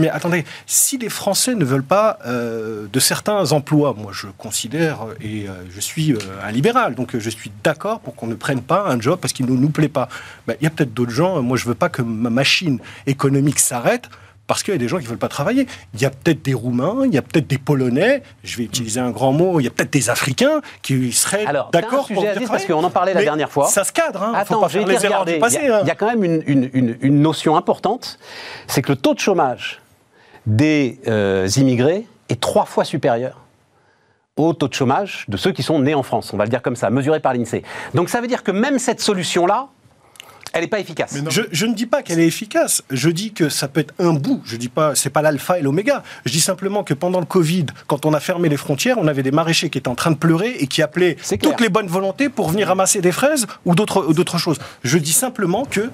Mais 0.00 0.08
attendez, 0.08 0.44
si 0.66 0.98
les 0.98 1.08
Français 1.08 1.54
ne 1.54 1.64
veulent 1.64 1.82
pas 1.82 2.18
euh, 2.26 2.86
de 2.92 3.00
certains 3.00 3.52
emplois, 3.52 3.94
moi 3.96 4.12
je 4.12 4.26
considère, 4.38 5.06
et 5.20 5.48
euh, 5.48 5.52
je 5.70 5.80
suis 5.80 6.12
euh, 6.12 6.18
un 6.42 6.50
libéral, 6.50 6.94
donc 6.94 7.16
je 7.16 7.30
suis 7.30 7.52
d'accord 7.62 8.00
pour 8.00 8.16
qu'on 8.16 8.26
ne 8.26 8.34
prenne 8.34 8.62
pas 8.62 8.86
un 8.88 9.00
job 9.00 9.18
parce 9.20 9.32
qu'il 9.32 9.46
ne 9.46 9.52
nous 9.52 9.70
plaît 9.70 9.88
pas. 9.88 10.08
Ben, 10.46 10.56
il 10.60 10.64
y 10.64 10.66
a 10.66 10.70
peut-être 10.70 10.94
d'autres 10.94 11.12
gens, 11.12 11.42
moi 11.42 11.56
je 11.56 11.66
veux 11.66 11.74
pas 11.74 11.88
que 11.88 12.02
ma 12.02 12.30
machine 12.30 12.78
économique 13.06 13.58
s'arrête 13.58 14.08
parce 14.50 14.64
qu'il 14.64 14.74
y 14.74 14.76
a 14.76 14.78
des 14.78 14.88
gens 14.88 14.96
qui 14.96 15.04
ne 15.04 15.10
veulent 15.10 15.16
pas 15.16 15.28
travailler. 15.28 15.68
Il 15.94 16.00
y 16.00 16.04
a 16.04 16.10
peut-être 16.10 16.42
des 16.42 16.54
Roumains, 16.54 17.04
il 17.04 17.14
y 17.14 17.18
a 17.18 17.22
peut-être 17.22 17.46
des 17.46 17.56
Polonais, 17.56 18.24
je 18.42 18.56
vais 18.56 18.64
utiliser 18.64 18.98
un 18.98 19.10
grand 19.10 19.30
mot, 19.30 19.60
il 19.60 19.62
y 19.62 19.68
a 19.68 19.70
peut-être 19.70 19.92
des 19.92 20.10
Africains 20.10 20.60
qui 20.82 21.12
seraient 21.12 21.44
d'accord 21.72 22.08
pour 22.08 22.20
venir 22.20 22.48
Parce 22.48 22.64
qu'on 22.64 22.82
en 22.82 22.90
parlait 22.90 23.14
la 23.14 23.22
dernière 23.22 23.48
fois. 23.48 23.68
Ça 23.68 23.84
se 23.84 23.92
cadre, 23.92 24.24
hein. 24.24 24.32
Attends, 24.34 24.54
faut 24.56 24.60
pas 24.62 24.68
faire 24.68 24.88
les 24.88 25.06
erreurs 25.06 25.24
du 25.24 25.38
passé. 25.38 25.60
Il 25.62 25.68
y, 25.68 25.70
a, 25.70 25.82
hein. 25.82 25.94
quand 25.96 26.08
même 26.08 26.24
une, 26.24 26.68
une 26.74 27.22
notion 27.22 27.56
importante, 27.56 28.18
c'est 28.66 28.82
que 28.82 28.90
le 28.90 28.96
taux 28.96 29.14
de 29.14 29.20
chômage 29.20 29.80
des 30.46 30.98
euh, 31.06 31.48
immigrés 31.56 32.06
est 32.28 32.40
trois 32.40 32.64
fois 32.64 32.84
supérieur 32.84 33.40
au 34.36 34.52
taux 34.54 34.68
de 34.68 34.74
chômage 34.74 35.26
de 35.28 35.36
ceux 35.36 35.52
qui 35.52 35.62
sont 35.62 35.80
nés 35.80 35.94
en 35.94 36.02
France, 36.02 36.32
on 36.32 36.36
va 36.36 36.44
le 36.44 36.50
dire 36.50 36.62
comme 36.62 36.76
ça, 36.76 36.88
mesuré 36.90 37.20
par 37.20 37.34
l'INSEE. 37.34 37.62
Donc 37.94 38.08
ça 38.08 38.20
veut 38.20 38.26
dire 38.26 38.42
que 38.42 38.50
même 38.50 38.78
cette 38.78 39.00
solution-là, 39.00 39.68
elle 40.52 40.62
n'est 40.62 40.68
pas 40.68 40.80
efficace. 40.80 41.16
Je, 41.52 41.66
ne 41.66 41.74
dis 41.74 41.86
pas 41.86 42.02
qu'elle 42.02 42.18
est 42.18 42.26
efficace. 42.26 42.82
Je 42.90 43.08
dis 43.08 43.32
que 43.32 43.48
ça 43.48 43.68
peut 43.68 43.80
être 43.80 43.94
un 44.00 44.12
bout. 44.12 44.40
Je 44.44 44.56
dis 44.56 44.68
pas, 44.68 44.96
c'est 44.96 45.10
pas 45.10 45.22
l'alpha 45.22 45.58
et 45.58 45.62
l'oméga. 45.62 46.02
Je 46.24 46.32
dis 46.32 46.40
simplement 46.40 46.82
que 46.82 46.92
pendant 46.92 47.20
le 47.20 47.26
Covid, 47.26 47.66
quand 47.86 48.04
on 48.04 48.14
a 48.14 48.20
fermé 48.20 48.48
les 48.48 48.56
frontières, 48.56 48.98
on 48.98 49.06
avait 49.06 49.22
des 49.22 49.30
maraîchers 49.30 49.70
qui 49.70 49.78
étaient 49.78 49.88
en 49.88 49.94
train 49.94 50.10
de 50.10 50.16
pleurer 50.16 50.56
et 50.58 50.66
qui 50.66 50.82
appelaient 50.82 51.16
toutes 51.40 51.60
les 51.60 51.68
bonnes 51.68 51.86
volontés 51.86 52.28
pour 52.28 52.48
venir 52.48 52.66
ramasser 52.66 53.00
des 53.00 53.12
fraises 53.12 53.46
ou 53.64 53.76
d'autres, 53.76 54.12
d'autres 54.12 54.38
choses. 54.38 54.58
Je 54.82 54.98
dis 54.98 55.12
simplement 55.12 55.64
que 55.64 55.88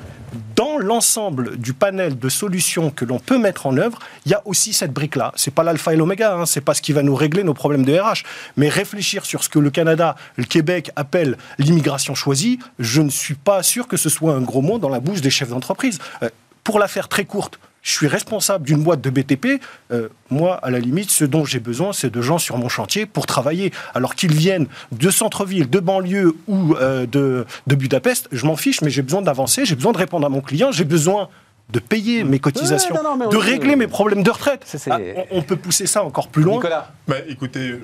dans 0.55 0.79
l'ensemble 0.79 1.57
du 1.57 1.73
panel 1.73 2.19
de 2.19 2.29
solutions 2.29 2.91
que 2.91 3.05
l'on 3.05 3.19
peut 3.19 3.39
mettre 3.39 3.67
en 3.67 3.77
œuvre, 3.77 3.99
il 4.25 4.33
y 4.33 4.35
a 4.35 4.43
aussi 4.45 4.73
cette 4.73 4.93
brique-là. 4.93 5.33
C'est 5.37 5.53
pas 5.53 5.63
l'alpha 5.63 5.93
et 5.93 5.97
l'oméga, 5.97 6.35
hein, 6.35 6.47
c'est 6.47 6.61
pas 6.61 6.75
ce 6.75 6.83
qui 6.83 6.93
va 6.93 7.03
nous 7.03 7.15
régler 7.15 7.45
nos 7.45 7.55
problèmes 7.55 7.85
de 7.85 7.99
RH, 7.99 8.25
mais 8.57 8.69
réfléchir 8.69 9.25
sur 9.25 9.45
ce 9.45 9.49
que 9.49 9.59
le 9.59 9.71
Canada, 9.71 10.17
le 10.37 10.45
Québec 10.45 10.91
appellent 10.97 11.37
l'immigration 11.59 12.15
choisie, 12.15 12.59
je 12.79 13.03
ne 13.03 13.11
suis 13.11 13.35
pas 13.35 13.63
sûr 13.63 13.89
que 13.89 13.97
ce 13.97 14.09
soit 14.09 14.35
un 14.35 14.41
gros 14.43 14.63
mot 14.63 14.79
dans 14.79 14.89
la 14.89 15.01
bouche 15.01 15.21
des 15.21 15.31
chefs 15.31 15.51
d'entreprise. 15.51 15.99
Euh, 16.23 16.29
pour 16.65 16.79
la 16.81 16.89
faire 16.89 17.09
très 17.09 17.25
courte, 17.25 17.61
je 17.87 17.93
suis 17.93 18.09
responsable 18.09 18.67
d'une 18.67 18.83
boîte 18.83 19.01
de 19.01 19.11
BTP. 19.11 19.63
Euh, 19.93 20.09
moi, 20.29 20.57
à 20.57 20.71
la 20.71 20.81
limite, 20.81 21.11
ce 21.13 21.25
dont 21.25 21.45
j'ai 21.45 21.61
besoin, 21.61 21.93
c'est 21.93 22.11
de 22.11 22.21
gens 22.21 22.39
sur 22.39 22.59
mon 22.59 22.69
chantier 22.69 23.07
pour 23.07 23.27
travailler. 23.27 23.73
Alors 23.95 24.17
qu'ils 24.17 24.35
viennent 24.35 24.67
de 24.91 25.09
centre-ville, 25.09 25.71
de 25.71 25.79
banlieue 25.79 26.35
ou 26.49 26.75
euh, 26.75 27.07
de, 27.07 27.47
de 27.69 27.75
Budapest, 27.77 28.29
je 28.33 28.45
m'en 28.45 28.57
fiche, 28.57 28.83
mais 28.83 28.91
j'ai 28.91 29.03
besoin 29.03 29.23
d'avancer, 29.23 29.65
j'ai 29.65 29.77
besoin 29.77 29.93
de 29.93 29.99
répondre 29.99 30.27
à 30.27 30.29
mon 30.29 30.41
client, 30.41 30.73
j'ai 30.73 30.85
besoin 30.85 31.29
de 31.71 31.79
payer 31.79 32.25
mes 32.25 32.39
cotisations, 32.41 32.95
de 33.31 33.37
régler 33.37 33.77
mes 33.77 33.87
problèmes 33.87 34.23
de 34.23 34.31
retraite. 34.31 34.65
Ah, 34.91 34.99
on, 35.31 35.43
peut 35.43 35.57
pousser 35.57 35.87
ça 35.87 36.05
encore 36.05 36.29
plus 36.29 36.43
loin. 36.43 36.57
Nicolas 36.57 36.93
bah, 37.09 37.17
Écoutez, 37.29 37.81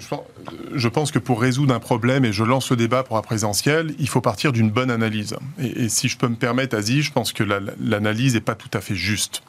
je 0.75 0.89
pense, 0.89 1.11
que 1.11 1.19
pour 1.19 1.41
résoudre 1.41 1.75
un 1.75 1.81
problème, 1.81 2.25
et 2.25 2.33
je 2.33 2.45
lance 2.45 2.71
le 2.71 2.77
débat 2.77 3.03
pour 3.03 3.17
la 3.17 3.23
présidentielle, 3.23 3.95
il 3.99 4.09
faut 4.09 4.21
partir 4.21 4.53
d'une 4.53 4.71
bonne 4.71 4.91
analyse. 4.91 5.35
Et, 5.59 5.89
si 5.89 6.09
je 6.09 6.17
peux 6.17 6.29
me 6.29 6.37
permettre, 6.37 6.77
Aziz, 6.77 7.05
je 7.05 7.13
pense 7.13 7.33
que 7.33 7.45
l'analyse 7.81 8.35
n'est 8.35 8.41
pas 8.41 8.55
tout 8.55 8.71
à 8.73 8.81
fait 8.81 8.95
juste. 8.95 9.43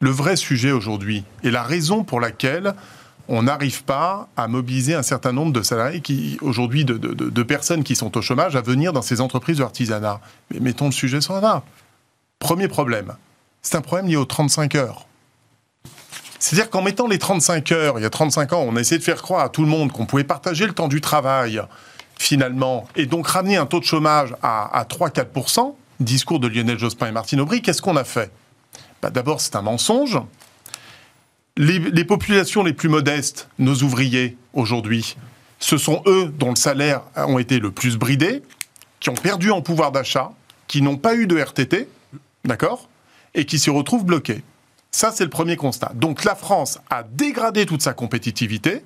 Le 0.00 0.10
vrai 0.10 0.36
sujet 0.36 0.72
aujourd'hui, 0.72 1.24
et 1.42 1.50
la 1.50 1.62
raison 1.62 2.04
pour 2.04 2.20
laquelle 2.20 2.74
on 3.28 3.42
n'arrive 3.42 3.82
pas 3.84 4.28
à 4.36 4.46
mobiliser 4.46 4.94
un 4.94 5.02
certain 5.02 5.32
nombre 5.32 5.52
de 5.52 5.62
salariés 5.62 6.00
qui, 6.00 6.38
aujourd'hui, 6.42 6.84
de, 6.84 7.42
personnes 7.42 7.82
qui 7.82 7.96
sont 7.96 8.16
au 8.16 8.22
chômage, 8.22 8.56
à 8.56 8.60
venir 8.60 8.92
dans 8.92 9.02
ces 9.02 9.20
entreprises 9.20 9.58
d'artisanat. 9.58 10.20
Mais 10.52 10.60
mettons 10.60 10.86
le 10.86 10.92
sujet 10.92 11.20
sur 11.20 11.40
la. 11.40 11.62
Premier 12.38 12.68
problème, 12.68 13.14
c'est 13.62 13.76
un 13.76 13.80
problème 13.80 14.06
lié 14.06 14.16
aux 14.16 14.26
35 14.26 14.74
heures. 14.74 15.06
C'est-à-dire 16.38 16.68
qu'en 16.68 16.82
mettant 16.82 17.08
les 17.08 17.18
35 17.18 17.72
heures, 17.72 17.98
il 17.98 18.02
y 18.02 18.04
a 18.04 18.10
35 18.10 18.52
ans, 18.52 18.64
on 18.68 18.76
a 18.76 18.80
essayé 18.80 18.98
de 18.98 19.04
faire 19.04 19.22
croire 19.22 19.42
à 19.42 19.48
tout 19.48 19.62
le 19.62 19.68
monde 19.68 19.90
qu'on 19.90 20.04
pouvait 20.04 20.24
partager 20.24 20.66
le 20.66 20.74
temps 20.74 20.88
du 20.88 21.00
travail, 21.00 21.62
finalement, 22.18 22.86
et 22.94 23.06
donc 23.06 23.26
ramener 23.26 23.56
un 23.56 23.66
taux 23.66 23.80
de 23.80 23.84
chômage 23.84 24.36
à, 24.42 24.86
3-4%, 24.88 25.74
discours 25.98 26.38
de 26.38 26.46
Lionel 26.46 26.78
Jospin 26.78 27.08
et 27.08 27.12
Martine 27.12 27.40
Aubry, 27.40 27.62
qu'est-ce 27.62 27.80
qu'on 27.80 27.96
a 27.96 28.04
fait? 28.04 28.30
Bah, 29.06 29.10
D'abord, 29.10 29.40
c'est 29.40 29.54
un 29.54 29.62
mensonge. 29.62 30.18
Les, 31.56 32.04
populations 32.04 32.64
les 32.64 32.72
plus 32.72 32.88
modestes, 32.88 33.48
nos 33.58 33.76
ouvriers, 33.76 34.36
aujourd'hui, 34.52 35.16
ce 35.58 35.78
sont 35.78 36.02
eux 36.06 36.26
dont 36.36 36.50
le 36.50 36.56
salaire 36.56 37.02
ont 37.16 37.38
été 37.38 37.60
le 37.60 37.70
plus 37.70 37.96
bridé, 37.96 38.42
qui 39.00 39.08
ont 39.08 39.14
perdu 39.14 39.50
en 39.50 39.62
pouvoir 39.62 39.92
d'achat, 39.92 40.32
qui 40.66 40.82
n'ont 40.82 40.98
pas 40.98 41.14
eu 41.14 41.26
de 41.26 41.38
RTT, 41.38 41.88
d'accord 42.44 42.88
et 43.34 43.44
qui 43.44 43.58
se 43.58 43.70
retrouvent 43.70 44.04
bloqués. 44.04 44.42
Ça, 44.90 45.12
c'est 45.14 45.24
le 45.24 45.30
premier 45.30 45.56
constat. 45.56 45.92
Donc 45.94 46.24
la 46.24 46.34
France 46.34 46.78
a 46.88 47.02
dégradé 47.02 47.66
toute 47.66 47.82
sa 47.82 47.92
compétitivité. 47.92 48.82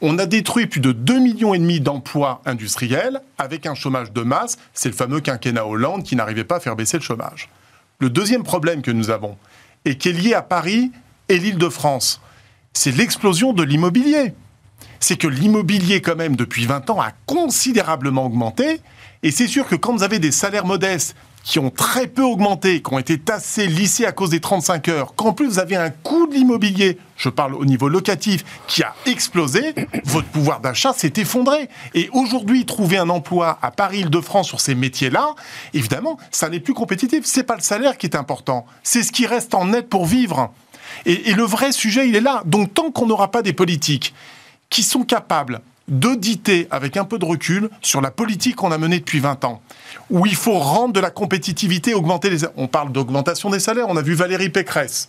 On 0.00 0.18
a 0.18 0.26
détruit 0.26 0.66
plus 0.66 0.80
de 0.80 0.92
2,5 0.92 1.20
millions 1.20 1.80
d'emplois 1.80 2.42
industriels 2.46 3.20
avec 3.38 3.66
un 3.66 3.74
chômage 3.74 4.12
de 4.12 4.22
masse. 4.22 4.58
C'est 4.74 4.88
le 4.88 4.94
fameux 4.94 5.20
quinquennat 5.20 5.64
Hollande 5.64 6.02
qui 6.02 6.16
n'arrivait 6.16 6.44
pas 6.44 6.56
à 6.56 6.60
faire 6.60 6.74
baisser 6.74 6.98
le 6.98 7.02
chômage. 7.02 7.48
Le 8.00 8.10
deuxième 8.10 8.42
problème 8.42 8.82
que 8.82 8.90
nous 8.90 9.10
avons, 9.10 9.36
et 9.84 9.96
qui 9.96 10.08
est 10.08 10.12
lié 10.12 10.34
à 10.34 10.42
Paris 10.42 10.92
et 11.28 11.38
l'Île-de-France, 11.38 12.20
c'est 12.72 12.92
l'explosion 12.92 13.52
de 13.52 13.62
l'immobilier. 13.62 14.34
C'est 15.00 15.16
que 15.16 15.26
l'immobilier, 15.26 16.00
quand 16.00 16.16
même, 16.16 16.36
depuis 16.36 16.66
20 16.66 16.90
ans, 16.90 17.00
a 17.00 17.12
considérablement 17.26 18.26
augmenté. 18.26 18.80
Et 19.24 19.30
c'est 19.30 19.46
sûr 19.46 19.68
que 19.68 19.76
quand 19.76 19.92
vous 19.92 20.02
avez 20.02 20.18
des 20.18 20.32
salaires 20.32 20.66
modestes 20.66 21.14
qui 21.44 21.58
ont 21.58 21.70
très 21.70 22.06
peu 22.06 22.22
augmenté, 22.22 22.82
qui 22.82 22.92
ont 22.92 22.98
été 22.98 23.18
tassés, 23.18 23.66
lissés 23.66 24.04
à 24.04 24.12
cause 24.12 24.30
des 24.30 24.40
35 24.40 24.88
heures, 24.88 25.14
qu'en 25.14 25.32
plus 25.32 25.46
vous 25.46 25.58
avez 25.58 25.76
un 25.76 25.90
coût 25.90 26.26
de 26.26 26.34
l'immobilier, 26.34 26.98
je 27.16 27.28
parle 27.28 27.54
au 27.54 27.64
niveau 27.64 27.88
locatif, 27.88 28.44
qui 28.66 28.82
a 28.82 28.94
explosé, 29.06 29.74
votre 30.04 30.28
pouvoir 30.28 30.60
d'achat 30.60 30.92
s'est 30.92 31.12
effondré. 31.16 31.68
Et 31.94 32.08
aujourd'hui, 32.12 32.64
trouver 32.64 32.98
un 32.98 33.08
emploi 33.08 33.58
à 33.62 33.70
Paris, 33.70 34.00
Île-de-France 34.00 34.48
sur 34.48 34.60
ces 34.60 34.74
métiers-là, 34.74 35.34
évidemment, 35.74 36.18
ça 36.30 36.48
n'est 36.48 36.60
plus 36.60 36.74
compétitif. 36.74 37.24
C'est 37.24 37.44
pas 37.44 37.56
le 37.56 37.62
salaire 37.62 37.98
qui 37.98 38.06
est 38.06 38.16
important, 38.16 38.66
c'est 38.82 39.02
ce 39.02 39.12
qui 39.12 39.26
reste 39.26 39.54
en 39.54 39.66
net 39.66 39.88
pour 39.88 40.06
vivre. 40.06 40.52
Et, 41.06 41.30
et 41.30 41.34
le 41.34 41.44
vrai 41.44 41.72
sujet, 41.72 42.08
il 42.08 42.16
est 42.16 42.20
là. 42.20 42.42
Donc 42.44 42.74
tant 42.74 42.90
qu'on 42.90 43.06
n'aura 43.06 43.30
pas 43.30 43.42
des 43.42 43.52
politiques 43.52 44.14
qui 44.68 44.82
sont 44.82 45.04
capables 45.04 45.60
d'auditer 45.88 46.68
avec 46.70 46.96
un 46.96 47.04
peu 47.04 47.18
de 47.18 47.24
recul 47.24 47.68
sur 47.80 48.00
la 48.00 48.10
politique 48.10 48.56
qu'on 48.56 48.72
a 48.72 48.78
menée 48.78 48.98
depuis 48.98 49.20
20 49.20 49.44
ans, 49.44 49.60
où 50.10 50.26
il 50.26 50.34
faut 50.34 50.58
rendre 50.58 50.92
de 50.92 51.00
la 51.00 51.10
compétitivité, 51.10 51.94
augmenter 51.94 52.30
les... 52.30 52.38
On 52.56 52.68
parle 52.68 52.92
d'augmentation 52.92 53.50
des 53.50 53.60
salaires, 53.60 53.86
on 53.88 53.96
a 53.96 54.02
vu 54.02 54.14
Valérie 54.14 54.50
Pécresse 54.50 55.08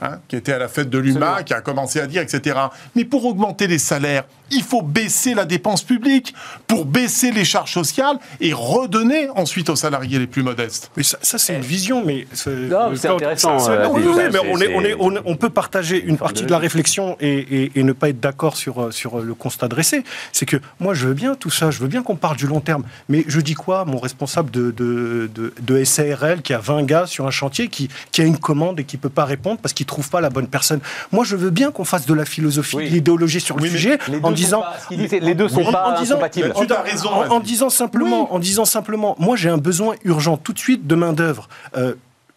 Hein, 0.00 0.18
qui 0.26 0.34
était 0.34 0.52
à 0.52 0.58
la 0.58 0.68
fête 0.68 0.90
de 0.90 0.98
l'UMA, 0.98 1.44
qui 1.44 1.54
a 1.54 1.60
commencé 1.60 2.00
à 2.00 2.06
dire, 2.06 2.20
etc. 2.20 2.58
Mais 2.96 3.04
pour 3.04 3.24
augmenter 3.24 3.68
les 3.68 3.78
salaires, 3.78 4.24
il 4.50 4.62
faut 4.62 4.82
baisser 4.82 5.34
la 5.34 5.44
dépense 5.44 5.82
publique, 5.82 6.34
pour 6.66 6.84
baisser 6.84 7.30
les 7.30 7.44
charges 7.44 7.72
sociales 7.72 8.18
et 8.40 8.52
redonner 8.52 9.28
ensuite 9.36 9.68
aux 9.68 9.76
salariés 9.76 10.18
les 10.18 10.26
plus 10.26 10.42
modestes. 10.42 10.90
Mais 10.96 11.02
ça, 11.02 11.18
c'est 11.20 11.54
une 11.54 11.62
vision, 11.62 12.04
mais 12.04 12.26
c'est 12.32 13.08
intéressant. 13.08 13.56
oui, 13.90 14.02
mais 14.30 14.94
on, 14.98 15.36
peut 15.36 15.50
partager 15.50 16.02
une 16.02 16.16
partie 16.16 16.44
de 16.44 16.50
la 16.50 16.58
réflexion 16.58 17.16
et, 17.20 17.70
ne 17.74 17.92
pas 17.92 18.08
être 18.08 18.20
d'accord 18.20 18.56
sur, 18.56 18.92
sur 18.92 19.18
le 19.18 19.34
constat 19.34 19.68
dressé. 19.68 20.04
C'est 20.32 20.46
que 20.46 20.56
moi, 20.80 20.94
je 20.94 21.08
veux 21.08 21.14
bien 21.14 21.34
tout 21.34 21.50
ça, 21.50 21.70
je 21.70 21.80
veux 21.80 21.88
bien 21.88 22.02
qu'on 22.02 22.16
parle 22.16 22.36
du 22.36 22.46
long 22.46 22.60
terme, 22.60 22.84
mais 23.08 23.24
je 23.28 23.40
dis 23.40 23.54
quoi, 23.54 23.84
mon 23.84 23.98
responsable 23.98 24.50
de, 24.50 24.70
de, 24.70 25.30
de, 25.60 25.84
SARL 25.84 26.40
qui 26.42 26.54
a 26.54 26.58
20 26.58 26.84
gars 26.84 27.06
sur 27.06 27.26
un 27.26 27.30
chantier, 27.30 27.68
qui, 27.68 27.88
qui 28.10 28.22
a 28.22 28.24
une 28.24 28.38
commande 28.38 28.80
et 28.80 28.84
qui 28.84 28.96
peut 28.96 29.08
pas 29.08 29.24
répondre 29.24 29.58
parce 29.60 29.74
qu'il 29.74 29.86
trouve 29.86 30.08
pas 30.08 30.20
la 30.20 30.30
bonne 30.30 30.46
personne. 30.46 30.80
Moi, 31.12 31.24
je 31.24 31.36
veux 31.36 31.50
bien 31.50 31.70
qu'on 31.70 31.84
fasse 31.84 32.06
de 32.06 32.14
la 32.14 32.24
philosophie, 32.24 32.76
de 32.76 32.82
l'idéologie 32.82 33.40
sur 33.40 33.56
le 33.58 33.68
sujet, 33.68 33.98
en 34.22 34.33
disant 34.34 34.64
les 34.90 35.34
deux 35.34 35.48
sont 35.48 35.64
pas 35.70 35.96
incompatibles. 35.98 36.52
Tu 36.54 36.72
as 36.72 36.82
raison. 36.82 37.10
En, 37.10 37.40
disant 37.40 37.70
simplement, 37.70 38.32
en 38.32 38.38
disant 38.38 38.64
simplement, 38.64 39.16
moi, 39.18 39.36
j'ai 39.36 39.48
un 39.48 39.58
besoin 39.58 39.94
urgent 40.04 40.36
tout 40.36 40.52
de 40.52 40.58
suite 40.58 40.86
de 40.86 40.94
main 40.94 41.12
d'œuvre. 41.12 41.48
Euh, 41.76 41.94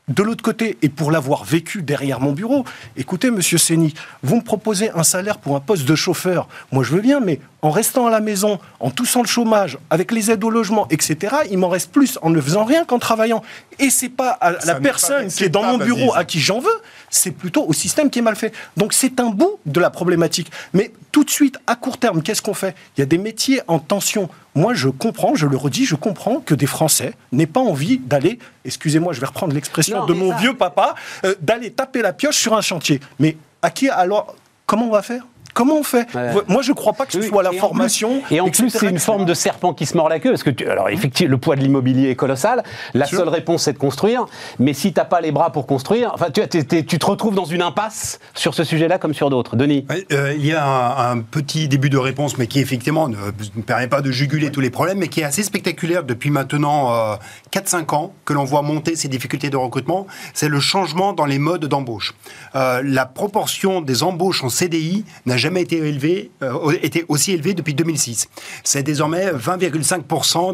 de 0.07 0.23
l'autre 0.23 0.41
côté, 0.41 0.77
et 0.81 0.87
pour 0.87 1.11
l'avoir 1.11 1.43
vécu 1.43 1.81
derrière 1.81 2.21
mon 2.21 2.31
bureau, 2.31 2.63
écoutez, 2.95 3.29
monsieur 3.29 3.57
Séni, 3.57 3.93
vous 4.23 4.37
me 4.37 4.41
proposez 4.41 4.89
un 4.91 5.03
salaire 5.03 5.37
pour 5.37 5.57
un 5.57 5.59
poste 5.59 5.85
de 5.85 5.95
chauffeur. 5.95 6.47
Moi, 6.71 6.83
je 6.85 6.93
veux 6.93 7.01
bien, 7.01 7.19
mais 7.19 7.41
en 7.61 7.71
restant 7.71 8.07
à 8.07 8.11
la 8.11 8.19
maison, 8.19 8.59
en 8.79 8.91
toussant 8.91 9.21
le 9.21 9.27
chômage, 9.27 9.77
avec 9.89 10.11
les 10.11 10.29
aides 10.31 10.43
au 10.43 10.49
logement, 10.49 10.87
etc., 10.89 11.35
il 11.49 11.57
m'en 11.57 11.69
reste 11.69 11.91
plus 11.91 12.19
en 12.21 12.29
ne 12.29 12.39
faisant 12.39 12.65
rien 12.65 12.85
qu'en 12.85 12.99
travaillant. 12.99 13.41
Et 13.79 13.89
c'est 13.89 14.09
pas 14.09 14.29
à 14.29 14.51
la 14.65 14.75
personne 14.75 15.27
qui 15.27 15.43
est 15.43 15.49
dans 15.49 15.63
mon 15.63 15.77
bureau 15.77 16.13
à 16.15 16.23
qui 16.23 16.39
j'en 16.39 16.59
veux, 16.59 16.81
c'est 17.09 17.31
plutôt 17.31 17.65
au 17.65 17.73
système 17.73 18.09
qui 18.09 18.19
est 18.19 18.21
mal 18.21 18.35
fait. 18.35 18.53
Donc 18.75 18.93
c'est 18.93 19.19
un 19.19 19.29
bout 19.29 19.59
de 19.65 19.79
la 19.79 19.89
problématique. 19.89 20.51
Mais 20.73 20.91
tout 21.11 21.23
de 21.23 21.29
suite, 21.29 21.57
à 21.65 21.75
court 21.75 21.97
terme, 21.97 22.21
qu'est-ce 22.21 22.41
qu'on 22.41 22.53
fait? 22.53 22.75
Il 22.95 23.01
y 23.01 23.03
a 23.03 23.07
des 23.07 23.17
métiers 23.17 23.61
en 23.67 23.79
tension. 23.79 24.29
Moi, 24.55 24.73
je 24.73 24.89
comprends, 24.89 25.35
je 25.35 25.47
le 25.47 25.57
redis, 25.57 25.85
je 25.85 25.95
comprends 25.95 26.39
que 26.39 26.53
des 26.53 26.65
Français 26.65 27.13
n'aient 27.31 27.45
pas 27.45 27.59
envie 27.59 27.97
d'aller, 27.97 28.39
excusez-moi, 28.65 29.13
je 29.13 29.19
vais 29.19 29.27
reprendre 29.27 29.53
l'expression 29.53 30.05
de 30.05 30.13
mon 30.13 30.35
vieux 30.35 30.55
papa, 30.55 30.95
euh, 31.25 31.35
d'aller 31.41 31.71
taper 31.71 32.01
la 32.01 32.13
pioche 32.13 32.37
sur 32.37 32.55
un 32.55 32.61
chantier. 32.61 32.99
Mais 33.19 33.37
à 33.61 33.71
qui 33.71 33.89
alors 33.89 34.35
Comment 34.67 34.87
on 34.87 34.91
va 34.91 35.01
faire? 35.01 35.25
Comment 35.57 35.79
on 35.79 35.83
fait 35.83 36.07
Moi, 36.47 36.61
je 36.61 36.69
ne 36.69 36.75
crois 36.75 36.93
pas 36.93 37.07
que 37.07 37.13
ce 37.13 37.21
soit 37.23 37.41
la 37.41 37.51
formation. 37.51 38.21
et 38.29 38.39
en 38.39 38.49
plus, 38.49 38.69
c'est 38.69 38.87
une 38.87 38.99
forme 38.99 39.25
de 39.25 39.33
serpent 39.33 39.73
qui 39.73 39.87
se 39.87 39.97
mord 39.97 40.07
la 40.07 40.19
queue. 40.19 40.29
Parce 40.29 40.43
que, 40.43 40.51
tu, 40.51 40.69
alors, 40.69 40.89
effectivement, 40.89 41.31
le 41.31 41.37
poids 41.39 41.55
de 41.55 41.61
l'immobilier 41.61 42.11
est 42.11 42.15
colossal. 42.15 42.63
La 42.93 43.07
seule 43.07 43.27
réponse, 43.27 43.63
c'est 43.63 43.73
de 43.73 43.79
construire. 43.79 44.27
Mais 44.59 44.73
si 44.73 44.93
tu 44.93 44.99
n'as 44.99 45.05
pas 45.05 45.19
les 45.19 45.31
bras 45.31 45.51
pour 45.51 45.65
construire, 45.65 46.11
enfin, 46.13 46.27
tu, 46.29 46.47
tu, 46.47 46.99
te 46.99 47.05
retrouves 47.07 47.33
dans 47.33 47.45
une 47.45 47.63
impasse 47.63 48.19
sur 48.35 48.53
ce 48.53 48.63
sujet-là 48.63 48.99
comme 48.99 49.15
sur 49.15 49.31
d'autres. 49.31 49.55
Denis 49.55 49.87
euh, 50.11 50.35
Il 50.37 50.45
y 50.45 50.53
a 50.53 51.09
un, 51.09 51.21
petit 51.21 51.67
début 51.67 51.89
de 51.89 51.97
réponse, 51.97 52.37
mais 52.37 52.45
qui, 52.45 52.59
effectivement, 52.59 53.07
ne, 53.07 53.17
permet 53.65 53.87
pas 53.87 54.01
de 54.01 54.11
juguler 54.11 54.51
tous 54.51 54.61
les 54.61 54.69
problèmes, 54.69 54.99
mais 54.99 55.07
qui 55.07 55.21
est 55.21 55.25
assez 55.25 55.41
spectaculaire 55.41 56.03
depuis 56.03 56.29
maintenant 56.29 57.17
4-5 57.51 57.75
euh, 57.77 57.95
ans 57.95 58.13
que 58.25 58.33
l'on 58.33 58.43
voit 58.43 58.61
monter 58.61 58.95
ces 58.95 59.07
difficultés 59.07 59.49
de 59.49 59.57
recrutement. 59.57 60.05
C'est 60.35 60.49
le 60.49 60.59
changement 60.59 61.13
dans 61.13 61.25
les 61.25 61.39
modes 61.39 61.65
d'embauche. 61.65 62.13
Euh, 62.53 62.83
la 62.85 63.07
proportion 63.07 63.81
des 63.81 64.03
embauches 64.03 64.43
en 64.43 64.49
CDI 64.49 65.03
n'a 65.25 65.37
jamais 65.37 65.46
jamais 65.47 65.61
été, 65.61 65.77
élevé, 65.77 66.29
euh, 66.43 66.75
aussi 67.07 67.31
élevé 67.31 67.53
depuis 67.53 67.73
2006. 67.73 68.27
C'est 68.65 68.83
désormais 68.83 69.31
20,5% 69.31 70.53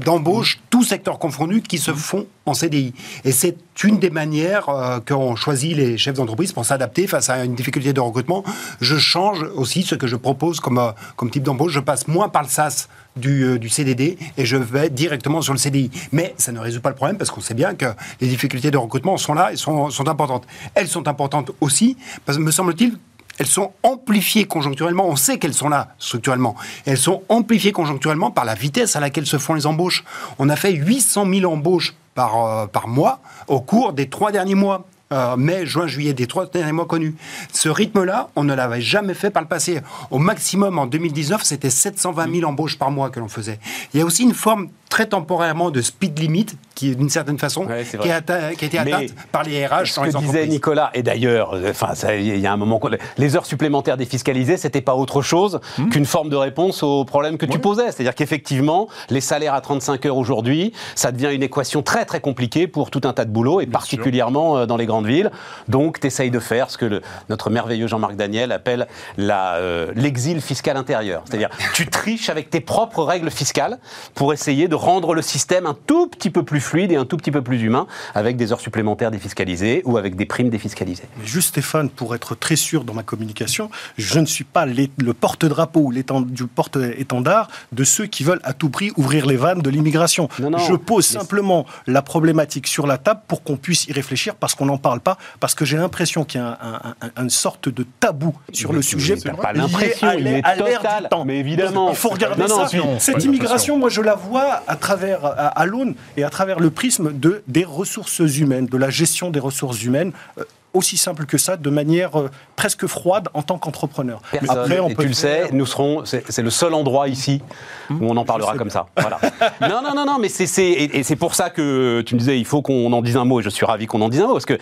d'embauches, 0.00 0.58
tous 0.68 0.82
secteurs 0.82 1.20
confondus, 1.20 1.62
qui 1.62 1.78
se 1.78 1.92
font 1.92 2.26
en 2.44 2.52
CDI. 2.54 2.92
Et 3.24 3.30
c'est 3.30 3.56
une 3.84 4.00
des 4.00 4.10
manières 4.10 4.68
euh, 4.68 4.98
qu'ont 4.98 5.36
choisi 5.36 5.74
les 5.74 5.96
chefs 5.96 6.14
d'entreprise 6.14 6.52
pour 6.52 6.64
s'adapter 6.64 7.06
face 7.06 7.30
à 7.30 7.44
une 7.44 7.54
difficulté 7.54 7.92
de 7.92 8.00
recrutement. 8.00 8.42
Je 8.80 8.96
change 8.96 9.44
aussi 9.54 9.84
ce 9.84 9.94
que 9.94 10.08
je 10.08 10.16
propose 10.16 10.58
comme, 10.58 10.78
euh, 10.78 11.28
type 11.30 11.44
d'embauche. 11.44 11.72
Je 11.72 11.80
passe 11.80 12.08
moins 12.08 12.28
par 12.28 12.42
le 12.42 12.48
SAS 12.48 12.88
du, 13.16 13.60
du, 13.60 13.68
CDD 13.68 14.18
et 14.36 14.44
je 14.44 14.56
vais 14.56 14.90
directement 14.90 15.40
sur 15.40 15.52
le 15.52 15.58
CDI. 15.58 15.90
Mais 16.10 16.34
ça 16.36 16.50
ne 16.50 16.58
résout 16.58 16.80
pas 16.80 16.90
le 16.90 16.96
problème 16.96 17.16
parce 17.16 17.30
qu'on 17.30 17.40
sait 17.40 17.54
bien 17.54 17.74
que 17.74 17.86
les 18.20 18.26
difficultés 18.26 18.72
de 18.72 18.76
recrutement 18.76 19.16
sont 19.18 19.34
là 19.34 19.52
et 19.52 19.56
sont, 19.56 19.88
importantes. 20.08 20.46
Elles 20.74 20.88
sont 20.88 21.06
importantes 21.06 21.52
aussi 21.60 21.96
parce 22.24 22.38
me 22.38 22.50
semble-t-il 22.50 22.98
elles 23.38 23.46
sont 23.46 23.72
amplifiées 23.82 24.46
conjoncturellement. 24.46 25.06
On 25.06 25.16
sait 25.16 25.38
qu'elles 25.38 25.54
sont 25.54 25.68
là 25.68 25.94
structurellement. 25.98 26.56
Elles 26.84 26.98
sont 26.98 27.22
amplifiées 27.28 27.72
conjoncturellement 27.72 28.30
par 28.30 28.44
la 28.44 28.54
vitesse 28.54 28.96
à 28.96 29.00
laquelle 29.00 29.26
se 29.26 29.38
font 29.38 29.54
les 29.54 29.66
embauches. 29.66 30.04
On 30.38 30.48
a 30.48 30.56
fait 30.56 30.72
800 30.72 31.26
000 31.32 31.52
embauches 31.52 31.94
par, 32.14 32.44
euh, 32.44 32.66
par 32.66 32.88
mois 32.88 33.20
au 33.46 33.60
cours 33.60 33.92
des 33.92 34.08
trois 34.08 34.32
derniers 34.32 34.54
mois. 34.54 34.86
Euh, 35.12 35.36
mai, 35.36 35.66
juin, 35.66 35.86
juillet, 35.86 36.14
des 36.14 36.26
trois 36.26 36.46
derniers 36.46 36.72
mois 36.72 36.86
connus. 36.86 37.14
Ce 37.52 37.68
rythme-là, 37.68 38.28
on 38.34 38.42
ne 38.42 38.52
l'avait 38.54 38.80
jamais 38.80 39.14
fait 39.14 39.30
par 39.30 39.40
le 39.40 39.46
passé. 39.46 39.80
Au 40.10 40.18
maximum, 40.18 40.80
en 40.80 40.86
2019, 40.86 41.44
c'était 41.44 41.70
720 41.70 42.34
000 42.40 42.50
embauches 42.50 42.76
par 42.76 42.90
mois 42.90 43.08
que 43.10 43.20
l'on 43.20 43.28
faisait. 43.28 43.60
Il 43.94 44.00
y 44.00 44.02
a 44.02 44.04
aussi 44.04 44.24
une 44.24 44.34
forme 44.34 44.68
très 44.88 45.06
temporairement 45.06 45.70
de 45.70 45.80
speed 45.82 46.18
limit, 46.18 46.46
qui 46.74 46.94
d'une 46.94 47.10
certaine 47.10 47.38
façon, 47.38 47.66
qui, 47.66 47.72
a, 48.10 48.20
été 48.20 48.78
atteinte 48.78 49.14
par 49.32 49.42
les 49.42 49.66
RH. 49.66 49.86
Ce 49.86 50.00
que 50.00 50.18
disait 50.18 50.46
Nicolas, 50.46 50.90
et 50.94 51.02
d'ailleurs, 51.02 51.54
enfin, 51.68 51.92
il 52.16 52.38
y 52.38 52.46
a 52.46 52.52
un 52.52 52.56
moment, 52.56 52.80
les 53.18 53.36
heures 53.36 53.46
supplémentaires 53.46 53.96
défiscalisées, 53.96 54.56
c'était 54.56 54.80
pas 54.80 54.94
autre 54.94 55.22
chose 55.22 55.60
hmm. 55.78 55.88
qu'une 55.88 56.04
forme 56.04 56.28
de 56.28 56.36
réponse 56.36 56.82
au 56.82 57.04
problème 57.04 57.38
que 57.38 57.46
tu 57.46 57.58
posais. 57.58 57.90
C'est-à-dire 57.92 58.14
qu'effectivement, 58.14 58.88
les 59.10 59.20
salaires 59.20 59.54
à 59.54 59.60
35 59.60 60.04
heures 60.06 60.16
aujourd'hui, 60.16 60.72
ça 60.94 61.12
devient 61.12 61.34
une 61.34 61.42
équation 61.42 61.82
très 61.82 62.04
très 62.04 62.20
compliquée 62.20 62.66
pour 62.66 62.90
tout 62.90 63.00
un 63.04 63.12
tas 63.12 63.24
de 63.24 63.30
boulot, 63.30 63.60
et 63.60 63.66
particulièrement 63.66 64.58
euh, 64.58 64.66
dans 64.66 64.76
les 64.76 64.86
grandes 64.86 65.06
villes. 65.06 65.30
Donc, 65.68 66.00
tu 66.00 66.06
essayes 66.06 66.30
de 66.30 66.38
faire 66.38 66.70
ce 66.70 66.78
que 66.78 66.84
le, 66.84 67.02
notre 67.28 67.50
merveilleux 67.50 67.86
Jean-Marc 67.86 68.14
Daniel 68.14 68.52
appelle 68.52 68.86
euh, 69.18 69.92
l'exil 69.94 70.40
fiscal 70.40 70.76
intérieur. 70.76 71.22
C'est-à-dire, 71.26 71.50
tu 71.74 71.86
triches 71.86 72.28
avec 72.28 72.50
tes 72.50 72.60
propres 72.60 73.02
règles 73.02 73.30
fiscales 73.30 73.78
pour 74.14 74.32
essayer 74.32 74.68
de 74.68 74.75
rendre 74.76 75.14
le 75.14 75.22
système 75.22 75.66
un 75.66 75.76
tout 75.86 76.06
petit 76.06 76.30
peu 76.30 76.42
plus 76.42 76.60
fluide 76.60 76.92
et 76.92 76.96
un 76.96 77.04
tout 77.04 77.16
petit 77.16 77.30
peu 77.30 77.42
plus 77.42 77.60
humain, 77.62 77.86
avec 78.14 78.36
des 78.36 78.52
heures 78.52 78.60
supplémentaires 78.60 79.10
défiscalisées 79.10 79.82
ou 79.84 79.96
avec 79.96 80.16
des 80.16 80.26
primes 80.26 80.50
défiscalisées. 80.50 81.04
Mais 81.18 81.26
juste 81.26 81.48
Stéphane, 81.48 81.88
pour 81.90 82.14
être 82.14 82.34
très 82.34 82.56
sûr 82.56 82.84
dans 82.84 82.94
ma 82.94 83.02
communication, 83.02 83.70
je 83.96 84.20
ne 84.20 84.26
suis 84.26 84.44
pas 84.44 84.66
le 84.66 85.12
porte-drapeau 85.12 85.80
ou 85.80 85.92
du 85.92 86.46
porte-étendard 86.46 87.48
de 87.72 87.84
ceux 87.84 88.06
qui 88.06 88.22
veulent 88.24 88.40
à 88.44 88.52
tout 88.52 88.68
prix 88.68 88.92
ouvrir 88.96 89.26
les 89.26 89.36
vannes 89.36 89.62
de 89.62 89.70
l'immigration. 89.70 90.28
Je 90.38 90.74
pose 90.74 91.06
simplement 91.06 91.66
la 91.86 92.02
problématique 92.02 92.66
sur 92.66 92.86
la 92.86 92.98
table 92.98 93.20
pour 93.26 93.42
qu'on 93.42 93.56
puisse 93.56 93.86
y 93.86 93.92
réfléchir 93.92 94.34
parce 94.34 94.54
qu'on 94.54 94.66
n'en 94.66 94.78
parle 94.78 95.00
pas, 95.00 95.16
parce 95.40 95.54
que 95.54 95.64
j'ai 95.64 95.76
l'impression 95.76 96.24
qu'il 96.24 96.40
y 96.40 96.44
a 96.44 96.94
une 97.16 97.30
sorte 97.30 97.68
de 97.68 97.86
tabou 98.00 98.34
sur 98.52 98.72
le 98.72 98.82
sujet. 98.82 99.16
Pas 99.16 99.52
l'impression, 99.52 100.12
il 100.18 100.26
est 100.26 100.42
total. 100.42 101.08
Mais 101.24 101.38
évidemment, 101.38 101.90
il 101.90 101.96
faut 101.96 102.10
regarder 102.10 102.46
ça. 102.46 102.68
Cette 102.98 103.24
immigration, 103.24 103.78
moi, 103.78 103.88
je 103.88 104.00
la 104.00 104.14
vois 104.14 104.62
à 104.66 104.76
travers, 104.76 105.24
à, 105.24 105.66
l'aune 105.66 105.94
et 106.16 106.24
à 106.24 106.30
travers 106.30 106.60
le 106.60 106.70
prisme 106.70 107.12
de, 107.12 107.42
des 107.46 107.64
ressources 107.64 108.18
humaines, 108.18 108.66
de 108.66 108.76
la 108.76 108.90
gestion 108.90 109.30
des 109.30 109.40
ressources 109.40 109.82
humaines. 109.82 110.12
Euh, 110.38 110.44
aussi 110.74 110.98
simple 110.98 111.24
que 111.24 111.38
ça, 111.38 111.56
de 111.56 111.70
manière 111.70 112.20
euh, 112.20 112.30
presque 112.54 112.86
froide 112.86 113.28
en 113.32 113.42
tant 113.42 113.56
qu'entrepreneur. 113.56 114.20
Après, 114.46 114.78
on 114.78 114.90
et 114.90 114.94
tu 114.94 115.06
le 115.06 115.14
sais, 115.14 115.48
nous 115.52 115.64
serons, 115.64 116.04
c'est 116.04 116.42
le 116.42 116.50
seul 116.50 116.74
endroit 116.74 117.08
ici 117.08 117.40
où 117.88 117.96
on 118.02 118.16
en 118.16 118.26
parlera 118.26 118.56
comme 118.56 118.68
ça. 118.68 118.86
Voilà. 118.94 119.18
non, 119.62 119.80
non, 119.82 119.94
non, 119.94 120.04
non, 120.04 120.18
mais 120.18 120.28
c'est 120.28 120.44
et, 120.62 120.98
et 120.98 121.02
c'est 121.02 121.16
pour 121.16 121.34
ça 121.34 121.48
que 121.48 122.02
tu 122.02 122.14
me 122.14 122.20
disais, 122.20 122.38
il 122.38 122.44
faut 122.44 122.60
qu'on 122.60 122.92
en 122.92 123.00
dise 123.00 123.16
un 123.16 123.24
mot. 123.24 123.40
Et 123.40 123.42
je 123.42 123.48
suis 123.48 123.64
ravi 123.64 123.86
qu'on 123.86 124.02
en 124.02 124.10
dise 124.10 124.20
un 124.20 124.26
mot 124.26 124.34
parce 124.34 124.44
que 124.44 124.58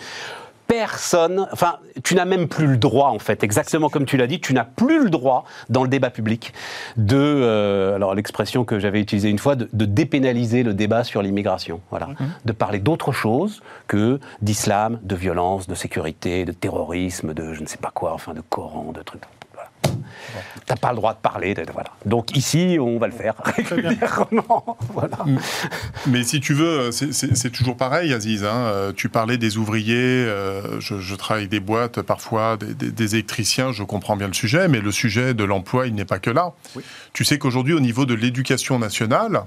personne, 0.67 1.47
enfin, 1.51 1.77
tu 2.03 2.15
n'as 2.15 2.25
même 2.25 2.47
plus 2.47 2.67
le 2.67 2.77
droit, 2.77 3.09
en 3.09 3.19
fait, 3.19 3.43
exactement 3.43 3.89
comme 3.89 4.05
tu 4.05 4.17
l'as 4.17 4.27
dit, 4.27 4.39
tu 4.39 4.53
n'as 4.53 4.63
plus 4.63 5.03
le 5.03 5.09
droit 5.09 5.45
dans 5.69 5.83
le 5.83 5.89
débat 5.89 6.09
public 6.09 6.53
de, 6.97 7.17
euh, 7.17 7.95
alors 7.95 8.15
l'expression 8.15 8.65
que 8.65 8.79
j'avais 8.79 8.99
utilisée 8.99 9.29
une 9.29 9.39
fois, 9.39 9.55
de, 9.55 9.67
dépénaliser 9.85 10.63
le 10.63 10.73
débat 10.73 11.03
sur 11.03 11.21
l'immigration, 11.21 11.81
voilà, 11.89 12.07
mmh. 12.07 12.15
de 12.45 12.51
parler 12.51 12.79
d'autre 12.79 13.11
chose 13.11 13.61
que 13.87 14.19
d'islam, 14.41 14.99
de 15.03 15.15
violence, 15.15 15.67
de 15.67 15.75
sécurité, 15.75 16.45
de 16.45 16.51
terrorisme, 16.51 17.33
de 17.33 17.53
je 17.53 17.61
ne 17.61 17.67
sais 17.67 17.77
pas 17.77 17.91
quoi, 17.93 18.13
enfin, 18.13 18.33
de 18.33 18.41
Coran, 18.41 18.91
de 18.93 19.01
trucs. 19.01 19.21
T'as 20.65 20.75
pas 20.75 20.89
le 20.89 20.95
droit 20.95 21.13
de 21.13 21.19
parler. 21.19 21.55
voilà. 21.73 21.91
Donc 22.05 22.35
ici, 22.35 22.77
on 22.79 22.97
va 22.97 23.07
le 23.07 23.13
faire 23.13 23.35
régulièrement. 23.43 24.77
voilà. 24.93 25.19
Mais 26.07 26.23
si 26.23 26.39
tu 26.39 26.53
veux, 26.53 26.91
c'est 26.91 27.51
toujours 27.51 27.77
pareil, 27.77 28.13
Aziz. 28.13 28.43
Hein. 28.43 28.55
Euh, 28.55 28.93
tu 28.95 29.09
parlais 29.09 29.37
des 29.37 29.57
ouvriers. 29.57 29.95
Euh, 29.95 30.79
je, 30.79 31.15
travaille 31.15 31.47
des 31.47 31.59
boîtes, 31.59 32.01
parfois 32.01 32.57
des, 32.57 32.91
des, 32.91 33.15
électriciens. 33.15 33.71
Je 33.71 33.83
comprends 33.83 34.17
bien 34.17 34.27
le 34.27 34.33
sujet, 34.33 34.67
mais 34.67 34.81
le 34.81 34.91
sujet 34.91 35.33
de 35.33 35.43
l'emploi, 35.43 35.87
il 35.87 35.93
n'est 35.93 36.05
pas 36.05 36.19
que 36.19 36.31
là. 36.31 36.53
Tu 37.13 37.23
sais 37.23 37.37
qu'aujourd'hui, 37.37 37.73
au 37.73 37.79
niveau 37.79 38.05
de 38.05 38.15
l'éducation 38.15 38.79
nationale, 38.79 39.43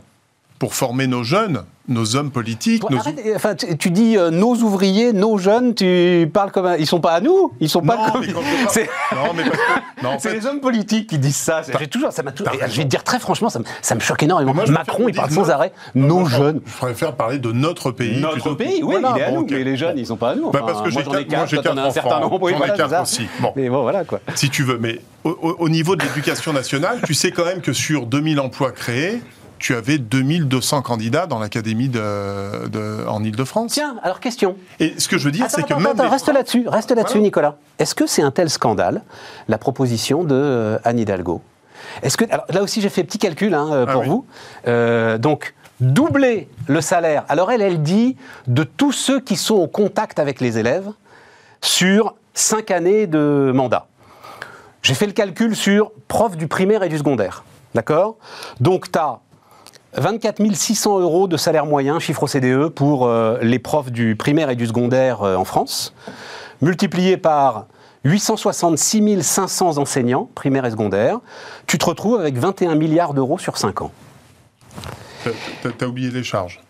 pour 0.58 0.74
former 0.74 1.06
nos 1.06 1.22
jeunes, 1.22 1.62
nos 1.86 2.16
hommes 2.16 2.30
politiques. 2.30 2.82
nos... 2.90 2.98
enfin, 3.34 3.54
tu, 3.54 3.90
dis 3.90 4.16
euh, 4.16 4.30
nos 4.30 4.56
ouvriers, 4.56 5.12
nos 5.12 5.38
jeunes, 5.38 5.74
tu 5.74 6.28
parles 6.32 6.50
comme 6.50 6.76
ils 6.78 6.86
sont 6.86 7.00
pas 7.00 7.12
à 7.12 7.20
nous, 7.20 7.52
ils 7.60 7.68
sont 7.68 7.82
pas 7.82 8.10
comme. 8.12 8.24
C'est 8.68 8.88
c'est 10.18 10.32
les 10.34 10.46
hommes 10.46 10.60
politiques 10.60 11.08
qui 11.08 11.18
disent 11.18 11.36
ça. 11.36 11.62
J'ai 11.78 11.86
toujours, 11.86 12.12
ça 12.12 12.22
m'a 12.22 12.32
Je 12.34 12.76
vais 12.76 12.84
te 12.84 12.88
dire 12.88 13.04
très 13.04 13.18
franchement, 13.18 13.50
ça 13.50 13.60
me, 13.60 13.64
ça 13.82 13.94
me 13.94 14.00
choque 14.00 14.22
énormément. 14.22 14.54
Macron, 14.68 15.08
il 15.08 15.14
parle 15.14 15.30
sans 15.30 15.50
arrêt 15.50 15.72
nos 15.94 16.26
jeunes. 16.26 16.60
Je 16.66 16.76
préfère 16.76 17.14
parler 17.14 17.38
de 17.38 17.52
notre 17.52 17.90
pays. 17.90 18.20
Notre 18.20 18.54
pays, 18.54 18.82
oui, 18.82 18.96
il 18.98 19.20
est 19.20 19.22
à 19.22 19.30
nous, 19.30 19.46
mais 19.48 19.64
les 19.64 19.76
jeunes, 19.76 19.98
ils 19.98 20.06
sont 20.06 20.16
pas 20.16 20.30
à 20.30 20.34
nous. 20.34 20.50
Bah, 20.50 20.62
parce 20.66 20.82
que 20.82 20.90
moi, 20.92 21.02
j'en 21.04 21.14
ai 21.14 21.26
quatre, 21.26 21.62
toi, 21.62 21.78
un 21.78 21.90
certain 21.90 22.20
nombre. 22.20 22.50
J'en 22.50 22.64
ai 22.64 22.76
quatre 22.76 23.02
aussi. 23.02 23.26
Mais 23.56 23.68
bon, 23.68 23.82
voilà 23.82 24.04
quoi. 24.04 24.20
Si 24.34 24.50
tu 24.50 24.64
veux, 24.64 24.78
mais 24.78 25.00
au 25.24 25.68
niveau 25.68 25.94
de 25.96 26.04
l'éducation 26.04 26.52
nationale, 26.52 27.00
tu 27.04 27.14
sais 27.14 27.30
quand 27.30 27.44
même 27.44 27.60
que 27.60 27.72
sur 27.72 28.06
2000 28.06 28.40
emplois 28.40 28.72
créés, 28.72 29.20
tu 29.58 29.74
avais 29.74 29.98
2200 29.98 30.82
candidats 30.82 31.26
dans 31.26 31.38
l'académie 31.38 31.88
de, 31.88 33.06
en 33.06 33.22
Ile-de-France. 33.22 33.72
Tiens, 33.72 33.96
alors 34.02 34.20
question. 34.20 34.56
Et 34.80 34.94
ce 34.98 35.08
que 35.08 35.18
je 35.18 35.24
veux 35.24 35.30
dire, 35.30 35.46
c'est 35.48 35.64
que 35.64 35.74
même. 35.74 36.00
reste 36.00 36.28
là-dessus, 36.28 36.68
reste 36.68 36.90
là-dessus, 36.90 37.20
Nicolas. 37.20 37.56
Est-ce 37.78 37.94
que 37.94 38.06
c'est 38.06 38.22
un 38.22 38.30
tel 38.30 38.50
scandale, 38.50 39.02
la 39.48 39.58
proposition 39.58 40.24
de 40.24 40.34
euh, 40.34 40.78
Anne 40.84 40.98
Hidalgo? 40.98 41.42
Est-ce 42.02 42.16
que. 42.16 42.24
Alors, 42.30 42.46
là 42.50 42.62
aussi, 42.62 42.80
j'ai 42.80 42.88
fait 42.88 43.04
petit 43.04 43.18
calcul 43.18 43.54
hein, 43.54 43.68
euh, 43.72 43.86
pour 43.86 44.02
ah 44.02 44.06
vous. 44.06 44.26
Euh, 44.66 45.18
donc, 45.18 45.54
doubler 45.80 46.48
le 46.66 46.80
salaire. 46.80 47.24
Alors, 47.28 47.50
elle, 47.50 47.62
elle 47.62 47.82
dit 47.82 48.16
de 48.46 48.62
tous 48.62 48.92
ceux 48.92 49.20
qui 49.20 49.36
sont 49.36 49.56
au 49.56 49.66
contact 49.66 50.18
avec 50.18 50.40
les 50.40 50.58
élèves 50.58 50.90
sur 51.60 52.14
cinq 52.34 52.70
années 52.70 53.06
de 53.06 53.52
mandat. 53.54 53.86
J'ai 54.82 54.94
fait 54.94 55.06
le 55.06 55.12
calcul 55.12 55.56
sur 55.56 55.90
prof 56.06 56.36
du 56.36 56.46
primaire 56.46 56.82
et 56.82 56.88
du 56.88 56.98
secondaire. 56.98 57.44
D'accord? 57.74 58.16
Donc, 58.60 58.90
tu 58.90 58.98
as 58.98 59.20
24 59.96 60.54
600 60.54 61.00
euros 61.00 61.28
de 61.28 61.36
salaire 61.36 61.66
moyen, 61.66 61.98
chiffre 61.98 62.24
au 62.24 62.26
CDE, 62.26 62.68
pour 62.68 63.06
euh, 63.06 63.38
les 63.42 63.58
profs 63.58 63.90
du 63.90 64.16
primaire 64.16 64.50
et 64.50 64.56
du 64.56 64.66
secondaire 64.66 65.22
euh, 65.22 65.36
en 65.36 65.44
France, 65.44 65.94
multiplié 66.60 67.16
par 67.16 67.66
866 68.04 69.22
500 69.22 69.78
enseignants, 69.78 70.28
primaire 70.34 70.64
et 70.66 70.70
secondaire, 70.70 71.20
tu 71.66 71.78
te 71.78 71.84
retrouves 71.84 72.20
avec 72.20 72.36
21 72.36 72.74
milliards 72.74 73.14
d'euros 73.14 73.38
sur 73.38 73.56
5 73.56 73.82
ans. 73.82 73.92
T'as 75.78 75.86
oublié 75.86 76.10
les 76.10 76.22
charges. 76.22 76.60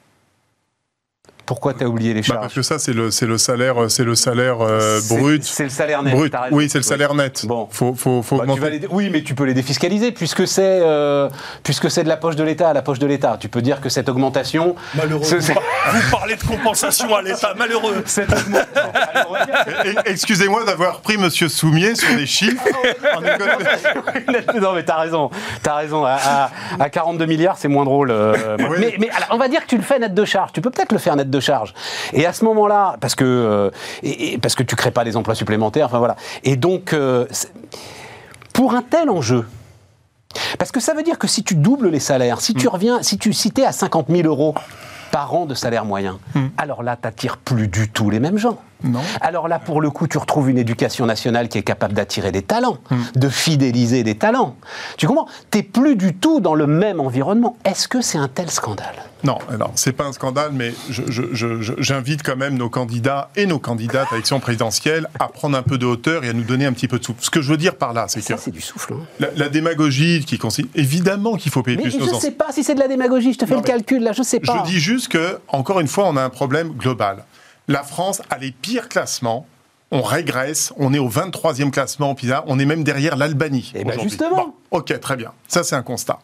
Pourquoi 1.48 1.72
tu 1.72 1.82
as 1.82 1.88
oublié 1.88 2.12
les 2.12 2.20
bah, 2.20 2.26
charges 2.26 2.40
Parce 2.40 2.54
que 2.54 2.60
ça, 2.60 2.78
c'est 2.78 2.92
le, 2.92 3.08
le 3.22 3.38
salaire, 3.38 3.76
c'est 3.88 4.04
le 4.04 4.14
salaire 4.14 4.58
euh, 4.60 5.00
brut. 5.08 5.42
C'est 5.42 5.64
le 5.64 5.70
salaire 5.70 6.02
net. 6.02 6.14
Brut. 6.14 6.34
Oui, 6.50 6.68
c'est 6.68 6.76
le 6.76 6.84
salaire 6.84 7.14
net. 7.14 7.46
Bon, 7.46 7.66
faut, 7.70 7.94
faut, 7.94 8.20
faut 8.20 8.36
bah, 8.36 8.52
Oui, 8.90 9.08
mais 9.10 9.22
tu 9.22 9.34
peux 9.34 9.44
les 9.44 9.54
défiscaliser 9.54 10.12
puisque 10.12 10.46
c'est 10.46 10.80
euh, 10.82 11.30
puisque 11.62 11.90
c'est 11.90 12.04
de 12.04 12.08
la 12.10 12.18
poche 12.18 12.36
de 12.36 12.44
l'État 12.44 12.68
à 12.68 12.72
la 12.74 12.82
poche 12.82 12.98
de 12.98 13.06
l'État. 13.06 13.38
Tu 13.40 13.48
peux 13.48 13.62
dire 13.62 13.80
que 13.80 13.88
cette 13.88 14.10
augmentation. 14.10 14.76
Malheureux. 14.94 15.24
Vous 15.24 16.10
parlez 16.10 16.36
de 16.36 16.42
compensation 16.42 17.16
à 17.16 17.22
l'État. 17.22 17.54
Malheureux. 17.56 18.04
Excusez-moi 20.04 20.66
d'avoir 20.66 21.00
pris 21.00 21.16
Monsieur 21.16 21.48
Soumier 21.48 21.94
sur 21.94 22.14
des 22.14 22.26
chiffres. 22.26 22.62
non, 24.60 24.74
mais 24.74 24.82
t'as 24.82 24.98
raison. 24.98 25.30
T'as 25.62 25.76
raison. 25.76 26.04
À, 26.04 26.50
42 26.92 27.24
milliards, 27.24 27.56
c'est 27.56 27.68
moins 27.68 27.86
drôle. 27.86 28.10
Euh, 28.10 28.58
mais, 28.78 28.96
mais 28.98 29.08
on 29.30 29.38
va 29.38 29.48
dire 29.48 29.62
que 29.62 29.68
tu 29.68 29.78
le 29.78 29.82
fais 29.82 29.98
net 29.98 30.12
de 30.12 30.24
charge. 30.26 30.52
Tu 30.52 30.60
peux 30.60 30.68
peut-être 30.68 30.92
le 30.92 30.98
faire 30.98 31.16
net 31.16 31.30
de 31.30 31.37
charge. 31.40 31.74
Et 32.12 32.26
à 32.26 32.32
ce 32.32 32.44
moment-là, 32.44 32.96
parce 33.00 33.14
que 33.14 33.24
euh, 33.24 33.70
et, 34.02 34.38
parce 34.38 34.54
que 34.54 34.62
tu 34.62 34.76
crées 34.76 34.90
pas 34.90 35.04
des 35.04 35.16
emplois 35.16 35.34
supplémentaires, 35.34 35.86
enfin 35.86 35.98
voilà. 35.98 36.16
Et 36.44 36.56
donc, 36.56 36.92
euh, 36.92 37.26
pour 38.52 38.74
un 38.74 38.82
tel 38.82 39.10
enjeu, 39.10 39.46
parce 40.58 40.72
que 40.72 40.80
ça 40.80 40.94
veut 40.94 41.02
dire 41.02 41.18
que 41.18 41.26
si 41.26 41.42
tu 41.42 41.54
doubles 41.54 41.88
les 41.88 42.00
salaires, 42.00 42.40
si 42.40 42.54
tu 42.54 42.66
mm. 42.66 42.70
reviens, 42.70 43.02
si 43.02 43.18
tu 43.18 43.32
si 43.32 43.52
es 43.56 43.64
à 43.64 43.72
50 43.72 44.06
000 44.08 44.26
euros 44.26 44.54
par 45.10 45.34
an 45.34 45.46
de 45.46 45.54
salaire 45.54 45.84
moyen, 45.84 46.18
mm. 46.34 46.46
alors 46.56 46.82
là, 46.82 46.96
tu 46.96 47.06
n'attires 47.06 47.36
plus 47.36 47.68
du 47.68 47.88
tout 47.88 48.10
les 48.10 48.20
mêmes 48.20 48.38
gens. 48.38 48.58
Non. 48.84 49.00
Alors 49.20 49.48
là, 49.48 49.58
pour 49.58 49.80
le 49.80 49.90
coup, 49.90 50.06
tu 50.06 50.18
retrouves 50.18 50.50
une 50.50 50.58
éducation 50.58 51.06
nationale 51.06 51.48
qui 51.48 51.58
est 51.58 51.62
capable 51.62 51.94
d'attirer 51.94 52.32
des 52.32 52.42
talents, 52.42 52.78
mm. 52.90 52.96
de 53.16 53.28
fidéliser 53.28 54.02
des 54.04 54.16
talents. 54.16 54.56
Tu 54.96 55.06
comprends? 55.06 55.26
Tu 55.50 55.58
n'es 55.58 55.64
plus 55.64 55.96
du 55.96 56.14
tout 56.14 56.40
dans 56.40 56.54
le 56.54 56.66
même 56.66 57.00
environnement. 57.00 57.56
Est-ce 57.64 57.88
que 57.88 58.00
c'est 58.00 58.18
un 58.18 58.28
tel 58.28 58.50
scandale? 58.50 58.94
Non, 59.24 59.38
alors 59.50 59.72
c'est 59.74 59.92
pas 59.92 60.04
un 60.04 60.12
scandale, 60.12 60.52
mais 60.52 60.72
j'invite 61.78 62.22
quand 62.22 62.36
même 62.36 62.56
nos 62.56 62.70
candidats 62.70 63.30
et 63.34 63.46
nos 63.46 63.58
candidates 63.58 64.06
à 64.10 64.14
l'élection 64.14 64.38
présidentielle 64.38 65.08
à 65.18 65.28
prendre 65.28 65.56
un 65.56 65.62
peu 65.62 65.76
de 65.76 65.86
hauteur 65.86 66.24
et 66.24 66.28
à 66.28 66.32
nous 66.32 66.44
donner 66.44 66.66
un 66.66 66.72
petit 66.72 66.86
peu 66.86 66.98
de 66.98 67.04
souffle. 67.04 67.18
Ce 67.22 67.30
que 67.30 67.40
je 67.40 67.50
veux 67.50 67.56
dire 67.56 67.74
par 67.74 67.92
là, 67.92 68.06
c'est 68.08 68.24
que 68.24 68.38
c'est 68.38 68.50
du 68.50 68.60
souffle. 68.60 68.94
Hein. 68.94 69.26
La, 69.36 69.48
démagogie 69.48 70.24
qui 70.24 70.38
consiste, 70.38 70.68
évidemment 70.76 71.36
qu'il 71.36 71.50
faut 71.50 71.62
payer 71.62 71.76
mais 71.76 71.84
plus. 71.84 71.92
Je 71.92 71.98
ne 71.98 72.20
sais 72.20 72.30
pas 72.30 72.52
si 72.52 72.62
c'est 72.62 72.74
de 72.74 72.80
la 72.80 72.86
démagogie. 72.86 73.32
Je 73.32 73.38
te 73.38 73.46
fais 73.46 73.56
le 73.56 73.62
calcul 73.62 74.02
là, 74.02 74.12
je 74.12 74.22
sais 74.22 74.40
pas. 74.40 74.62
Je 74.64 74.70
dis 74.70 74.78
juste 74.78 75.08
que 75.08 75.40
encore 75.48 75.80
une 75.80 75.88
fois, 75.88 76.04
on 76.06 76.16
a 76.16 76.22
un 76.22 76.30
problème 76.30 76.70
global. 76.70 77.24
La 77.68 77.82
France 77.82 78.22
a 78.30 78.38
les 78.38 78.50
pires 78.50 78.88
classements 78.88 79.46
on 79.90 80.02
régresse, 80.02 80.72
on 80.76 80.92
est 80.92 80.98
au 80.98 81.08
23e 81.08 81.70
classement 81.70 82.10
en 82.10 82.14
PISA, 82.14 82.44
on 82.46 82.58
est 82.58 82.66
même 82.66 82.84
derrière 82.84 83.16
l'Albanie. 83.16 83.72
Et 83.74 83.80
eh 83.80 83.84
bien 83.84 83.98
justement. 84.02 84.54
ok, 84.70 84.98
très 85.00 85.16
bien. 85.16 85.32
Ça, 85.46 85.64
c'est 85.64 85.76
un 85.76 85.82
constat. 85.82 86.18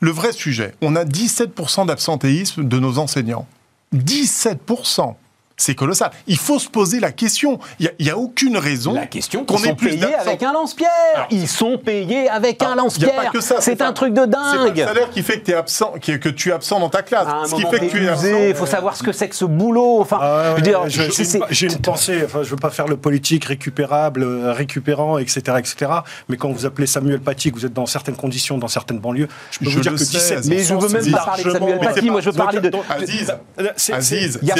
Le 0.00 0.10
vrai 0.10 0.32
sujet, 0.32 0.74
on 0.80 0.94
a 0.94 1.04
17% 1.04 1.86
d'absentéisme 1.86 2.66
de 2.66 2.78
nos 2.78 2.98
enseignants. 2.98 3.46
17% 3.94 5.14
c'est 5.58 5.74
colossal. 5.74 6.10
Il 6.26 6.38
faut 6.38 6.58
se 6.58 6.68
poser 6.68 7.00
la 7.00 7.12
question. 7.12 7.58
Il 7.80 7.90
n'y 8.00 8.10
a, 8.10 8.16
aucune 8.16 8.56
raison 8.56 8.94
la 8.94 9.06
question 9.06 9.44
qu'on 9.44 9.62
ait 9.64 9.74
plus 9.74 9.90
payés 9.90 10.14
avec 10.14 10.42
un 10.42 10.52
lance-pierre. 10.52 11.26
Ils 11.30 11.48
sont 11.48 11.78
payés 11.78 12.28
avec 12.28 12.62
un 12.62 12.76
lance-pierre. 12.76 13.32
C'est 13.60 13.82
un 13.82 13.92
truc 13.92 14.14
de 14.14 14.24
dingue. 14.24 14.74
C'est 14.74 14.80
le 14.80 14.86
salaire 14.86 15.10
qui 15.10 15.22
fait 15.22 15.40
que, 15.40 15.50
es 15.50 15.54
absent, 15.54 15.94
que 16.00 16.28
tu 16.28 16.50
es 16.50 16.52
absent 16.52 16.80
dans 16.80 16.88
ta 16.88 17.02
classe. 17.02 17.50
ce 17.50 17.56
qui 17.56 17.62
fait 17.62 17.80
que 17.80 17.86
tu 17.86 18.04
es 18.04 18.08
absent. 18.08 18.38
Il 18.48 18.54
faut 18.54 18.66
savoir 18.66 18.96
ce 18.96 19.02
que 19.02 19.12
c'est 19.12 19.28
que 19.28 19.36
ce 19.36 19.44
boulot. 19.44 20.00
Enfin, 20.00 20.18
ah 20.22 20.54
j'ai 20.88 21.66
une, 21.66 21.78
pensée. 21.78 22.22
Enfin, 22.24 22.42
je 22.42 22.50
veux 22.50 22.56
pas 22.56 22.70
faire 22.70 22.86
le 22.86 22.96
politique 22.96 23.44
récupérable, 23.44 24.22
euh, 24.22 24.52
récupérant, 24.52 25.18
etc., 25.18 25.40
etc. 25.58 25.90
Mais 26.28 26.36
quand 26.36 26.50
vous 26.50 26.66
appelez 26.66 26.86
Samuel 26.86 27.20
Paty, 27.20 27.50
que 27.50 27.56
vous 27.56 27.66
êtes 27.66 27.72
dans 27.72 27.86
certaines 27.86 28.16
conditions, 28.16 28.58
dans 28.58 28.68
certaines 28.68 28.98
banlieues, 28.98 29.28
je 29.50 29.58
peux 29.58 29.70
vous 29.70 29.80
dire 29.80 29.92
que 29.92 29.98
17 29.98 30.46
Mais 30.46 30.60
je 30.60 30.74
veux 30.74 30.88
même 30.88 31.10
pas 31.10 31.24
parler 31.24 31.44
de 31.44 31.50
Samuel 31.50 31.78
Paty. 31.80 32.10
Moi, 32.10 32.20
je 32.20 32.30
veux 32.30 32.36
parler 32.36 32.60
de. 32.60 32.70
Aziz, 33.92 34.38
il 34.42 34.48
y 34.48 34.52
a 34.52 34.54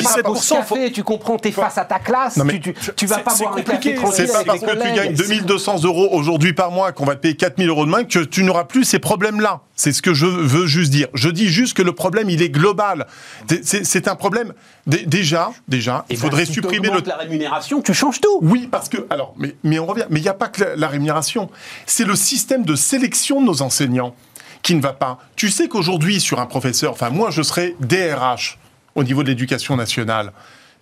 17% 0.89 0.93
tu 0.93 1.05
comprends, 1.05 1.39
tu 1.39 1.49
es 1.49 1.53
face 1.53 1.79
à 1.79 1.85
ta 1.85 1.99
classe, 1.99 2.39
tu, 2.63 2.75
tu, 2.97 3.07
vas 3.07 3.19
pas 3.19 3.35
boire 3.35 3.57
un 3.57 3.63
café 3.63 3.97
C'est 4.13 4.33
pas 4.33 4.45
parce 4.45 4.61
que 4.61 4.71
tu 4.71 4.95
gagnes 4.95 5.15
2200 5.15 5.85
euros 5.85 6.09
aujourd'hui 6.13 6.53
par 6.53 6.71
mois 6.71 6.93
qu'on 6.93 7.05
va 7.05 7.15
te 7.15 7.21
payer 7.21 7.37
4000 7.37 7.69
euros 7.69 7.87
demain 7.87 8.05
que 8.05 8.21
tu 8.21 8.43
n'auras 8.45 8.65
plus 8.65 8.85
ces 8.85 8.99
problèmes-là. 8.99 9.63
C'est 9.75 9.93
ce 9.93 10.03
que 10.03 10.13
je 10.13 10.27
veux 10.27 10.67
juste 10.67 10.91
dire. 10.91 11.07
Je 11.15 11.29
dis 11.29 11.49
juste 11.49 11.77
que 11.77 11.83
le 11.83 11.93
problème, 11.93 12.31
il 12.31 12.43
est 12.43 12.49
global. 12.49 13.07
C'est 13.63 14.09
un 14.09 14.17
problème. 14.17 14.53
Déjà, 14.87 15.53
déjà, 15.69 16.05
il 16.11 16.17
faudrait 16.17 16.47
supprimer 16.47 16.91
le... 16.91 17.03
la 17.07 17.17
rémunération, 17.17 17.81
tu 17.81 17.95
changes 17.95 18.21
tout. 18.21 18.39
Oui, 18.43 18.69
parce 18.71 18.89
que 18.89 19.07
alors, 19.11 19.35
mais, 19.39 19.55
mais 19.63 19.79
on 19.79 19.87
revient. 19.87 20.07
Mais 20.11 20.19
il 20.19 20.23
n'y 20.23 20.29
a 20.29 20.35
pas 20.35 20.49
que 20.49 20.65
la 20.77 20.89
rémunération. 20.89 21.49
C'est 21.87 22.05
le 22.05 22.17
système 22.17 22.65
de 22.65 22.75
sélection 22.75 23.41
de 23.41 23.47
nos 23.47 23.63
enseignants 23.63 24.15
qui 24.63 24.75
ne 24.75 24.81
va 24.81 24.93
pas. 24.93 25.19
Tu 25.37 25.51
sais 25.51 25.69
qu'aujourd'hui, 25.69 26.21
sur 26.21 26.41
un 26.41 26.47
professeur, 26.47 26.93
enfin 26.93 27.11
moi, 27.11 27.31
je 27.31 27.43
serais 27.43 27.77
DRH 27.81 28.59
au 28.95 29.05
niveau 29.05 29.23
de 29.23 29.29
l'éducation 29.29 29.77
nationale. 29.77 30.33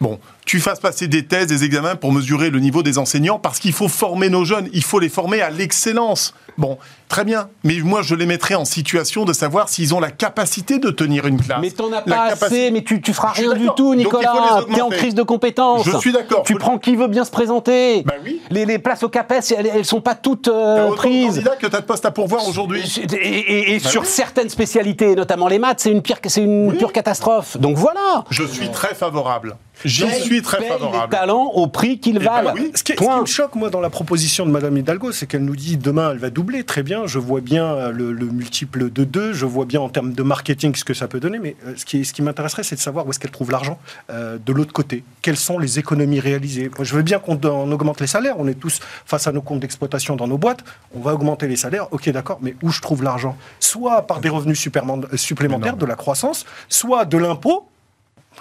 Bon, 0.01 0.19
tu 0.45 0.61
fasses 0.61 0.81
passer 0.81 1.09
des 1.09 1.25
thèses, 1.25 1.47
des 1.47 1.65
examens 1.65 1.97
pour 1.97 2.13
mesurer 2.13 2.51
le 2.51 2.61
niveau 2.61 2.83
des 2.83 2.99
enseignants, 2.99 3.39
parce 3.39 3.59
qu'il 3.59 3.73
faut 3.73 3.89
former 3.89 4.29
nos 4.29 4.45
jeunes, 4.45 4.69
il 4.73 4.85
faut 4.85 4.99
les 4.99 5.09
former 5.09 5.41
à 5.41 5.51
l'excellence. 5.51 6.35
Bon, 6.59 6.79
très 7.09 7.25
bien, 7.25 7.49
mais 7.65 7.79
moi 7.81 8.03
je 8.03 8.15
les 8.15 8.27
mettrais 8.27 8.55
en 8.55 8.65
situation 8.65 9.25
de 9.25 9.33
savoir 9.33 9.69
s'ils 9.69 9.95
ont 9.95 10.01
la 10.01 10.11
capacité 10.11 10.79
de 10.79 10.91
tenir 10.91 11.27
une 11.27 11.41
classe. 11.41 11.59
Mais 11.61 11.71
t'en 11.71 11.93
as 11.93 12.03
pas 12.03 12.25
assez, 12.25 12.71
mais 12.71 12.83
tu, 12.83 13.01
tu 13.01 13.13
feras 13.13 13.33
rien 13.33 13.55
du 13.55 13.69
tout, 13.77 13.95
Nicolas. 13.95 14.65
T'es 14.75 14.81
en 14.81 14.91
crise 14.91 15.15
de 15.15 15.23
compétences. 15.23 15.85
Je 15.85 15.97
suis 15.99 16.13
d'accord. 16.13 16.43
Tu 16.45 16.57
prends 16.57 16.79
qui 16.79 16.97
veut 16.97 17.09
bien 17.09 17.25
se 17.25 17.31
présenter. 17.31 18.05
Oui. 18.25 18.41
les, 18.51 18.79
places 18.79 19.03
au 19.03 19.09
CAPES, 19.09 19.53
elles, 19.57 19.71
elles 19.75 19.85
sont 19.85 20.01
pas 20.01 20.15
toutes 20.15 20.49
euh, 20.49 20.93
prises. 20.93 21.37
candidats 21.37 21.57
que 21.57 21.67
t'as 21.67 21.81
de 21.81 21.87
postes 21.87 22.07
à 22.07 22.11
pourvoir 22.11 22.47
aujourd'hui. 22.49 22.83
Et, 23.21 23.79
ben 23.79 23.91
sur 23.91 24.07
certaines 24.07 24.49
spécialités, 24.49 25.15
notamment 25.15 25.49
les 25.49 25.59
maths, 25.59 25.81
c'est 25.81 25.91
une 25.91 26.03
pire, 26.03 26.19
c'est 26.27 26.43
une 26.43 26.77
pure 26.77 26.93
catastrophe. 26.93 27.57
Donc 27.59 27.77
voilà. 27.77 28.25
Je 28.31 28.45
suis 28.45 28.71
très 28.71 28.95
favorable. 28.95 29.57
J'y 29.85 30.11
suis 30.11 30.43
très 30.43 30.63
favorable. 30.63 31.13
Les 31.13 31.19
talents 31.19 31.51
au 31.55 31.67
prix 31.67 32.01
qu'ils 32.01 32.17
eh 32.17 32.25
ben 32.25 32.43
valent. 32.43 32.55
ce, 32.75 32.83
qui, 32.83 32.93
me 32.93 33.27
choque, 33.27 33.55
moi, 33.57 33.69
dans 33.69 33.81
la 33.81 33.91
proposition 33.91 34.47
de 34.47 34.51
Mme 34.51 34.79
Hidalgo, 34.79 35.13
c'est 35.13 35.27
qu'elle 35.27 35.45
nous 35.45 35.57
dit 35.57 35.77
demain, 35.77 36.13
elle 36.13 36.19
va 36.19 36.31
doubler. 36.31 36.65
Très 36.65 36.83
bien, 36.83 36.96
je 37.07 37.19
vois 37.19 37.41
bien 37.41 37.91
le, 37.91 38.13
multiple 38.13 38.91
de 38.91 39.05
2, 39.05 39.33
je 39.33 39.45
vois 39.45 39.67
bien 39.67 39.81
en 39.81 39.89
termes 39.89 40.13
de 40.13 40.23
marketing 40.23 40.75
ce 40.75 40.85
que 40.85 40.95
ça 40.95 41.09
peut 41.09 41.21
donner, 41.21 41.39
mais 41.39 41.57
euh, 41.67 41.75
ce 41.77 41.85
qui, 41.85 42.05
ce 42.05 42.13
qui 42.13 42.23
m'intéresserait, 42.23 42.63
c'est 42.63 42.77
de 42.77 42.81
savoir 42.81 43.07
où 43.07 43.11
est-ce 43.11 43.19
qu'elle 43.19 43.31
trouve 43.31 43.51
l'argent 43.51 43.79
euh, 44.11 44.39
de 44.45 44.53
l'autre 44.53 44.73
côté. 44.73 45.05
Quelles 45.23 45.37
sont 45.37 45.59
les 45.59 45.79
économies 45.79 46.21
réalisées? 46.21 46.71
Je 46.81 46.95
veux 46.95 47.03
bien 47.03 47.19
qu'on 47.19 47.37
augmente 47.71 48.01
les 48.01 48.07
salaires, 48.07 48.37
on 48.39 48.49
est 48.49 48.55
tous 48.55 48.81
face 49.05 49.27
à 49.27 49.33
nos 49.33 49.43
comptes 49.43 49.61
d'exploitation 49.61 50.17
dans 50.17 50.27
nos 50.27 50.39
boîtes, 50.39 50.65
on 50.95 51.01
va 51.01 51.13
augmenter 51.13 51.49
les 51.49 51.57
salaires, 51.57 51.93
ok, 51.93 52.09
d'accord, 52.11 52.39
mais 52.41 52.57
où 52.63 52.71
je 52.71 52.81
trouve 52.81 53.03
l'argent? 53.03 53.37
Soit 53.61 54.07
par 54.07 54.21
des 54.21 54.29
revenus 54.29 54.59
supplémentaires, 54.59 55.77
de 55.77 55.87
la 55.87 55.97
croissance, 55.97 56.47
soit 56.69 57.05
de 57.05 57.19
l'impôt. 57.19 57.69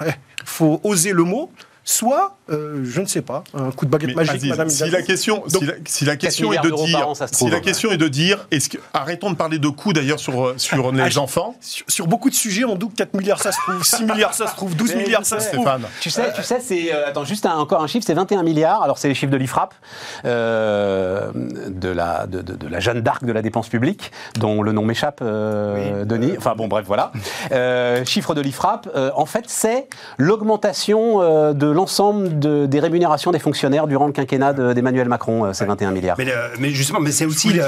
Il 0.01 0.13
faut 0.45 0.79
oser 0.83 1.11
le 1.11 1.23
mot. 1.23 1.51
Soit, 1.87 2.35
euh, 2.51 2.81
je 2.83 3.01
ne 3.01 3.07
sais 3.07 3.23
pas, 3.23 3.43
un 3.55 3.71
coup 3.71 3.87
de 3.87 3.89
baguette 3.89 4.15
magique, 4.15 4.45
Madame 4.45 4.69
si 4.69 4.87
la 4.91 5.01
question, 5.01 5.43
si, 5.87 6.05
la, 6.05 6.15
question 6.15 6.53
est 6.53 6.59
de 6.59 6.69
dire, 6.85 7.07
si 7.31 7.49
la 7.49 7.59
question 7.59 7.91
est 7.91 7.97
de 7.97 8.07
dire, 8.07 8.45
est-ce 8.51 8.69
que, 8.69 8.77
arrêtons 8.93 9.31
de 9.31 9.35
parler 9.35 9.57
de 9.57 9.67
coûts 9.67 9.93
d'ailleurs 9.93 10.19
sur 10.19 10.45
euh, 10.45 10.53
sur 10.57 10.91
ah, 10.93 11.07
les 11.07 11.17
enfants. 11.17 11.55
Sur, 11.59 12.05
beaucoup 12.05 12.29
de 12.29 12.35
sujets, 12.35 12.63
on 12.63 12.75
double 12.75 12.93
4 12.93 13.15
milliards, 13.15 13.41
ça 13.41 13.51
se 13.51 13.57
trouve, 13.57 13.83
6 13.83 14.03
milliards, 14.03 14.35
ça 14.35 14.45
se 14.45 14.55
trouve, 14.55 14.75
12 14.75 14.93
milliards, 14.93 15.25
ça 15.25 15.39
se 15.39 15.53
trouve. 15.53 15.67
Tu 16.01 16.11
sais, 16.11 16.31
tu 16.35 16.43
sais, 16.43 16.59
c'est 16.59 16.93
euh, 16.93 17.07
attends 17.07 17.25
juste 17.25 17.47
encore 17.47 17.81
un 17.81 17.87
chiffre, 17.87 18.05
c'est 18.05 18.13
21 18.13 18.43
milliards. 18.43 18.83
Alors 18.83 18.99
c'est 18.99 19.07
les 19.07 19.15
chiffres 19.15 19.31
de 19.31 19.37
l'Ifrap, 19.37 19.73
de 20.23 20.29
la 21.89 22.27
de, 22.27 22.41
de, 22.41 22.67
la 22.67 22.79
Jeanne 22.79 23.01
d'Arc 23.01 23.25
de 23.25 23.31
la 23.31 23.41
dépense 23.41 23.69
publique, 23.69 24.11
dont 24.35 24.61
le 24.61 24.71
nom 24.71 24.85
m'échappe, 24.85 25.23
Denis. 25.23 26.35
Enfin 26.37 26.53
bon, 26.55 26.67
bref, 26.67 26.85
voilà. 26.85 27.11
chiffre 28.05 28.35
de 28.35 28.41
l'Ifrap. 28.41 28.87
en 29.15 29.25
fait, 29.25 29.45
c'est 29.47 29.87
l'augmentation 30.19 31.53
de 31.53 31.67
l'ensemble 31.67 32.34
des 32.39 32.79
rémunérations 32.79 33.31
des 33.31 33.39
fonctionnaires 33.39 33.87
durant 33.87 34.07
le 34.07 34.13
quinquennat 34.13 34.53
d'Emmanuel 34.73 35.07
Macron, 35.07 35.45
euh, 35.45 35.53
ces 35.53 35.65
21 35.65 35.91
milliards. 35.91 36.17
Mais, 36.59 36.69
justement, 36.69 36.99
mais 36.99 37.11
c'est 37.11 37.25
aussi... 37.25 37.59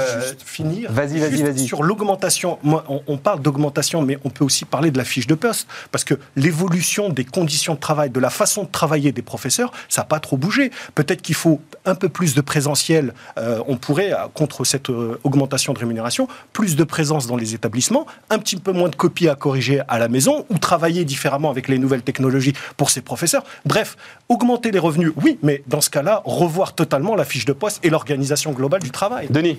finir. 0.44 0.90
Vas-y, 0.92 1.18
vas-y, 1.18 1.42
vas-y. 1.42 1.66
Sur 1.66 1.82
l'augmentation, 1.82 2.58
on, 2.64 3.02
on, 3.06 3.16
parle 3.16 3.40
d'augmentation, 3.40 4.02
mais 4.02 4.18
on 4.24 4.30
peut 4.30 4.44
aussi 4.44 4.64
parler 4.64 4.90
de 4.90 4.98
la 4.98 5.04
fiche 5.04 5.26
de 5.26 5.34
poste, 5.34 5.68
parce 5.90 6.04
que 6.04 6.14
l'évolution 6.36 7.08
des 7.08 7.24
conditions 7.24 7.74
de 7.74 7.80
travail, 7.80 8.10
de 8.10 8.20
la 8.20 8.30
façon 8.30 8.64
de 8.64 8.68
travailler 8.68 9.12
des 9.12 9.22
professeurs, 9.22 9.72
ça 9.88 10.02
n'a 10.02 10.06
pas 10.06 10.20
trop 10.20 10.36
bougé. 10.36 10.70
Peut-être 10.94 11.22
qu'il 11.22 11.34
faut 11.34 11.60
un 11.84 11.94
peu 11.94 12.08
plus 12.08 12.34
de 12.34 12.40
présentiel. 12.40 13.14
Euh, 13.38 13.60
on 13.66 13.76
pourrait, 13.76 14.12
euh, 14.12 14.26
contre 14.34 14.64
cette 14.64 14.88
augmentation 15.24 15.72
de 15.72 15.78
rémunération, 15.78 16.28
plus 16.52 16.76
de 16.76 16.84
présence 16.84 17.26
dans 17.26 17.36
les 17.36 17.54
établissements, 17.54 18.06
un 18.30 18.38
petit 18.38 18.56
peu 18.56 18.72
moins 18.72 18.88
de 18.88 18.96
copies 18.96 19.28
à 19.28 19.34
corriger 19.34 19.80
à 19.88 19.98
la 19.98 20.08
maison, 20.08 20.44
ou 20.50 20.58
travailler 20.58 21.04
différemment 21.04 21.50
avec 21.50 21.68
les 21.68 21.78
nouvelles 21.78 22.02
technologies 22.02 22.52
pour 22.76 22.90
ces 22.90 23.00
professeurs. 23.00 23.44
Bref, 23.64 23.96
augmenter 24.28 24.57
les 24.66 24.78
revenus, 24.78 25.12
oui, 25.22 25.38
mais 25.42 25.62
dans 25.66 25.80
ce 25.80 25.90
cas-là, 25.90 26.22
revoir 26.24 26.74
totalement 26.74 27.14
la 27.16 27.24
fiche 27.24 27.44
de 27.44 27.52
poste 27.52 27.84
et 27.84 27.90
l'organisation 27.90 28.52
globale 28.52 28.82
du 28.82 28.90
travail. 28.90 29.28
Denis 29.30 29.58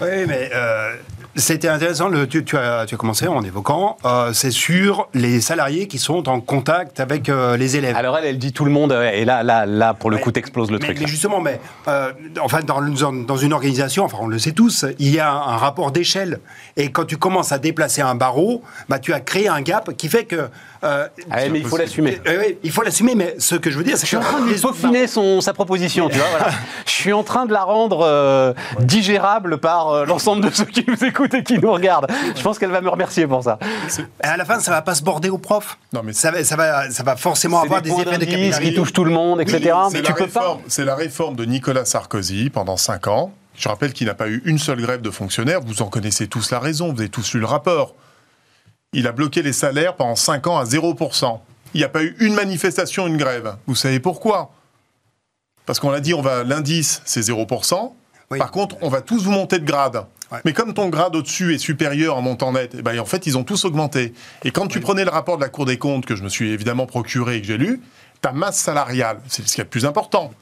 Oui, 0.00 0.08
mais 0.26 0.50
euh, 0.54 0.94
C'était 1.36 1.68
intéressant, 1.68 2.08
le, 2.08 2.26
tu, 2.26 2.38
as, 2.56 2.86
tu, 2.86 2.94
as, 2.94 2.98
commencé 2.98 3.28
en 3.28 3.42
évoquant, 3.44 3.96
euh, 4.04 4.32
c'est 4.32 4.50
sur 4.50 5.08
les 5.14 5.40
salariés 5.40 5.86
qui 5.86 5.98
sont 5.98 6.28
en 6.28 6.40
contact 6.40 6.98
avec 6.98 7.28
euh, 7.28 7.56
les 7.56 7.76
élèves. 7.76 7.94
Alors 7.94 8.18
elle, 8.18 8.24
elle 8.24 8.38
dit 8.38 8.52
tout 8.52 8.64
le 8.64 8.72
monde, 8.72 8.92
et 8.92 9.24
là, 9.24 9.44
là, 9.44 9.64
là 9.64 9.94
pour 9.94 10.10
le 10.10 10.18
coup, 10.18 10.32
t'exploses 10.32 10.72
le 10.72 10.80
truc. 10.80 10.98
Mais 11.00 11.06
justement, 11.06 11.40
mais, 11.40 11.60
euh, 11.86 12.10
enfin, 12.40 12.60
dans, 12.62 12.80
dans, 12.80 13.36
une 13.36 13.52
organisation, 13.52 14.04
enfin, 14.04 14.18
on 14.20 14.26
le 14.26 14.40
sait 14.40 14.50
tous, 14.50 14.84
il 14.98 15.14
y 15.14 15.20
a 15.20 15.30
un, 15.30 15.56
rapport 15.56 15.92
d'échelle. 15.92 16.40
Et 16.76 16.90
quand 16.90 17.04
tu 17.04 17.16
commences 17.16 17.52
à 17.52 17.58
déplacer 17.58 18.00
un 18.02 18.16
barreau, 18.16 18.62
bah, 18.88 18.98
tu 18.98 19.12
as 19.12 19.20
créé 19.20 19.46
un 19.46 19.60
gap 19.60 19.96
qui 19.96 20.08
fait 20.08 20.24
que... 20.24 20.48
ah 20.82 21.10
mais 21.30 21.60
il 21.60 21.66
faut 21.66 21.76
l'assumer. 21.76 22.18
oui, 22.26 22.58
il 22.64 22.72
faut 22.72 22.82
l'assumer, 22.82 23.14
mais 23.14 23.36
ce 23.38 23.54
que 23.54 23.70
je 23.70 23.78
veux 23.78 23.84
dire, 23.84 23.96
c'est 23.96 24.02
que... 24.02 24.06
Je 24.06 24.16
suis 24.16 24.16
en 24.16 24.20
train 24.20 24.40
de 24.40 24.52
peaufiner 24.52 25.06
son, 25.06 25.40
sa 25.40 25.52
proposition, 25.52 26.08
tu 26.08 26.16
vois, 26.16 26.26
voilà. 26.30 26.50
Je 26.86 26.90
suis 26.90 27.12
en 27.12 27.22
train 27.22 27.46
de 27.46 27.52
la 27.52 27.62
rendre 27.62 28.54
digérable 28.80 29.58
par 29.58 30.06
l'ensemble 30.06 30.42
de 30.42 30.50
ceux 30.50 30.64
qui 30.64 30.84
nous 30.86 31.04
écoutent 31.04 31.19
et 31.24 31.42
qui 31.42 31.58
nous 31.58 31.72
regarde. 31.72 32.06
Je 32.34 32.42
pense 32.42 32.58
qu'elle 32.58 32.70
va 32.70 32.80
me 32.80 32.88
remercier 32.88 33.26
pour 33.26 33.42
ça. 33.42 33.58
Et 34.22 34.26
à 34.26 34.36
la 34.36 34.44
fin, 34.44 34.60
ça 34.60 34.70
va 34.70 34.82
pas 34.82 34.94
se 34.94 35.02
border 35.02 35.30
aux 35.30 35.38
profs. 35.38 35.78
Non, 35.92 36.02
mais 36.04 36.12
ça 36.12 36.30
va, 36.30 36.44
ça 36.44 36.56
va, 36.56 36.90
ça 36.90 37.02
va 37.02 37.16
forcément 37.16 37.60
avoir 37.60 37.82
des, 37.82 37.90
effets 37.90 38.18
de 38.18 38.24
capillarité. 38.24 38.70
qui 38.70 38.74
touchent 38.74 38.92
tout 38.92 39.04
le 39.04 39.10
monde, 39.10 39.40
etc. 39.40 39.74
mais 39.92 40.02
tu 40.02 40.12
peux 40.14 40.26
pas. 40.26 40.58
C'est 40.68 40.84
la 40.84 40.94
réforme 40.94 41.36
de 41.36 41.44
Nicolas 41.44 41.84
Sarkozy 41.84 42.50
pendant 42.50 42.76
5 42.76 43.06
ans. 43.08 43.32
Je 43.56 43.68
rappelle 43.68 43.92
qu'il 43.92 44.06
n'a 44.06 44.14
pas 44.14 44.28
eu 44.28 44.42
une 44.46 44.58
seule 44.58 44.80
grève 44.80 45.02
de 45.02 45.10
fonctionnaires. 45.10 45.60
Vous 45.60 45.82
en 45.82 45.88
connaissez 45.88 46.28
tous 46.28 46.50
la 46.50 46.60
raison. 46.60 46.92
Vous 46.92 47.00
avez 47.00 47.10
tous 47.10 47.34
lu 47.34 47.40
le 47.40 47.46
rapport. 47.46 47.94
Il 48.92 49.06
a 49.06 49.12
bloqué 49.12 49.42
les 49.42 49.52
salaires 49.52 49.96
pendant 49.96 50.16
5 50.16 50.46
ans 50.46 50.58
à 50.58 50.64
0%. 50.64 51.40
Il 51.74 51.78
n'y 51.78 51.84
a 51.84 51.88
pas 51.88 52.02
eu 52.02 52.16
une 52.20 52.34
manifestation, 52.34 53.06
une 53.06 53.16
grève. 53.16 53.56
Vous 53.66 53.74
savez 53.74 54.00
pourquoi? 54.00 54.50
Parce 55.66 55.78
qu'on 55.78 55.92
a 55.92 56.00
dit, 56.00 56.14
on 56.14 56.22
va 56.22 56.42
l'indice, 56.42 57.02
c'est 57.04 57.20
0%. 57.20 57.92
Par 58.38 58.50
contre, 58.50 58.76
on 58.80 58.88
va 58.88 59.00
tous 59.02 59.24
vous 59.24 59.30
monter 59.30 59.58
de 59.58 59.64
grade. 59.64 60.04
Mais 60.44 60.52
comme 60.52 60.74
ton 60.74 60.88
grade 60.88 61.16
au-dessus 61.16 61.54
est 61.54 61.58
supérieur 61.58 62.16
en 62.16 62.22
montant 62.22 62.52
net, 62.52 62.74
eh 62.78 62.82
ben, 62.82 62.98
en 63.00 63.04
fait, 63.04 63.26
ils 63.26 63.36
ont 63.36 63.44
tous 63.44 63.64
augmenté. 63.64 64.14
Et 64.44 64.50
quand 64.50 64.68
tu 64.68 64.80
prenais 64.80 65.04
le 65.04 65.10
rapport 65.10 65.36
de 65.36 65.42
la 65.42 65.48
Cour 65.48 65.66
des 65.66 65.78
comptes, 65.78 66.06
que 66.06 66.14
je 66.14 66.22
me 66.22 66.28
suis 66.28 66.50
évidemment 66.50 66.86
procuré 66.86 67.36
et 67.36 67.40
que 67.40 67.46
j'ai 67.46 67.58
lu, 67.58 67.80
ta 68.20 68.32
masse 68.32 68.58
salariale, 68.58 69.20
c'est 69.28 69.46
ce 69.46 69.54
qui 69.54 69.60
est 69.60 69.64
le 69.64 69.70
plus 69.70 69.86
important 69.86 70.32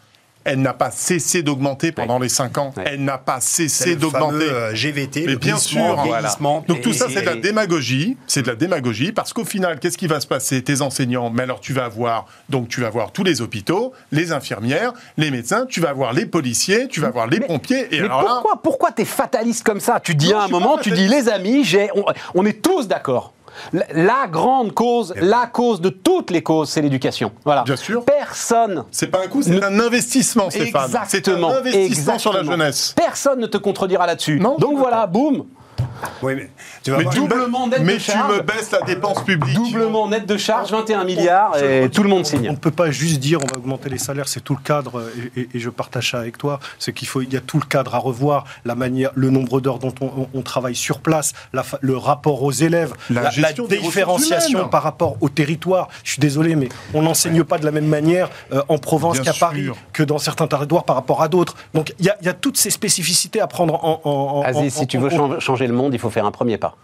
elle 0.49 0.61
n'a 0.61 0.73
pas 0.73 0.91
cessé 0.91 1.43
d'augmenter 1.43 1.93
pendant 1.93 2.19
les 2.19 2.29
5 2.29 2.59
ans. 2.59 2.75
Elle 2.85 3.05
n'a 3.05 3.19
pas 3.19 3.41
cessé 3.41 3.97
d'augmenter. 3.97 4.49
Euh, 4.49 4.75
GVT, 4.75 5.25
Mais 5.27 5.37
bien 5.37 5.57
sûr. 5.57 5.97
Donc 6.67 6.81
tout 6.81 6.93
ça, 6.93 7.07
c'est 7.09 7.23
de 7.23 7.27
la 7.27 7.37
démagogie. 7.37 8.17
C'est 8.27 8.43
de 8.43 8.49
la 8.49 8.55
démagogie 8.55 9.13
parce 9.13 9.33
qu'au 9.33 9.45
final, 9.45 9.79
qu'est-ce 9.79 9.99
qui 9.99 10.07
va 10.07 10.21
se 10.21 10.27
passer? 10.27 10.63
Tes 10.63 10.81
enseignants, 10.83 11.31
mais 11.31 11.43
alors 11.43 11.61
tu 11.61 11.73
vas 11.73 11.89
voir, 11.89 12.27
donc 12.49 12.69
tu 12.69 12.81
vas 12.81 12.91
voir 12.91 13.13
tous 13.13 13.25
les 13.25 13.41
hôpitaux, 13.41 13.93
les 14.13 14.33
infirmières, 14.33 14.93
les 15.17 15.31
médecins, 15.31 15.67
tu 15.67 15.81
vas 15.81 15.93
voir 15.93 16.13
les 16.13 16.27
policiers, 16.27 16.89
tu 16.89 17.01
vas 17.01 17.11
voir 17.11 17.27
les 17.27 17.41
pompiers. 17.41 17.95
Et 17.95 18.01
mais 18.01 18.09
pourquoi, 18.09 18.63
pourquoi 18.63 18.93
t'es 18.93 19.05
fataliste 19.05 19.65
comme 19.65 19.81
ça? 19.81 20.01
Tu 20.01 20.15
dis 20.15 20.33
à 20.33 20.43
un 20.43 20.49
moment, 20.49 20.79
tu 20.79 20.91
dis 20.91 21.09
les 21.09 21.29
amis, 21.29 21.65
on 22.35 22.47
est 22.47 22.63
tous 22.63 22.89
d'accord. 22.89 23.33
La 23.73 24.27
grande 24.29 24.73
cause, 24.73 25.15
la 25.21 25.47
cause 25.47 25.81
de 25.81 25.89
toutes 25.89 26.31
les 26.31 26.43
causes, 26.43 26.69
c'est 26.71 26.83
l'éducation. 26.83 27.33
Voilà. 27.45 27.63
Bien 27.63 27.77
sûr. 27.77 28.05
Personne. 28.05 28.85
C'est 28.91 29.09
pas 29.09 29.23
un 29.25 29.29
coût, 29.29 29.43
c'est 29.43 29.63
un 29.63 29.81
investissement, 29.81 30.51
Stéphane. 30.51 30.91
C'est 31.07 31.29
un 31.29 31.43
investissement 31.43 32.19
sur 32.19 32.33
la 32.33 32.43
jeunesse. 32.43 32.95
Personne 32.97 33.41
ne 33.41 33.47
te 33.47 33.59
contredira 33.59 34.07
là-dessus. 34.07 34.39
Donc 34.39 34.77
voilà, 34.79 35.07
boum. 35.07 35.45
Oui, 36.23 36.35
mais 36.35 36.51
tu 36.83 36.91
vas 36.91 37.05
doublement 37.05 37.67
net 37.67 37.81
mais 37.83 37.97
tu 37.99 38.17
me 38.17 38.41
baisses 38.43 38.71
la 38.71 38.81
dépense 38.83 39.23
publique. 39.25 39.55
Doublement 39.55 40.09
net 40.09 40.27
de 40.27 40.37
charge, 40.37 40.71
21 40.71 41.05
milliards, 41.05 41.57
et 41.63 41.89
tout 41.91 42.03
le 42.03 42.09
monde 42.09 42.27
signe. 42.27 42.49
On 42.49 42.53
ne 42.53 42.59
peut 42.59 42.71
pas 42.71 42.91
juste 42.91 43.21
dire 43.21 43.41
on 43.43 43.47
va 43.47 43.59
augmenter 43.59 43.89
les 43.89 43.99
salaires, 43.99 44.29
c'est 44.29 44.41
tout 44.41 44.55
le 44.55 44.63
cadre, 44.63 45.05
et, 45.37 45.49
je 45.55 45.71
partage 45.71 46.13
ça 46.13 46.19
avec 46.19 46.39
toi, 46.39 46.61
c'est 46.79 46.93
qu'il 46.93 47.09
faut, 47.09 47.21
il 47.23 47.33
y 47.33 47.37
a 47.37 47.41
tout 47.41 47.59
le 47.59 47.67
cadre 47.67 47.95
à 47.95 47.99
revoir, 47.99 48.45
la 48.65 48.75
manière, 48.75 49.11
le 49.15 49.31
nombre 49.31 49.61
d'heures 49.61 49.79
dont 49.79 49.95
on, 50.01 50.43
travaille 50.43 50.77
sur 50.77 51.01
place, 51.01 51.33
le 51.81 51.97
rapport 51.97 52.43
aux 52.43 52.53
élèves, 52.53 52.95
la, 53.11 53.31
différenciation 53.69 54.69
par 54.69 54.83
rapport 54.83 55.17
au 55.21 55.29
territoire. 55.29 55.89
Je 56.05 56.13
suis 56.13 56.21
désolé, 56.21 56.57
mais 56.57 56.69
on 56.95 57.03
n'enseigne 57.03 57.45
pas 57.45 57.59
de 57.59 57.65
la 57.65 57.71
même 57.71 57.87
manière 57.87 58.31
euh, 58.53 58.63
en 58.69 58.79
Provence 58.79 59.21
qu'à 59.21 59.33
Paris, 59.33 59.69
que 59.93 60.03
dans 60.03 60.19
certains 60.19 60.47
territoires 60.47 60.85
par 60.85 60.97
rapport 60.97 61.23
à 61.23 61.29
d'autres. 61.29 61.57
Donc 61.75 61.95
il 61.99 62.07
y, 62.07 62.29
a 62.29 62.33
toutes 62.33 62.57
ces 62.57 62.71
spécificités 62.71 63.41
à 63.41 63.47
prendre 63.47 63.85
en, 63.85 64.01
en, 64.05 64.43
Aziz, 64.43 64.75
si 64.75 64.87
tu 64.87 64.99
veux 64.99 65.11
changer 65.41 65.68
le 65.69 65.75
monde, 65.75 65.95
il 65.95 66.01
faut 66.01 66.11
faire 66.11 66.27
un 66.27 66.31
premier 66.33 66.59
pas. 66.59 66.77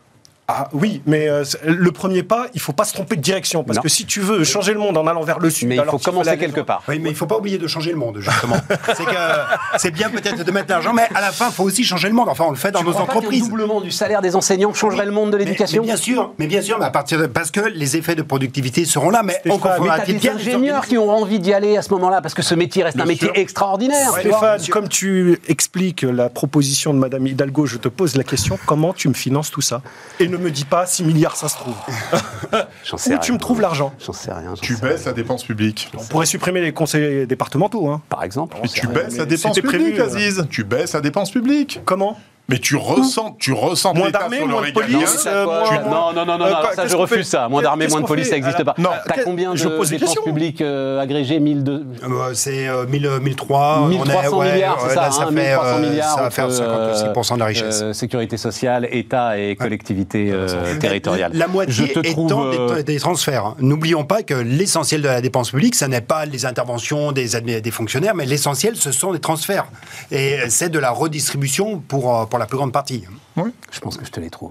Ah 0.46 0.68
oui, 0.74 1.00
mais 1.06 1.26
euh, 1.30 1.42
le 1.64 1.90
premier 1.90 2.22
pas, 2.22 2.48
il 2.52 2.60
faut 2.60 2.74
pas 2.74 2.84
se 2.84 2.92
tromper 2.92 3.16
de 3.16 3.22
direction 3.22 3.64
parce 3.64 3.78
que 3.78 3.88
si 3.88 4.04
tu 4.04 4.20
veux 4.20 4.44
changer 4.44 4.74
le 4.74 4.78
monde 4.78 4.98
en 4.98 5.06
allant 5.06 5.22
vers 5.22 5.38
le 5.38 5.48
sud, 5.48 5.68
mais 5.68 5.76
il 5.76 5.84
faut 5.84 5.98
commencer 5.98 6.36
quelque 6.36 6.60
part. 6.60 6.82
Oui, 6.86 6.98
mais 6.98 7.08
il 7.08 7.16
faut 7.16 7.26
pas 7.26 7.38
oublier 7.38 7.56
de 7.56 7.66
changer 7.66 7.92
le 7.92 7.96
monde 7.96 8.18
justement. 8.20 8.56
c'est 8.94 9.06
que 9.06 9.78
c'est 9.78 9.90
bien 9.90 10.10
peut-être 10.10 10.44
de 10.44 10.50
mettre 10.50 10.68
l'argent, 10.68 10.92
mais 10.92 11.08
à 11.14 11.22
la 11.22 11.32
fin, 11.32 11.48
il 11.48 11.54
faut 11.54 11.64
aussi 11.64 11.82
changer 11.82 12.08
le 12.08 12.14
monde. 12.14 12.28
Enfin, 12.28 12.44
on 12.46 12.50
le 12.50 12.56
fait 12.56 12.70
dans 12.72 12.82
nos 12.82 12.94
entreprises. 12.94 13.44
Le 13.44 13.48
doublement 13.48 13.80
du 13.80 13.90
salaire 13.90 14.20
des 14.20 14.36
enseignants 14.36 14.74
changerait 14.74 15.06
le 15.06 15.12
monde 15.12 15.30
de 15.30 15.38
l'éducation. 15.38 15.82
Bien 15.82 15.96
sûr, 15.96 16.34
mais 16.38 16.46
bien 16.46 16.60
sûr, 16.60 16.78
mais 16.78 16.84
à 16.84 16.90
partir 16.90 17.18
de, 17.18 17.26
parce 17.26 17.50
que 17.50 17.60
les 17.60 17.96
effets 17.96 18.14
de 18.14 18.22
productivité 18.22 18.84
seront 18.84 19.08
là. 19.08 19.22
Mais 19.22 19.40
encore 19.50 19.76
faudra-t-il 19.76 20.18
des 20.18 20.28
ingénieurs 20.28 20.84
qui 20.84 20.98
auront 20.98 21.22
envie 21.22 21.40
d'y 21.40 21.54
aller 21.54 21.78
à 21.78 21.82
ce 21.82 21.90
moment-là 21.94 22.20
parce 22.20 22.34
que 22.34 22.42
ce 22.42 22.54
métier 22.54 22.82
reste 22.82 23.00
un 23.00 23.06
métier 23.06 23.30
extraordinaire. 23.34 24.10
Stéphane, 24.18 24.60
comme 24.70 24.88
tu 24.88 25.38
expliques 25.48 26.02
la 26.02 26.28
proposition 26.28 26.92
de 26.92 26.98
Madame 26.98 27.26
Hidalgo, 27.26 27.64
je 27.64 27.78
te 27.78 27.88
pose 27.88 28.16
la 28.16 28.24
question 28.24 28.58
comment 28.66 28.92
tu 28.92 29.08
me 29.08 29.14
finances 29.14 29.50
tout 29.50 29.62
ça? 29.62 29.80
Et 30.20 30.33
ne 30.36 30.42
me 30.42 30.50
dis 30.50 30.64
pas 30.64 30.86
si 30.86 31.04
milliards, 31.04 31.36
ça 31.36 31.48
se 31.48 31.56
trouve. 31.56 31.74
Où 32.92 33.18
tu 33.18 33.32
me 33.32 33.38
trouves 33.38 33.60
l'argent 33.60 33.92
J'en 34.04 34.12
sais 34.12 34.32
rien. 34.32 34.54
Tu 34.60 34.76
baisses 34.76 35.04
la 35.06 35.12
dépense 35.12 35.44
publique. 35.44 35.90
On 35.96 36.04
pourrait 36.04 36.26
supprimer 36.26 36.60
les 36.60 36.72
conseils 36.72 37.26
départementaux, 37.26 37.88
hein. 37.88 38.02
Par 38.08 38.22
exemple. 38.22 38.56
tu 38.72 38.86
baisses 38.86 39.16
la 39.16 39.26
dépense 39.26 39.58
publique, 39.58 39.98
Aziz. 39.98 40.46
Tu 40.50 40.64
baisses 40.64 40.92
la 40.92 41.00
dépense 41.00 41.30
publique. 41.30 41.80
Comment? 41.84 42.18
Mais 42.46 42.58
tu 42.58 42.76
ressens, 42.76 43.36
tu 43.38 43.52
ressens 43.52 43.94
moins 43.94 44.10
d'armée, 44.10 44.40
moins 44.40 44.66
de 44.66 44.72
police. 44.72 45.24
Euh, 45.26 45.46
Non, 45.46 46.12
non, 46.12 46.26
non, 46.26 46.36
non, 46.36 46.44
euh, 46.44 46.74
ça 46.74 46.86
je 46.86 46.94
refuse 46.94 47.26
ça. 47.26 47.48
Moins 47.48 47.62
d'armée, 47.62 47.88
moins 47.88 48.02
de 48.02 48.06
police, 48.06 48.28
ça 48.28 48.34
n'existe 48.34 48.62
pas. 48.64 48.74
Non. 48.76 48.90
T'as 49.06 49.22
combien 49.22 49.54
de 49.54 49.88
dépenses 49.88 50.14
publiques 50.24 50.60
euh, 50.60 51.00
agrégées 51.00 51.40
1002 51.40 51.86
C'est 52.34 52.68
1003. 52.86 53.88
1300 53.88 54.42
milliards, 54.42 54.80
c'est 54.80 54.94
ça. 54.94 55.10
Ça, 55.10 55.22
hein, 55.28 55.30
milliards. 55.30 56.14
Ça 56.16 56.22
va 56.22 56.30
faire 56.30 56.48
56% 56.50 57.34
de 57.34 57.38
la 57.38 57.46
richesse. 57.46 57.92
sécurité 57.92 58.36
sociale, 58.36 58.88
État 58.90 59.38
et 59.38 59.56
collectivités 59.56 60.32
territoriales. 60.80 61.32
La 61.34 61.46
moitié 61.46 61.92
étant 62.04 62.50
des, 62.84 62.98
transferts. 62.98 63.54
N'oublions 63.58 64.04
pas 64.04 64.22
que 64.22 64.34
l'essentiel 64.34 65.02
de 65.02 65.08
la 65.08 65.20
dépense 65.20 65.50
publique, 65.50 65.74
ce 65.74 65.84
n'est 65.84 66.00
pas 66.00 66.26
les 66.26 66.46
interventions 66.46 67.12
des, 67.12 67.40
des 67.60 67.70
fonctionnaires, 67.70 68.14
mais 68.14 68.24
l'essentiel, 68.24 68.76
ce 68.76 68.92
sont 68.92 69.12
les 69.12 69.18
transferts. 69.18 69.66
Et 70.10 70.38
c'est 70.48 70.68
de 70.68 70.78
la 70.78 70.90
redistribution 70.90 71.82
pour 71.86 72.28
pour 72.34 72.40
la 72.40 72.46
plus 72.46 72.56
grande 72.56 72.72
partie. 72.72 73.04
Oui. 73.36 73.52
Je 73.70 73.78
pense 73.78 73.96
que 73.96 74.04
je 74.04 74.10
te 74.10 74.18
les 74.18 74.28
trouve. 74.28 74.50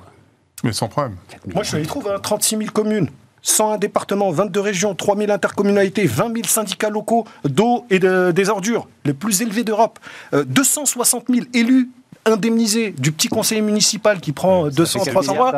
Mais 0.64 0.72
sans 0.72 0.88
problème. 0.88 1.18
Moi, 1.54 1.64
je 1.64 1.72
te 1.72 1.76
les 1.76 1.86
trouve. 1.86 2.10
36 2.24 2.56
hein. 2.56 2.60
000 2.60 2.72
communes. 2.72 3.10
101 3.42 3.78
départements, 3.78 4.32
22 4.32 4.62
régions, 4.62 4.96
3000 4.96 5.30
intercommunalités, 5.30 6.06
20 6.06 6.34
000 6.34 6.48
syndicats 6.48 6.90
locaux 6.90 7.26
d'eau 7.44 7.86
et 7.90 8.00
des 8.00 8.50
ordures, 8.50 8.88
les 9.04 9.14
plus 9.14 9.42
élevés 9.42 9.66
d'Europe, 9.66 10.00
260 10.32 11.30
euh, 11.30 11.34
000 11.34 11.48
élus 11.54 11.90
indemnisés, 12.26 12.92
du 12.98 13.12
petit 13.12 13.28
conseiller 13.28 13.62
municipal 13.62 14.20
qui 14.20 14.32
prend 14.32 14.68
200, 14.68 15.00
300 15.06 15.36
euros 15.36 15.52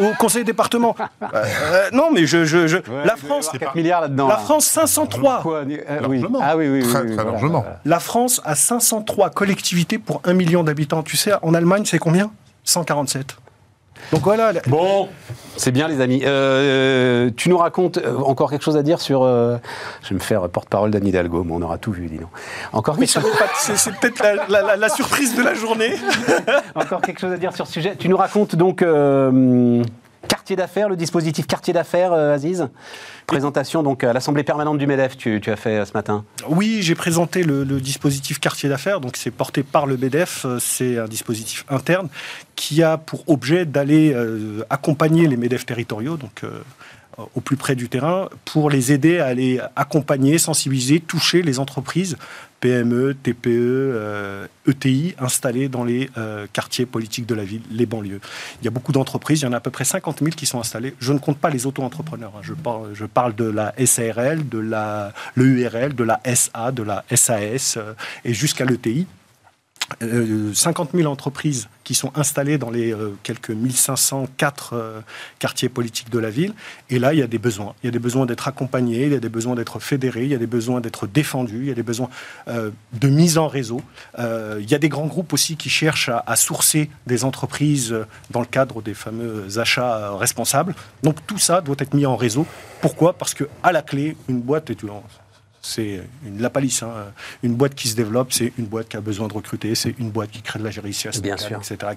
au 0.00 0.14
conseiller 0.18 0.44
département. 0.44 0.96
Euh, 1.34 1.88
non, 1.92 2.10
mais 2.12 2.26
je, 2.26 2.44
je, 2.44 2.78
la 3.04 3.16
France, 3.16 3.50
4 3.58 3.74
milliards 3.74 4.02
là-dedans. 4.02 4.28
La 4.28 4.36
France 4.36 4.66
503. 4.66 5.42
oui. 5.66 5.80
Ah 6.40 6.56
oui, 6.56 6.68
oui, 6.68 6.82
très, 6.82 7.06
très 7.06 7.24
largement. 7.24 7.64
La 7.84 7.98
France 7.98 8.40
a 8.44 8.54
503 8.54 9.30
collectivités 9.30 9.98
pour 9.98 10.20
1 10.24 10.32
million 10.34 10.62
d'habitants. 10.62 11.02
Tu 11.02 11.16
sais, 11.16 11.32
en 11.42 11.54
Allemagne, 11.54 11.84
c'est 11.84 11.98
combien? 11.98 12.30
147. 12.64 13.36
Donc 14.12 14.22
voilà. 14.22 14.52
Bon, 14.66 15.08
c'est 15.56 15.72
bien 15.72 15.88
les 15.88 16.00
amis. 16.00 16.22
Euh, 16.24 17.30
tu 17.36 17.48
nous 17.48 17.58
racontes 17.58 17.98
euh, 17.98 18.18
encore 18.18 18.50
quelque 18.50 18.64
chose 18.64 18.76
à 18.76 18.82
dire 18.82 19.00
sur... 19.00 19.22
Euh, 19.22 19.56
je 20.02 20.10
vais 20.10 20.14
me 20.16 20.20
faire 20.20 20.48
porte-parole 20.48 20.90
d'Anne 20.90 21.06
Hidalgo, 21.06 21.44
mais 21.44 21.52
on 21.52 21.62
aura 21.62 21.78
tout 21.78 21.92
vu, 21.92 22.06
dis 22.06 22.18
donc. 22.18 22.28
Encore 22.72 22.96
oui, 22.98 23.06
C'est 23.06 23.20
peut-être 24.00 24.22
la, 24.48 24.88
surprise 24.88 25.34
de 25.36 25.42
la 25.42 25.54
journée. 25.54 25.94
encore 26.74 27.00
quelque 27.00 27.20
chose 27.20 27.32
à 27.32 27.36
dire 27.36 27.54
sur 27.54 27.66
ce 27.66 27.72
sujet. 27.72 27.96
Tu 27.96 28.08
nous 28.08 28.16
racontes 28.16 28.56
donc 28.56 28.84
quartier 30.28 30.56
d'affaires, 30.56 30.88
le 30.88 30.96
dispositif 30.96 31.46
quartier 31.46 31.72
d'affaires, 31.72 32.12
Aziz? 32.12 32.68
Présentation 33.26 33.82
donc 33.82 34.04
à 34.04 34.12
l'Assemblée 34.12 34.42
permanente 34.42 34.76
du 34.76 34.86
MEDEF, 34.86 35.16
tu, 35.16 35.40
as 35.46 35.56
fait 35.56 35.78
euh, 35.78 35.84
ce 35.86 35.92
matin. 35.94 36.24
Oui, 36.48 36.80
j'ai 36.82 36.94
présenté 36.94 37.42
le, 37.42 37.64
dispositif 37.80 38.38
quartier 38.38 38.68
d'affaires, 38.68 39.00
donc 39.00 39.16
c'est 39.16 39.30
porté 39.30 39.62
par 39.62 39.86
le 39.86 39.96
MEDEF, 39.96 40.44
euh, 40.44 40.58
c'est 40.58 40.98
un 40.98 41.06
dispositif 41.06 41.64
interne 41.70 42.08
qui 42.54 42.82
a 42.82 42.98
pour 42.98 43.24
objet 43.26 43.64
d'aller 43.64 44.12
euh, 44.12 44.62
accompagner 44.68 45.26
les 45.26 45.36
MEDEF 45.36 45.64
territoriaux, 45.64 46.16
donc 46.16 46.42
au 47.34 47.40
plus 47.40 47.56
près 47.56 47.74
du 47.74 47.88
terrain, 47.88 48.28
pour 48.44 48.70
les 48.70 48.92
aider 48.92 49.18
à 49.18 49.26
aller 49.26 49.60
accompagner, 49.76 50.38
sensibiliser, 50.38 51.00
toucher 51.00 51.42
les 51.42 51.58
entreprises 51.58 52.16
PME, 52.64 53.14
TPE, 53.22 54.48
ETI 54.66 55.14
euh, 55.18 55.22
e 55.22 55.22
installés 55.22 55.68
dans 55.68 55.84
les 55.84 56.08
euh, 56.16 56.46
quartiers 56.50 56.86
politiques 56.86 57.26
de 57.26 57.34
la 57.34 57.44
ville, 57.44 57.60
les 57.70 57.84
banlieues. 57.84 58.22
Il 58.62 58.64
y 58.64 58.68
a 58.68 58.70
beaucoup 58.70 58.92
d'entreprises, 58.92 59.42
il 59.42 59.44
y 59.44 59.46
en 59.46 59.52
a 59.52 59.58
à 59.58 59.60
peu 59.60 59.70
près 59.70 59.84
50 59.84 60.20
000 60.20 60.30
qui 60.30 60.46
sont 60.46 60.58
installées. 60.58 60.94
Je 60.98 61.12
ne 61.12 61.18
compte 61.18 61.36
pas 61.36 61.50
les 61.50 61.66
auto-entrepreneurs. 61.66 62.32
Hein. 62.34 62.40
Je, 62.42 63.04
parle, 63.04 63.34
de 63.34 63.44
la 63.44 63.74
SARL, 63.84 64.48
de 64.48 64.58
la 64.58 65.12
l'EURL, 65.34 65.94
de 65.94 66.04
la 66.04 66.20
SA, 66.34 66.72
de 66.72 66.82
la 66.82 67.04
SAS 67.14 67.76
euh, 67.76 67.92
et 68.24 68.32
jusqu'à 68.32 68.64
l'ETI. 68.64 69.06
50 70.00 70.90
000 70.94 71.10
entreprises 71.10 71.68
qui 71.84 71.94
sont 71.94 72.10
installées 72.14 72.58
dans 72.58 72.70
les 72.70 72.92
euh, 72.92 73.16
quelques 73.22 73.50
1504 73.50 74.72
euh, 74.72 75.00
quartiers 75.38 75.68
politiques 75.68 76.10
de 76.10 76.18
la 76.18 76.30
ville. 76.30 76.54
Et 76.90 76.98
là, 76.98 77.12
il 77.12 77.20
y 77.20 77.22
a 77.22 77.26
des 77.26 77.38
besoins. 77.38 77.74
Il 77.82 77.86
y 77.86 77.88
a 77.88 77.92
des 77.92 77.98
besoins 77.98 78.26
d'être 78.26 78.48
accompagnés, 78.48 79.04
il 79.04 79.12
y 79.12 79.16
a 79.16 79.20
des 79.20 79.28
besoins 79.28 79.54
d'être 79.54 79.78
fédérés, 79.80 80.24
il 80.24 80.30
y 80.30 80.34
a 80.34 80.38
des 80.38 80.46
besoins 80.46 80.80
d'être 80.80 81.06
défendus, 81.06 81.60
il 81.60 81.68
y 81.68 81.70
a 81.70 81.74
des 81.74 81.82
besoins 81.82 82.08
euh, 82.48 82.70
de 82.92 83.08
mise 83.08 83.38
en 83.38 83.48
réseau. 83.48 83.82
il 84.18 84.70
y 84.70 84.74
a 84.74 84.78
des 84.78 84.88
grands 84.88 85.06
groupes 85.06 85.32
aussi 85.32 85.56
qui 85.56 85.68
cherchent 85.68 86.08
à, 86.08 86.36
sourcer 86.36 86.90
des 87.06 87.24
entreprises 87.24 87.94
dans 88.30 88.40
le 88.40 88.46
cadre 88.46 88.82
des 88.82 88.94
fameux 88.94 89.58
achats 89.58 90.16
responsables. 90.16 90.74
Donc 91.02 91.16
tout 91.26 91.38
ça 91.38 91.60
doit 91.60 91.76
être 91.78 91.94
mis 91.94 92.06
en 92.06 92.16
réseau. 92.16 92.46
Pourquoi? 92.80 93.12
Parce 93.14 93.34
que 93.34 93.44
à 93.62 93.72
la 93.72 93.82
clé, 93.82 94.16
une 94.28 94.40
boîte 94.40 94.70
est 94.70 94.82
c'est 95.64 96.02
une, 96.26 96.40
la 96.40 96.50
palisse. 96.50 96.82
Hein. 96.82 96.92
Une 97.42 97.54
boîte 97.54 97.74
qui 97.74 97.88
se 97.88 97.96
développe, 97.96 98.32
c'est 98.32 98.52
une 98.58 98.66
boîte 98.66 98.88
qui 98.88 98.96
a 98.96 99.00
besoin 99.00 99.28
de 99.28 99.32
recruter, 99.32 99.74
c'est 99.74 99.94
une 99.98 100.10
boîte 100.10 100.30
qui 100.30 100.42
crée 100.42 100.58
de 100.58 100.64
la 100.64 100.70
géricia, 100.70 101.10
etc., 101.10 101.88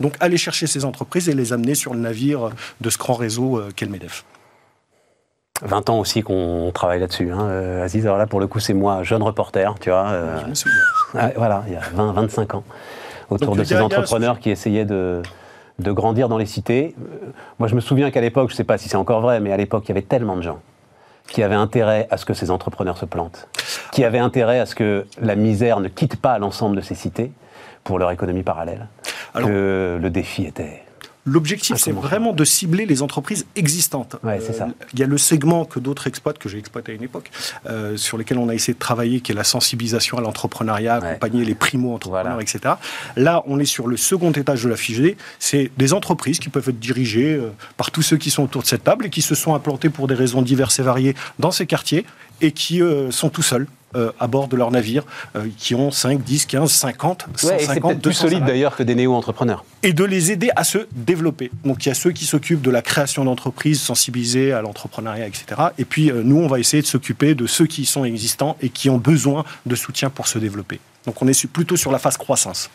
Donc, 0.00 0.14
aller 0.20 0.38
chercher 0.38 0.66
ces 0.66 0.84
entreprises 0.84 1.28
et 1.28 1.34
les 1.34 1.52
amener 1.52 1.74
sur 1.74 1.92
le 1.92 2.00
navire 2.00 2.50
de 2.80 2.90
ce 2.90 2.98
grand 2.98 3.14
réseau 3.14 3.58
euh, 3.58 3.70
qu'est 3.76 3.84
le 3.84 3.92
MEDEF. 3.92 4.24
20 5.60 5.90
ans 5.90 6.00
aussi 6.00 6.22
qu'on 6.22 6.72
travaille 6.74 7.00
là-dessus, 7.00 7.30
hein, 7.30 7.42
euh, 7.42 7.84
Aziz. 7.84 8.04
Alors 8.06 8.18
là, 8.18 8.26
pour 8.26 8.40
le 8.40 8.46
coup, 8.46 8.58
c'est 8.58 8.74
moi, 8.74 9.02
jeune 9.02 9.22
reporter, 9.22 9.74
tu 9.78 9.90
vois. 9.90 10.08
Euh, 10.08 10.40
Je 10.48 10.54
souviens. 10.54 11.30
voilà, 11.36 11.64
il 11.68 11.74
y 11.74 11.76
a 11.76 11.82
20, 11.94 12.12
25 12.12 12.54
ans, 12.54 12.64
autour 13.30 13.54
de 13.54 13.62
ces 13.62 13.76
entrepreneurs 13.76 14.40
qui 14.40 14.50
essayaient 14.50 14.86
de, 14.86 15.22
de 15.78 15.92
grandir 15.92 16.28
dans 16.28 16.38
les 16.38 16.46
cités. 16.46 16.96
Moi, 17.58 17.68
je 17.68 17.74
me 17.74 17.80
souviens 17.80 18.10
qu'à 18.10 18.22
l'époque, 18.22 18.48
je 18.48 18.54
ne 18.54 18.56
sais 18.56 18.64
pas 18.64 18.78
si 18.78 18.88
c'est 18.88 18.96
encore 18.96 19.20
vrai, 19.20 19.38
mais 19.38 19.52
à 19.52 19.56
l'époque, 19.56 19.84
il 19.84 19.88
y 19.88 19.92
avait 19.92 20.02
tellement 20.02 20.36
de 20.36 20.42
gens 20.42 20.60
qui 21.28 21.42
avaient 21.42 21.54
intérêt 21.54 22.06
à 22.10 22.16
ce 22.16 22.24
que 22.24 22.34
ces 22.34 22.50
entrepreneurs 22.50 22.98
se 22.98 23.04
plantent, 23.04 23.48
qui 23.92 24.04
avaient 24.04 24.18
intérêt 24.18 24.58
à 24.58 24.66
ce 24.66 24.74
que 24.74 25.06
la 25.20 25.34
misère 25.34 25.80
ne 25.80 25.88
quitte 25.88 26.20
pas 26.20 26.38
l'ensemble 26.38 26.76
de 26.76 26.80
ces 26.80 26.94
cités 26.94 27.32
pour 27.84 27.98
leur 27.98 28.10
économie 28.10 28.42
parallèle, 28.42 28.88
que 29.34 29.98
le 30.00 30.10
défi 30.10 30.44
était 30.44 30.82
L'objectif, 31.24 31.76
c'est 31.76 31.92
vraiment 31.92 32.32
de 32.32 32.44
cibler 32.44 32.84
les 32.84 33.00
entreprises 33.00 33.46
existantes. 33.54 34.16
Ouais, 34.24 34.40
ça. 34.40 34.68
Il 34.92 34.98
y 34.98 35.04
a 35.04 35.06
le 35.06 35.18
segment 35.18 35.64
que 35.64 35.78
d'autres 35.78 36.08
exploitent, 36.08 36.38
que 36.38 36.48
j'ai 36.48 36.58
exploité 36.58 36.92
à 36.92 36.94
une 36.96 37.02
époque, 37.04 37.30
euh, 37.66 37.96
sur 37.96 38.18
lequel 38.18 38.38
on 38.38 38.48
a 38.48 38.54
essayé 38.54 38.74
de 38.74 38.78
travailler, 38.78 39.20
qui 39.20 39.30
est 39.30 39.34
la 39.34 39.44
sensibilisation 39.44 40.18
à 40.18 40.20
l'entrepreneuriat, 40.20 40.96
accompagner 40.96 41.44
les 41.44 41.54
primo-entrepreneurs, 41.54 42.40
etc. 42.40 42.74
Là, 43.16 43.44
on 43.46 43.60
est 43.60 43.64
sur 43.64 43.86
le 43.86 43.96
second 43.96 44.32
étage 44.32 44.64
de 44.64 44.68
la 44.68 44.76
fiche 44.76 45.00
C'est 45.38 45.70
des 45.76 45.92
entreprises 45.92 46.40
qui 46.40 46.48
peuvent 46.48 46.68
être 46.68 46.80
dirigées 46.80 47.34
euh, 47.34 47.52
par 47.76 47.92
tous 47.92 48.02
ceux 48.02 48.16
qui 48.16 48.30
sont 48.30 48.42
autour 48.42 48.62
de 48.62 48.66
cette 48.66 48.84
table 48.84 49.06
et 49.06 49.10
qui 49.10 49.22
se 49.22 49.36
sont 49.36 49.54
implantés 49.54 49.90
pour 49.90 50.08
des 50.08 50.14
raisons 50.14 50.42
diverses 50.42 50.80
et 50.80 50.82
variées 50.82 51.14
dans 51.38 51.52
ces 51.52 51.66
quartiers 51.66 52.04
et 52.40 52.50
qui 52.50 52.82
euh, 52.82 53.10
sont 53.12 53.30
tout 53.30 53.42
seuls 53.42 53.62
euh, 53.62 53.81
à 54.18 54.26
bord 54.26 54.48
de 54.48 54.56
leurs 54.56 54.70
navires 54.70 55.04
euh, 55.36 55.46
qui 55.56 55.74
ont 55.74 55.90
5, 55.90 56.22
10, 56.22 56.46
15, 56.46 56.70
50, 56.70 57.26
150, 57.36 57.60
C'est 57.60 57.80
peut-être 57.80 58.00
plus 58.00 58.12
solide 58.12 58.44
d'ailleurs 58.44 58.76
que 58.76 58.82
des 58.82 58.94
néo-entrepreneurs. 58.94 59.64
Et 59.82 59.92
de 59.92 60.04
les 60.04 60.30
aider 60.30 60.50
à 60.56 60.64
se 60.64 60.86
développer. 60.92 61.50
Donc 61.64 61.84
il 61.84 61.88
y 61.88 61.92
a 61.92 61.94
ceux 61.94 62.12
qui 62.12 62.24
s'occupent 62.24 62.62
de 62.62 62.70
la 62.70 62.82
création 62.82 63.24
d'entreprises, 63.24 63.80
sensibilisés 63.80 64.52
à 64.52 64.62
l'entrepreneuriat, 64.62 65.26
etc. 65.26 65.60
Et 65.78 65.84
puis 65.84 66.10
euh, 66.10 66.22
nous, 66.24 66.38
on 66.38 66.46
va 66.46 66.58
essayer 66.58 66.82
de 66.82 66.86
s'occuper 66.86 67.34
de 67.34 67.46
ceux 67.46 67.66
qui 67.66 67.84
sont 67.84 68.04
existants 68.04 68.56
et 68.60 68.68
qui 68.68 68.90
ont 68.90 68.98
besoin 68.98 69.44
de 69.66 69.74
soutien 69.74 70.10
pour 70.10 70.28
se 70.28 70.38
développer. 70.38 70.80
Donc 71.06 71.20
on 71.20 71.28
est 71.28 71.46
plutôt 71.46 71.76
sur 71.76 71.92
la 71.92 71.98
phase 71.98 72.16
croissance. 72.16 72.70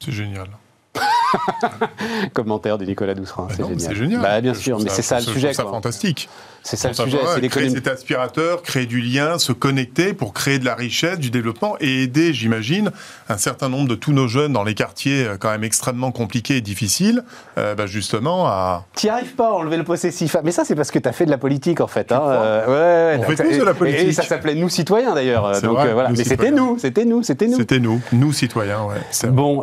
C'est 0.00 0.12
génial. 0.12 0.48
Commentaire 2.34 2.78
de 2.78 2.84
Nicolas 2.84 3.14
Doucerin, 3.14 3.48
bah 3.48 3.64
c'est 3.78 3.94
génial. 3.94 4.20
Bah, 4.20 4.40
bien 4.40 4.54
sûr, 4.54 4.78
mais 4.80 4.90
c'est 4.90 5.02
ça 5.02 5.16
le 5.16 5.26
sujet. 5.26 5.52
C'est 5.52 5.62
fantastique. 5.62 6.28
C'est 6.62 6.76
ça 6.76 6.88
le 6.88 6.94
sujet. 6.94 7.18
C'est 7.34 7.48
créer 7.48 7.70
cet 7.70 7.88
aspirateur, 7.88 8.62
créer 8.62 8.86
du 8.86 9.00
lien, 9.00 9.38
se 9.38 9.52
connecter 9.52 10.12
pour 10.14 10.32
créer 10.32 10.58
de 10.58 10.64
la 10.64 10.74
richesse, 10.74 11.18
du 11.18 11.30
développement 11.30 11.76
et 11.80 12.02
aider, 12.02 12.32
j'imagine, 12.32 12.90
un 13.28 13.36
certain 13.36 13.68
nombre 13.68 13.88
de 13.88 13.94
tous 13.94 14.12
nos 14.12 14.28
jeunes 14.28 14.52
dans 14.52 14.62
les 14.62 14.74
quartiers 14.74 15.26
euh, 15.26 15.36
quand 15.38 15.50
même 15.50 15.64
extrêmement 15.64 16.12
compliqués 16.12 16.58
et 16.58 16.60
difficiles, 16.60 17.24
euh, 17.58 17.74
bah, 17.74 17.86
justement 17.86 18.46
à. 18.46 18.84
Tu 18.96 19.06
n'y 19.06 19.10
arrives 19.10 19.34
pas 19.34 19.48
à 19.48 19.52
enlever 19.52 19.76
le 19.76 19.84
possessif. 19.84 20.36
Mais 20.44 20.52
ça, 20.52 20.64
c'est 20.64 20.74
parce 20.74 20.90
que 20.90 20.98
tu 20.98 21.08
as 21.08 21.12
fait 21.12 21.26
de 21.26 21.30
la 21.30 21.38
politique 21.38 21.80
en 21.80 21.86
fait. 21.86 22.12
Hein. 22.12 22.22
Euh, 22.24 23.16
ouais, 23.16 23.24
On 23.24 23.30
fait 23.30 23.42
tous 23.42 23.58
de 23.58 23.64
la 23.64 23.74
politique. 23.74 24.08
Et 24.08 24.12
ça 24.12 24.22
s'appelait 24.22 24.54
Nous 24.54 24.68
citoyens 24.68 25.14
d'ailleurs. 25.14 25.60
Donc 25.62 25.78
voilà. 25.92 26.10
Mais 26.10 26.24
c'était 26.24 26.50
nous, 26.50 26.78
c'était 26.78 27.04
nous, 27.04 27.22
c'était 27.22 27.48
nous. 27.48 27.56
C'était 27.56 27.80
nous, 27.80 28.00
nous 28.12 28.32
citoyens. 28.32 28.82
Ouais. 28.84 29.30
Bon, 29.30 29.62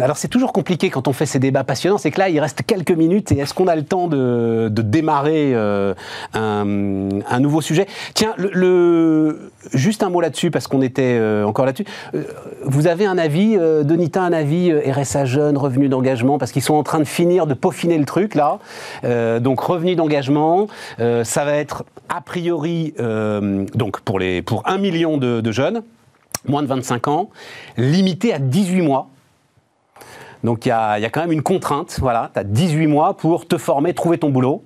alors 0.00 0.16
c'est 0.16 0.28
toujours 0.28 0.52
compliqué 0.52 0.90
quand 0.90 0.99
on 1.08 1.12
fait 1.12 1.26
ces 1.26 1.38
débats 1.38 1.64
passionnants. 1.64 1.98
C'est 1.98 2.10
que 2.10 2.18
là, 2.18 2.28
il 2.28 2.40
reste 2.40 2.62
quelques 2.66 2.90
minutes 2.90 3.32
et 3.32 3.38
est-ce 3.38 3.54
qu'on 3.54 3.68
a 3.68 3.76
le 3.76 3.84
temps 3.84 4.08
de, 4.08 4.68
démarrer 4.68 5.54
un, 6.34 7.40
nouveau 7.40 7.60
sujet? 7.60 7.86
Tiens, 8.14 8.34
juste 9.72 10.02
un 10.02 10.10
mot 10.10 10.20
là-dessus, 10.20 10.50
parce 10.50 10.66
qu'on 10.66 10.82
était 10.82 11.18
euh, 11.18 11.44
encore 11.44 11.66
là-dessus. 11.66 11.86
Euh, 12.14 12.24
vous 12.64 12.86
avez 12.86 13.06
un 13.06 13.18
avis, 13.18 13.56
euh, 13.56 13.82
Donita, 13.82 14.22
un 14.22 14.32
avis 14.32 14.72
RSA 14.72 15.24
jeune, 15.24 15.56
revenu 15.56 15.88
d'engagement, 15.88 16.38
parce 16.38 16.52
qu'ils 16.52 16.62
sont 16.62 16.74
en 16.74 16.82
train 16.82 16.98
de 16.98 17.04
finir 17.04 17.46
de 17.46 17.54
peaufiner 17.54 17.98
le 17.98 18.04
truc 18.04 18.34
là. 18.34 18.58
donc 19.40 19.60
revenu 19.60 19.94
d'engagement, 19.94 20.68
ça 20.98 21.44
va 21.44 21.54
être 21.54 21.84
a 22.08 22.20
priori 22.20 22.94
donc 23.74 24.00
pour, 24.00 24.18
les, 24.18 24.42
pour 24.42 24.68
1 24.68 24.78
million 24.78 25.16
de, 25.16 25.40
de 25.40 25.52
jeunes, 25.52 25.82
moins 26.46 26.62
de 26.62 26.68
25 26.68 27.08
ans, 27.08 27.30
limité 27.76 28.32
à 28.32 28.38
18 28.38 28.82
mois. 28.82 29.08
Donc 30.44 30.66
il 30.66 30.68
y, 30.68 30.70
y 30.70 30.72
a, 30.72 31.10
quand 31.10 31.20
même 31.20 31.32
une 31.32 31.42
contrainte, 31.42 31.98
voilà, 32.00 32.30
tu 32.32 32.40
as 32.40 32.44
18 32.44 32.86
mois 32.86 33.16
pour 33.16 33.46
te 33.46 33.58
former, 33.58 33.92
trouver 33.94 34.18
ton 34.18 34.30
boulot. 34.30 34.64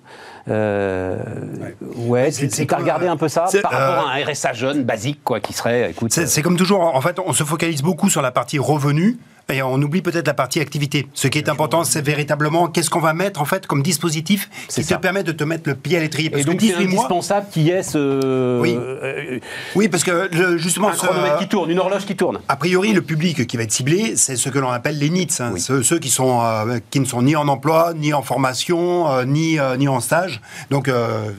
Euh, 0.48 1.16
ouais, 1.96 2.30
tu 2.30 2.66
as 2.70 2.76
regardé 2.76 3.06
un 3.06 3.16
peu 3.16 3.28
ça 3.28 3.46
par 3.62 3.72
rapport 3.72 4.08
à 4.08 4.14
un 4.14 4.24
RSA 4.24 4.52
jeune 4.52 4.84
basique, 4.84 5.20
quoi, 5.24 5.40
qui 5.40 5.52
serait, 5.52 5.90
écoute. 5.90 6.12
C'est 6.12 6.42
comme 6.42 6.56
toujours, 6.56 6.80
en 6.80 7.00
fait, 7.00 7.18
on 7.24 7.32
se 7.32 7.44
focalise 7.44 7.82
beaucoup 7.82 8.10
sur 8.10 8.22
la 8.22 8.30
partie 8.30 8.58
revenu. 8.58 9.18
Et 9.50 9.62
on 9.62 9.74
oublie 9.74 10.00
peut-être 10.00 10.26
la 10.26 10.34
partie 10.34 10.60
activité. 10.60 11.06
Ce 11.12 11.28
qui 11.28 11.36
est 11.36 11.50
important, 11.50 11.84
c'est 11.84 12.00
véritablement 12.00 12.68
qu'est-ce 12.68 12.88
qu'on 12.88 13.00
va 13.00 13.12
mettre 13.12 13.42
en 13.42 13.44
fait 13.44 13.66
comme 13.66 13.82
dispositif 13.82 14.48
qui 14.68 14.84
te 14.84 14.94
permet 14.94 15.22
de 15.22 15.32
te 15.32 15.44
mettre 15.44 15.68
le 15.68 15.74
pied 15.74 15.98
à 15.98 16.00
l'étrier. 16.00 16.32
Et 16.34 16.44
donc, 16.44 16.60
c'est 16.60 16.74
indispensable 16.74 17.46
qu'il 17.52 17.64
y 17.64 17.70
ait 17.70 17.82
ce. 17.82 18.60
Oui, 18.60 18.74
euh, 18.74 19.38
oui 19.74 19.88
parce 19.88 20.02
que 20.02 20.30
justement. 20.56 20.88
Un 20.88 20.92
chronomètre 20.92 21.38
qui 21.38 21.48
tourne, 21.48 21.70
une 21.70 21.78
horloge 21.78 22.06
qui 22.06 22.16
tourne. 22.16 22.40
A 22.48 22.56
priori, 22.56 22.92
le 22.92 23.02
public 23.02 23.46
qui 23.46 23.56
va 23.56 23.64
être 23.64 23.72
ciblé, 23.72 24.16
c'est 24.16 24.36
ce 24.36 24.48
que 24.48 24.58
l'on 24.58 24.70
appelle 24.70 24.98
les 24.98 25.10
NITS, 25.10 25.40
hein. 25.40 25.54
ceux, 25.58 25.98
qui, 25.98 26.08
sont, 26.08 26.40
euh, 26.42 26.78
qui 26.90 27.00
ne 27.00 27.04
sont 27.04 27.22
ni 27.22 27.36
en 27.36 27.46
emploi, 27.48 27.92
ni 27.94 28.14
en 28.14 28.22
formation, 28.22 29.10
euh, 29.10 29.24
ni, 29.24 29.58
ni 29.78 29.88
en 29.88 30.00
stage. 30.00 30.40
Donc, 30.70 30.90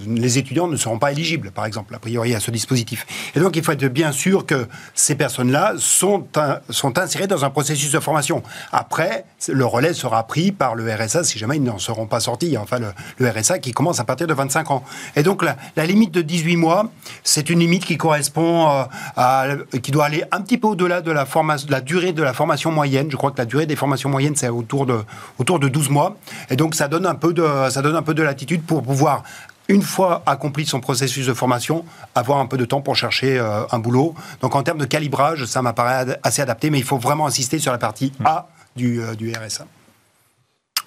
les 0.08 0.38
étudiants 0.38 0.68
ne 0.68 0.76
seront 0.76 1.00
pas 1.00 1.12
éligibles, 1.12 1.52
par 1.52 1.66
exemple, 1.66 1.96
a 1.96 2.00
priori, 2.00 2.36
à 2.36 2.40
ce 2.40 2.52
dispositif. 2.52 3.06
Et 3.36 3.40
donc, 3.40 3.56
il 3.56 3.64
faut 3.64 3.72
être 3.72 3.86
bien 3.86 4.12
sûr 4.12 4.46
que 4.46 4.68
ces 4.94 5.16
personnes-là 5.16 5.74
sont, 5.78 6.28
sont 6.70 7.00
insérées 7.00 7.28
dans 7.28 7.46
un 7.46 7.50
processus 7.50 7.95
formation. 8.00 8.44
Après, 8.72 9.26
le 9.48 9.66
relais 9.66 9.94
sera 9.94 10.26
pris 10.28 10.52
par 10.52 10.76
le 10.76 10.92
RSA 10.94 11.24
si 11.24 11.38
jamais 11.38 11.58
ils 11.58 11.64
n'en 11.64 11.80
seront 11.80 12.08
pas 12.08 12.20
sortis. 12.20 12.58
Enfin, 12.58 12.80
le, 12.80 13.30
RSA 13.30 13.60
qui 13.60 13.72
commence 13.72 14.00
à 14.00 14.04
partir 14.04 14.28
de 14.28 14.34
25 14.34 14.72
ans. 14.72 14.84
Et 15.16 15.24
donc, 15.24 15.44
la, 15.44 15.86
limite 15.86 16.12
de 16.12 16.22
18 16.22 16.58
mois, 16.58 16.90
c'est 17.24 17.50
une 17.50 17.60
limite 17.60 17.86
qui 17.86 17.98
correspond 17.98 18.70
euh, 18.70 18.84
à, 19.16 19.46
qui 19.82 19.92
doit 19.92 20.06
aller 20.06 20.24
un 20.32 20.42
petit 20.42 20.58
peu 20.58 20.68
au-delà 20.68 21.02
de 21.02 21.12
la, 21.12 21.26
formation, 21.26 21.68
de 21.68 21.72
la 21.72 21.82
durée 21.82 22.14
de 22.14 22.24
la 22.24 22.34
formation 22.34 22.72
moyenne. 22.72 23.08
Je 23.10 23.18
crois 23.18 23.32
que 23.32 23.38
la 23.38 23.46
durée 23.46 23.66
des 23.66 23.76
formations 23.76 24.10
moyennes, 24.10 24.36
c'est 24.36 24.50
autour 24.50 24.86
de, 24.86 25.04
autour 25.38 25.60
de 25.60 25.68
12 25.68 25.90
mois. 25.90 26.18
Et 26.50 26.56
donc, 26.56 26.76
ça 26.76 26.88
donne 26.88 27.06
un 27.06 27.16
peu 27.16 27.34
de, 27.34 27.46
ça 27.70 27.82
donne 27.82 27.96
un 27.96 28.04
peu 28.04 28.14
de 28.14 28.24
latitude 28.24 28.64
pour 28.64 28.84
pouvoir 28.84 29.24
une 29.68 29.82
fois 29.82 30.24
accompli 30.26 30.66
son 30.66 30.80
processus 30.80 31.28
de 31.28 31.34
formation, 31.34 31.86
avoir 32.14 32.40
un 32.40 32.46
peu 32.46 32.58
de 32.58 32.66
temps 32.66 32.82
pour 32.82 32.96
chercher 32.96 33.40
euh, 33.40 33.66
un 33.72 33.80
boulot. 33.80 34.14
Donc 34.42 34.56
en 34.56 34.64
termes 34.64 34.78
de 34.78 34.86
calibrage, 34.86 35.46
ça 35.46 35.62
m'apparaît 35.62 36.20
assez 36.24 36.42
adapté, 36.42 36.70
mais 36.70 36.78
il 36.78 36.84
faut 36.84 36.98
vraiment 36.98 37.28
insister 37.28 37.60
sur 37.60 37.72
la 37.72 37.78
partie 37.78 38.12
A 38.24 38.48
du, 38.76 39.02
euh, 39.02 39.16
du 39.16 39.32
RSA. 39.32 39.66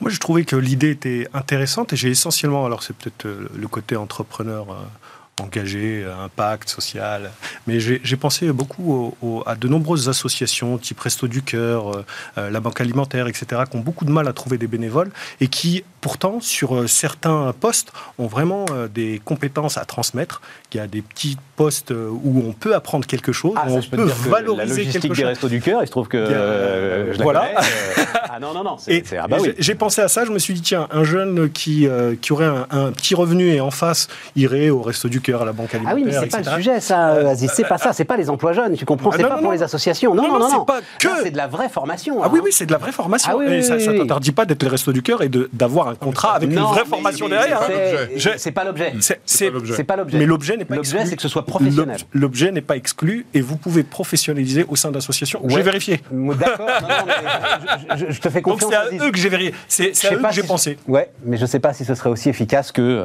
Moi, 0.00 0.10
je 0.10 0.18
trouvais 0.18 0.44
que 0.44 0.54
l'idée 0.54 0.90
était 0.90 1.26
intéressante 1.34 1.92
et 1.92 1.96
j'ai 1.96 2.10
essentiellement, 2.10 2.64
alors 2.64 2.84
c'est 2.84 2.94
peut-être 2.94 3.26
euh, 3.26 3.48
le 3.54 3.66
côté 3.66 3.96
entrepreneur 3.96 4.66
engagé, 5.40 6.04
impact 6.04 6.68
social. 6.68 7.30
Mais 7.68 7.78
j'ai 7.78 8.16
pensé 8.16 8.50
beaucoup 8.50 9.14
à 9.46 9.54
de 9.54 9.68
nombreuses 9.68 10.08
associations, 10.08 10.78
type 10.78 10.98
Resto 10.98 11.28
du 11.28 11.42
Cœur, 11.42 12.04
la 12.36 12.58
Banque 12.58 12.80
Alimentaire, 12.80 13.28
etc., 13.28 13.62
qui 13.70 13.76
ont 13.76 13.80
beaucoup 13.80 14.04
de 14.04 14.10
mal 14.10 14.26
à 14.26 14.32
trouver 14.32 14.58
des 14.58 14.66
bénévoles 14.66 15.12
et 15.40 15.46
qui 15.46 15.84
pourtant, 16.08 16.40
sur 16.40 16.74
euh, 16.74 16.86
certains 16.86 17.52
postes, 17.60 17.92
ont 18.18 18.28
vraiment 18.28 18.64
euh, 18.70 18.88
des 18.88 19.20
compétences 19.22 19.76
à 19.76 19.84
transmettre. 19.84 20.40
Il 20.72 20.78
y 20.78 20.80
a 20.80 20.86
des 20.86 21.02
petits 21.02 21.36
postes 21.54 21.90
euh, 21.90 22.08
où 22.08 22.42
on 22.48 22.54
peut 22.54 22.74
apprendre 22.74 23.06
quelque 23.06 23.30
chose, 23.30 23.52
ah, 23.56 23.66
on 23.68 23.82
peut 23.82 24.04
valoriser 24.04 24.56
la 24.56 24.74
logistique 24.74 25.12
des 25.12 25.24
restos 25.24 25.48
du 25.50 25.60
cœur, 25.60 25.82
il 25.82 25.86
se 25.86 25.90
trouve 25.90 26.08
que 26.08 27.12
voilà. 27.22 27.50
ah 28.30 28.40
non 28.40 28.54
non 28.54 28.64
non, 28.64 28.76
ah 28.78 29.28
bah 29.28 29.36
oui. 29.38 29.52
J'ai 29.58 29.74
pensé 29.74 30.00
à 30.00 30.08
ça, 30.08 30.24
je 30.24 30.30
me 30.30 30.38
suis 30.38 30.54
dit 30.54 30.62
tiens, 30.62 30.88
un 30.92 31.04
jeune 31.04 31.50
qui 31.50 31.86
qui 32.22 32.32
aurait 32.32 32.46
un, 32.70 32.90
petit 32.92 33.14
revenu 33.14 33.50
et 33.50 33.60
en 33.60 33.70
face 33.70 34.08
irait 34.34 34.70
au 34.70 34.80
resto 34.80 35.10
du 35.10 35.20
cœur, 35.20 35.42
à 35.42 35.44
la 35.44 35.52
banque 35.52 35.74
alimentaire. 35.74 35.92
Ah 35.92 36.00
oui, 36.00 36.04
mais 36.06 36.12
c'est 36.12 36.42
pas 36.42 36.50
le 36.50 36.56
sujet 36.56 36.80
ça, 36.80 37.08
Aziz. 37.08 37.50
C'est 37.54 37.68
pas 37.68 37.76
ça, 37.76 37.92
c'est 37.92 38.06
pas 38.06 38.16
les 38.16 38.30
emplois 38.30 38.54
jeunes. 38.54 38.76
Tu 38.76 38.86
comprends 38.86 39.12
C'est 39.12 39.22
pas 39.22 39.36
pour 39.36 39.52
les 39.52 39.62
associations. 39.62 40.14
Non 40.14 40.26
non 40.26 40.38
non, 40.38 40.48
non. 40.50 40.66
C'est 41.22 41.32
de 41.32 41.36
la 41.36 41.48
vraie 41.48 41.68
formation. 41.68 42.22
Ah 42.22 42.30
oui 42.32 42.38
hein. 42.38 42.42
oui, 42.46 42.52
c'est 42.52 42.66
de 42.66 42.72
la 42.72 42.78
vraie 42.78 42.92
formation. 42.92 43.38
Ah 43.38 43.52
et 43.58 43.62
ça, 43.62 43.76
ne 43.76 43.98
t'interdit 43.98 44.32
pas 44.32 44.46
d'être 44.46 44.62
le 44.62 44.68
resto 44.70 44.92
du 44.92 45.02
cœur 45.02 45.22
et 45.22 45.30
d'avoir 45.52 45.88
un 45.88 45.94
contrat 45.98 46.34
avec 46.34 46.50
une 46.50 46.58
vraie 46.58 46.84
formation 46.84 47.28
derrière. 47.28 47.62
Hein. 47.62 48.16
C'est 48.36 48.52
pas 48.52 48.64
l'objet. 48.64 48.94
C'est 49.24 49.84
pas 49.84 49.96
l'objet. 49.96 50.18
Mais 50.18 50.26
l'objet 50.26 50.56
n'est 50.56 50.64
pas 50.64 50.76
L'objet, 50.76 51.06
c'est 51.06 51.16
que 51.16 51.22
ce 51.22 51.28
soit 51.28 51.44
professionnel. 51.44 51.98
L'objet 52.12 52.52
n'est 52.52 52.60
pas 52.60 52.76
exclu 52.76 53.26
et 53.34 53.40
vous 53.40 53.56
pouvez 53.56 53.82
professionnaliser 53.82 54.64
au 54.68 54.76
sein 54.76 54.90
d'associations. 54.90 55.42
J'ai 55.48 55.62
vérifié. 55.62 56.00
D'accord. 56.10 56.68
je, 57.96 58.20
te 58.20 58.28
fais 58.28 58.42
confiance. 58.42 58.70
Donc 58.70 58.80
c'est 58.88 59.00
à 59.00 59.06
eux 59.06 59.10
que 59.10 59.18
j'ai 59.18 59.28
vérifié. 59.28 59.54
C'est 59.68 60.08
à 60.08 60.14
eux 60.14 60.22
que 60.22 60.32
j'ai 60.32 60.42
pensé. 60.42 60.78
Ouais, 60.86 61.10
mais 61.24 61.36
je 61.36 61.46
sais 61.46 61.60
pas 61.60 61.72
si 61.72 61.84
ce 61.84 61.94
serait 61.94 62.10
aussi 62.10 62.28
efficace 62.28 62.72
que 62.72 62.82
euh, 62.82 63.04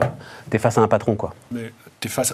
tu 0.50 0.56
es 0.56 0.60
face 0.60 0.78
à 0.78 0.82
un 0.82 0.88
patron, 0.88 1.16
quoi. 1.16 1.34
Mais 1.52 1.72
es 2.04 2.08
face, 2.08 2.34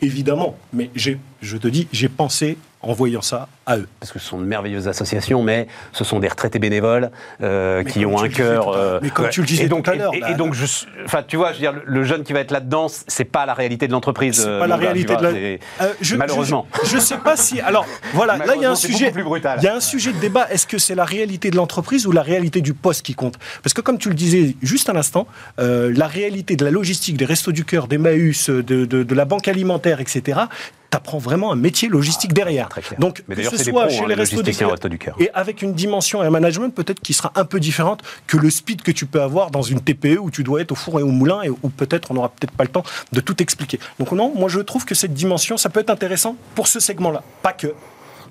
évidemment. 0.00 0.56
Mais 0.72 0.90
je 0.94 1.56
te 1.56 1.68
dis, 1.68 1.88
j'ai 1.92 2.08
pensé 2.08 2.56
en 2.82 2.92
voyant 2.92 3.22
ça 3.22 3.48
à 3.66 3.76
eux. 3.76 3.88
Parce 3.98 4.12
que 4.12 4.18
ce 4.18 4.26
sont 4.26 4.38
de 4.38 4.44
merveilleuses 4.44 4.86
associations, 4.86 5.42
mais 5.42 5.66
ce 5.92 6.04
sont 6.04 6.20
des 6.20 6.28
retraités 6.28 6.58
bénévoles 6.58 7.10
euh, 7.42 7.82
qui 7.82 8.06
ont 8.06 8.22
un 8.22 8.28
cœur. 8.28 8.68
Euh, 8.68 9.00
mais 9.02 9.10
comme 9.10 9.28
tu 9.30 9.40
le 9.40 9.46
disais 9.46 9.68
donc, 9.68 9.84
tout 9.84 9.90
à 9.90 9.94
l'heure. 9.94 10.12
Et, 10.14 10.34
donc, 10.34 10.54
je, 10.54 10.64
enfin, 11.04 11.24
tu 11.26 11.36
vois, 11.36 11.48
je 11.52 11.54
veux 11.54 11.60
dire, 11.60 11.74
le 11.84 12.04
jeune 12.04 12.22
qui 12.22 12.32
va 12.32 12.40
être 12.40 12.52
là-dedans, 12.52 12.86
c'est 12.88 13.24
pas 13.24 13.46
la 13.46 13.54
réalité 13.54 13.88
de 13.88 13.92
l'entreprise. 13.92 14.36
C'est 14.36 14.58
pas 14.58 14.66
la 14.66 14.76
euh, 14.76 14.78
réalité 14.78 15.16
de 15.16 15.22
la. 15.22 16.16
malheureusement. 16.16 16.66
Je, 16.84 16.96
ne 16.96 17.00
sais 17.00 17.18
pas 17.18 17.36
si. 17.36 17.60
Alors, 17.60 17.84
voilà, 18.14 18.36
là, 18.36 18.54
il 18.54 18.62
y 18.62 18.64
a 18.64 18.70
un 18.70 18.76
sujet. 18.76 19.12
Il 19.12 19.62
y 19.64 19.68
a 19.68 19.74
un 19.74 19.80
sujet 19.80 20.12
de 20.12 20.18
débat. 20.18 20.48
Est-ce 20.50 20.66
que 20.66 20.78
c'est 20.78 20.94
la 20.94 21.04
réalité 21.04 21.50
de 21.50 21.56
l'entreprise 21.56 22.06
ou 22.06 22.12
la 22.12 22.22
réalité 22.22 22.60
du 22.60 22.74
poste 22.74 23.04
qui 23.04 23.14
compte? 23.14 23.38
Parce 23.62 23.74
que, 23.74 23.80
comme 23.80 23.98
tu 23.98 24.08
le 24.08 24.14
disais 24.14 24.54
juste 24.62 24.88
à 24.88 24.92
l'instant, 24.92 25.26
la 25.58 26.06
réalité 26.06 26.54
de 26.54 26.64
la 26.64 26.70
logistique, 26.70 27.16
des 27.16 27.24
restos 27.24 27.52
du 27.52 27.64
cœur, 27.64 27.88
des 27.88 27.98
Maüs, 27.98 28.50
de, 28.50 28.84
de 28.84 29.14
la 29.14 29.24
banque 29.24 29.48
alimentaire, 29.48 30.00
etc., 30.00 30.46
t'apprends 30.90 31.18
vraiment 31.18 31.52
un 31.52 31.56
métier 31.56 31.88
logistique 31.88 32.32
derrière. 32.32 32.68
Donc, 32.98 33.22
Mais 33.28 33.36
que 33.36 33.42
ce 33.42 33.62
soit 33.62 33.88
chez 33.88 34.00
hein, 34.00 34.06
les 34.08 34.14
restos 34.14 34.42
du 34.42 34.98
cœur. 34.98 35.16
Et 35.18 35.30
avec 35.34 35.62
une 35.62 35.74
dimension 35.74 36.22
et 36.22 36.26
un 36.26 36.30
management 36.30 36.74
peut-être 36.74 37.00
qui 37.00 37.12
sera 37.12 37.32
un 37.34 37.44
peu 37.44 37.60
différente 37.60 38.02
que 38.26 38.36
le 38.36 38.50
speed 38.50 38.82
que 38.82 38.92
tu 38.92 39.06
peux 39.06 39.20
avoir 39.20 39.50
dans 39.50 39.62
une 39.62 39.80
TPE 39.80 40.18
où 40.18 40.30
tu 40.30 40.44
dois 40.44 40.60
être 40.60 40.72
au 40.72 40.74
four 40.74 41.00
et 41.00 41.02
au 41.02 41.08
moulin 41.08 41.42
et 41.42 41.50
où 41.50 41.68
peut-être 41.68 42.10
on 42.10 42.14
n'aura 42.14 42.30
peut-être 42.30 42.52
pas 42.52 42.64
le 42.64 42.70
temps 42.70 42.84
de 43.12 43.20
tout 43.20 43.42
expliquer. 43.42 43.78
Donc 43.98 44.12
non, 44.12 44.32
moi 44.34 44.48
je 44.48 44.60
trouve 44.60 44.84
que 44.84 44.94
cette 44.94 45.14
dimension, 45.14 45.56
ça 45.56 45.68
peut 45.68 45.80
être 45.80 45.90
intéressant 45.90 46.36
pour 46.54 46.66
ce 46.66 46.80
segment-là, 46.80 47.22
pas 47.42 47.52
que. 47.52 47.74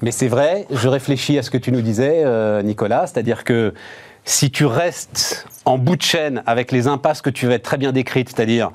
Mais 0.01 0.11
c'est 0.11 0.27
vrai, 0.27 0.67
je 0.69 0.87
réfléchis 0.87 1.37
à 1.37 1.43
ce 1.43 1.49
que 1.49 1.57
tu 1.57 1.71
nous 1.71 1.81
disais, 1.81 2.23
euh, 2.23 2.61
Nicolas, 2.61 3.07
c'est-à-dire 3.07 3.43
que 3.43 3.73
si 4.25 4.51
tu 4.51 4.65
restes 4.65 5.47
en 5.67 5.77
bout 5.77 5.97
de 5.97 6.01
chaîne 6.01 6.41
avec 6.45 6.71
les 6.71 6.87
impasses 6.87 7.21
que 7.21 7.29
tu 7.29 7.45
vas 7.45 7.55
être 7.55 7.63
très 7.63 7.77
bien 7.77 7.91
décrites, 7.91 8.29
c'est-à-dire 8.29 8.71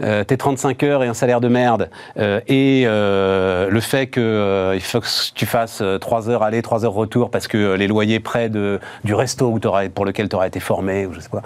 euh, 0.00 0.24
tes 0.24 0.38
35 0.38 0.82
heures 0.82 1.04
et 1.04 1.08
un 1.08 1.14
salaire 1.14 1.40
de 1.40 1.48
merde, 1.48 1.90
euh, 2.18 2.40
et 2.48 2.84
euh, 2.86 3.68
le 3.68 3.80
fait 3.80 4.06
que 4.06 4.72
il 4.74 4.80
faut 4.80 5.00
que 5.00 5.06
tu 5.34 5.44
fasses 5.44 5.82
3 6.00 6.30
heures 6.30 6.42
aller, 6.42 6.62
3 6.62 6.86
heures 6.86 6.92
retour 6.92 7.30
parce 7.30 7.46
que 7.46 7.74
les 7.74 7.86
loyers 7.86 8.20
près 8.20 8.48
de, 8.48 8.80
du 9.04 9.12
resto 9.12 9.48
où 9.48 9.60
pour 9.94 10.06
lequel 10.06 10.30
tu 10.30 10.36
auras 10.36 10.46
été 10.46 10.60
formé 10.60 11.04
ou 11.04 11.12
je 11.12 11.20
sais 11.20 11.28
quoi 11.28 11.42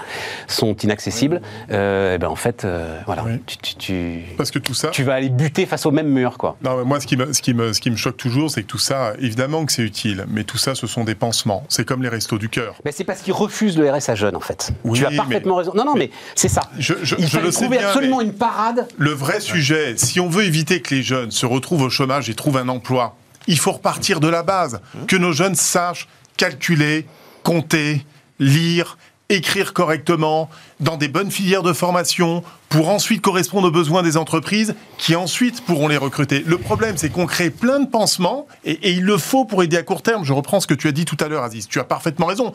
sont 0.47 0.75
inaccessibles, 0.77 1.41
et 1.69 2.15
eh 2.15 2.19
ben 2.19 2.29
en 2.29 2.37
fait, 2.37 2.65
voilà, 3.07 3.25
tu, 3.47 3.75
tu, 3.75 4.21
parce 4.37 4.53
que 4.53 4.61
tout 4.61 4.75
ça, 4.75 4.89
tu 4.89 5.03
vas 5.03 5.15
aller 5.15 5.29
buter 5.29 5.67
face 5.67 5.87
au 5.87 5.91
même 5.91 6.09
mur, 6.09 6.39
quoi. 6.39 6.57
Non, 6.63 6.77
mais 6.77 6.85
moi, 6.85 7.01
ce 7.01 7.07
qui 7.09 7.17
me, 7.17 7.33
ce 7.33 7.43
qui 7.43 7.55
me, 7.55 7.73
ce 7.73 7.81
qui 7.81 7.91
me 7.91 7.97
choque 7.97 8.17
toujours, 8.17 8.51
c'est 8.51 8.63
que 8.63 8.69
tout 8.69 8.79
ça, 8.79 9.15
évidemment 9.19 9.67
que 9.67 9.73
c'est 9.73 9.83
utile, 9.83 10.27
mais 10.29 10.45
tout 10.45 10.59
ça, 10.59 10.77
ce 10.77 10.87
sont 10.87 11.03
des 11.03 11.17
pansements. 11.17 11.65
C'est 11.69 11.85
comme 11.85 12.03
les 12.03 12.09
restos 12.09 12.39
du 12.39 12.49
cœur. 12.49 12.77
Mais 12.85 12.93
c'est 12.93 13.05
parce 13.05 13.23
qu'ils 13.23 13.33
refusent 13.33 13.77
le 13.77 13.91
RSA 13.91 14.15
jeune, 14.15 14.37
en 14.37 14.41
fait. 14.41 14.73
Tu 14.93 15.07
as 15.07 15.11
parfaitement 15.11 15.57
raison. 15.57 15.73
Non, 15.75 15.85
non, 15.85 15.95
mais, 15.95 16.11
c'est 16.35 16.49
ça. 16.49 16.63
Je, 16.79 16.95
je, 17.03 17.17
Il 17.19 17.29
fallait 17.29 17.51
trouver 17.51 17.79
absolument 17.79 18.21
une 18.21 18.35
parade. 18.35 18.89
Le 18.99 19.11
vrai 19.11 19.41
sujet, 19.41 19.95
si 19.97 20.21
on 20.21 20.29
veut 20.29 20.45
éviter 20.45 20.81
que 20.81 20.95
les 20.95 21.03
jeunes 21.03 21.31
se 21.31 21.47
retrouvent 21.47 21.83
au 21.83 21.91
chômage 21.91 22.29
et 22.29 22.35
trouvent 22.35 22.59
un 22.59 22.69
emploi, 22.69 23.17
il 23.47 23.59
faut 23.59 23.73
repartir 23.73 24.21
de 24.21 24.29
la 24.29 24.43
base. 24.43 24.81
Que 25.07 25.17
nos 25.17 25.33
jeunes 25.33 25.55
sachent 25.55 26.09
calculer, 26.37 27.07
compter, 27.43 28.05
lire, 28.39 28.99
écrire 29.29 29.73
correctement, 29.73 30.51
dans 30.81 30.97
des 30.97 31.09
bonnes 31.09 31.31
filières 31.31 31.63
de 31.63 31.73
formation, 31.73 32.43
pour 32.75 32.89
ensuite 32.89 33.21
correspondre 33.21 33.69
aux 33.69 33.71
besoins 33.71 34.03
des 34.03 34.17
entreprises 34.17 34.75
qui 34.99 35.15
ensuite 35.15 35.65
pourront 35.65 35.87
les 35.87 35.97
recruter. 35.97 36.43
Le 36.45 36.59
problème, 36.59 36.97
c'est 36.97 37.09
qu'on 37.09 37.27
crée 37.27 37.51
plein 37.51 37.79
de 37.79 37.89
pansements 37.89 38.49
et, 38.65 38.91
il 38.91 39.05
le 39.05 39.17
faut 39.17 39.45
pour 39.45 39.63
aider 39.63 39.77
à 39.77 39.85
court 39.85 40.03
terme. 40.03 40.25
Je 40.25 40.33
reprends 40.33 40.59
ce 40.59 40.67
que 40.67 40.75
tu 40.75 40.89
as 40.89 40.93
dit 40.93 41.05
tout 41.05 41.17
à 41.21 41.29
l'heure, 41.29 41.45
Aziz. 41.45 41.69
Tu 41.69 41.79
as 41.79 41.85
parfaitement 41.85 42.27
raison. 42.27 42.53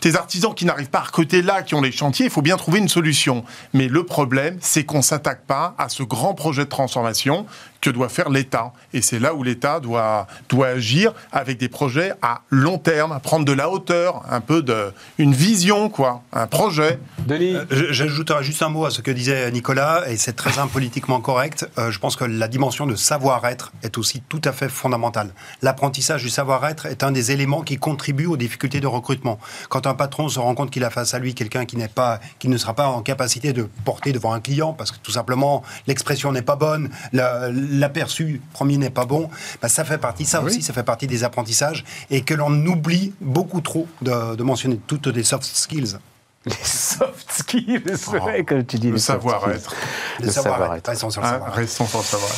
Tes 0.00 0.16
artisans 0.16 0.52
qui 0.52 0.64
n'arrivent 0.64 0.90
pas 0.90 0.98
à 0.98 1.04
recruter 1.04 1.40
là, 1.40 1.62
qui 1.62 1.76
ont 1.76 1.80
les 1.80 1.92
chantiers, 1.92 2.26
il 2.26 2.32
faut 2.32 2.42
bien 2.42 2.56
trouver 2.56 2.80
une 2.80 2.88
solution. 2.88 3.44
Mais 3.74 3.86
le 3.86 4.02
problème, 4.02 4.58
c'est 4.60 4.82
qu'on 4.82 4.98
ne 4.98 5.02
s'attaque 5.02 5.44
pas 5.46 5.76
à 5.78 5.88
ce 5.88 6.02
grand 6.02 6.34
projet 6.34 6.64
de 6.64 6.68
transformation 6.68 7.46
que 7.80 7.90
doit 7.90 8.08
faire 8.08 8.30
l'État. 8.30 8.72
Et 8.92 9.02
c'est 9.02 9.20
là 9.20 9.34
où 9.34 9.44
l'État 9.44 9.78
doit, 9.78 10.26
doit 10.48 10.66
agir 10.66 11.12
avec 11.30 11.58
des 11.58 11.68
projets 11.68 12.12
à 12.22 12.40
long 12.50 12.78
terme, 12.78 13.20
prendre 13.22 13.44
de 13.44 13.52
la 13.52 13.70
hauteur, 13.70 14.22
un 14.28 14.40
peu 14.40 14.62
de, 14.62 14.92
une 15.18 15.32
vision, 15.32 15.88
quoi, 15.88 16.22
un 16.32 16.48
projet. 16.48 16.95
Denis 17.26 17.56
euh, 17.56 17.64
J'ajouterai 17.90 18.42
juste 18.42 18.62
un 18.62 18.68
mot 18.68 18.84
à 18.84 18.90
ce 18.90 19.00
que 19.00 19.10
disait 19.10 19.50
Nicolas, 19.50 20.08
et 20.08 20.16
c'est 20.16 20.34
très 20.34 20.58
impolitiquement 20.60 21.20
correct. 21.20 21.68
Euh, 21.78 21.90
je 21.90 21.98
pense 21.98 22.16
que 22.16 22.24
la 22.24 22.48
dimension 22.48 22.86
de 22.86 22.94
savoir-être 22.94 23.72
est 23.82 23.98
aussi 23.98 24.22
tout 24.28 24.40
à 24.44 24.52
fait 24.52 24.68
fondamentale. 24.68 25.30
L'apprentissage 25.62 26.22
du 26.22 26.28
savoir-être 26.28 26.86
est 26.86 27.02
un 27.02 27.12
des 27.12 27.32
éléments 27.32 27.62
qui 27.62 27.76
contribuent 27.76 28.26
aux 28.26 28.36
difficultés 28.36 28.80
de 28.80 28.86
recrutement. 28.86 29.38
Quand 29.68 29.86
un 29.86 29.94
patron 29.94 30.28
se 30.28 30.38
rend 30.38 30.54
compte 30.54 30.70
qu'il 30.70 30.84
a 30.84 30.90
face 30.90 31.14
à 31.14 31.18
lui 31.18 31.34
quelqu'un 31.34 31.64
qui 31.64 31.76
n'est 31.76 31.88
pas, 31.88 32.20
qui 32.38 32.48
ne 32.48 32.56
sera 32.56 32.74
pas 32.74 32.86
en 32.86 33.02
capacité 33.02 33.52
de 33.52 33.68
porter 33.84 34.12
devant 34.12 34.32
un 34.32 34.40
client, 34.40 34.72
parce 34.72 34.90
que 34.90 34.98
tout 35.02 35.12
simplement 35.12 35.62
l'expression 35.86 36.32
n'est 36.32 36.42
pas 36.42 36.56
bonne, 36.56 36.90
l'aperçu 37.12 38.40
premier 38.52 38.76
n'est 38.76 38.90
pas 38.90 39.04
bon, 39.04 39.30
bah, 39.60 39.68
ça 39.68 39.84
fait 39.84 39.98
partie, 39.98 40.24
ça 40.24 40.42
aussi, 40.42 40.62
ça 40.62 40.72
fait 40.72 40.82
partie 40.82 41.06
des 41.06 41.24
apprentissages, 41.24 41.84
et 42.10 42.22
que 42.22 42.34
l'on 42.34 42.52
oublie 42.66 43.12
beaucoup 43.20 43.60
trop 43.60 43.86
de, 44.02 44.36
de 44.36 44.42
mentionner 44.42 44.78
toutes 44.86 45.06
les 45.06 45.22
soft 45.22 45.44
skills 45.44 45.98
les 46.50 46.54
soft 46.64 47.32
skills, 47.32 47.82
oh, 48.14 48.42
comme 48.46 48.64
tu 48.64 48.76
dis. 48.76 48.90
Le 48.92 48.98
savoir-être. 48.98 49.74
Le 50.20 50.30
savoir-être. 50.30 50.88
Restons 50.88 51.10
sur 51.10 51.20
le 51.20 51.26
savoir 51.26 52.30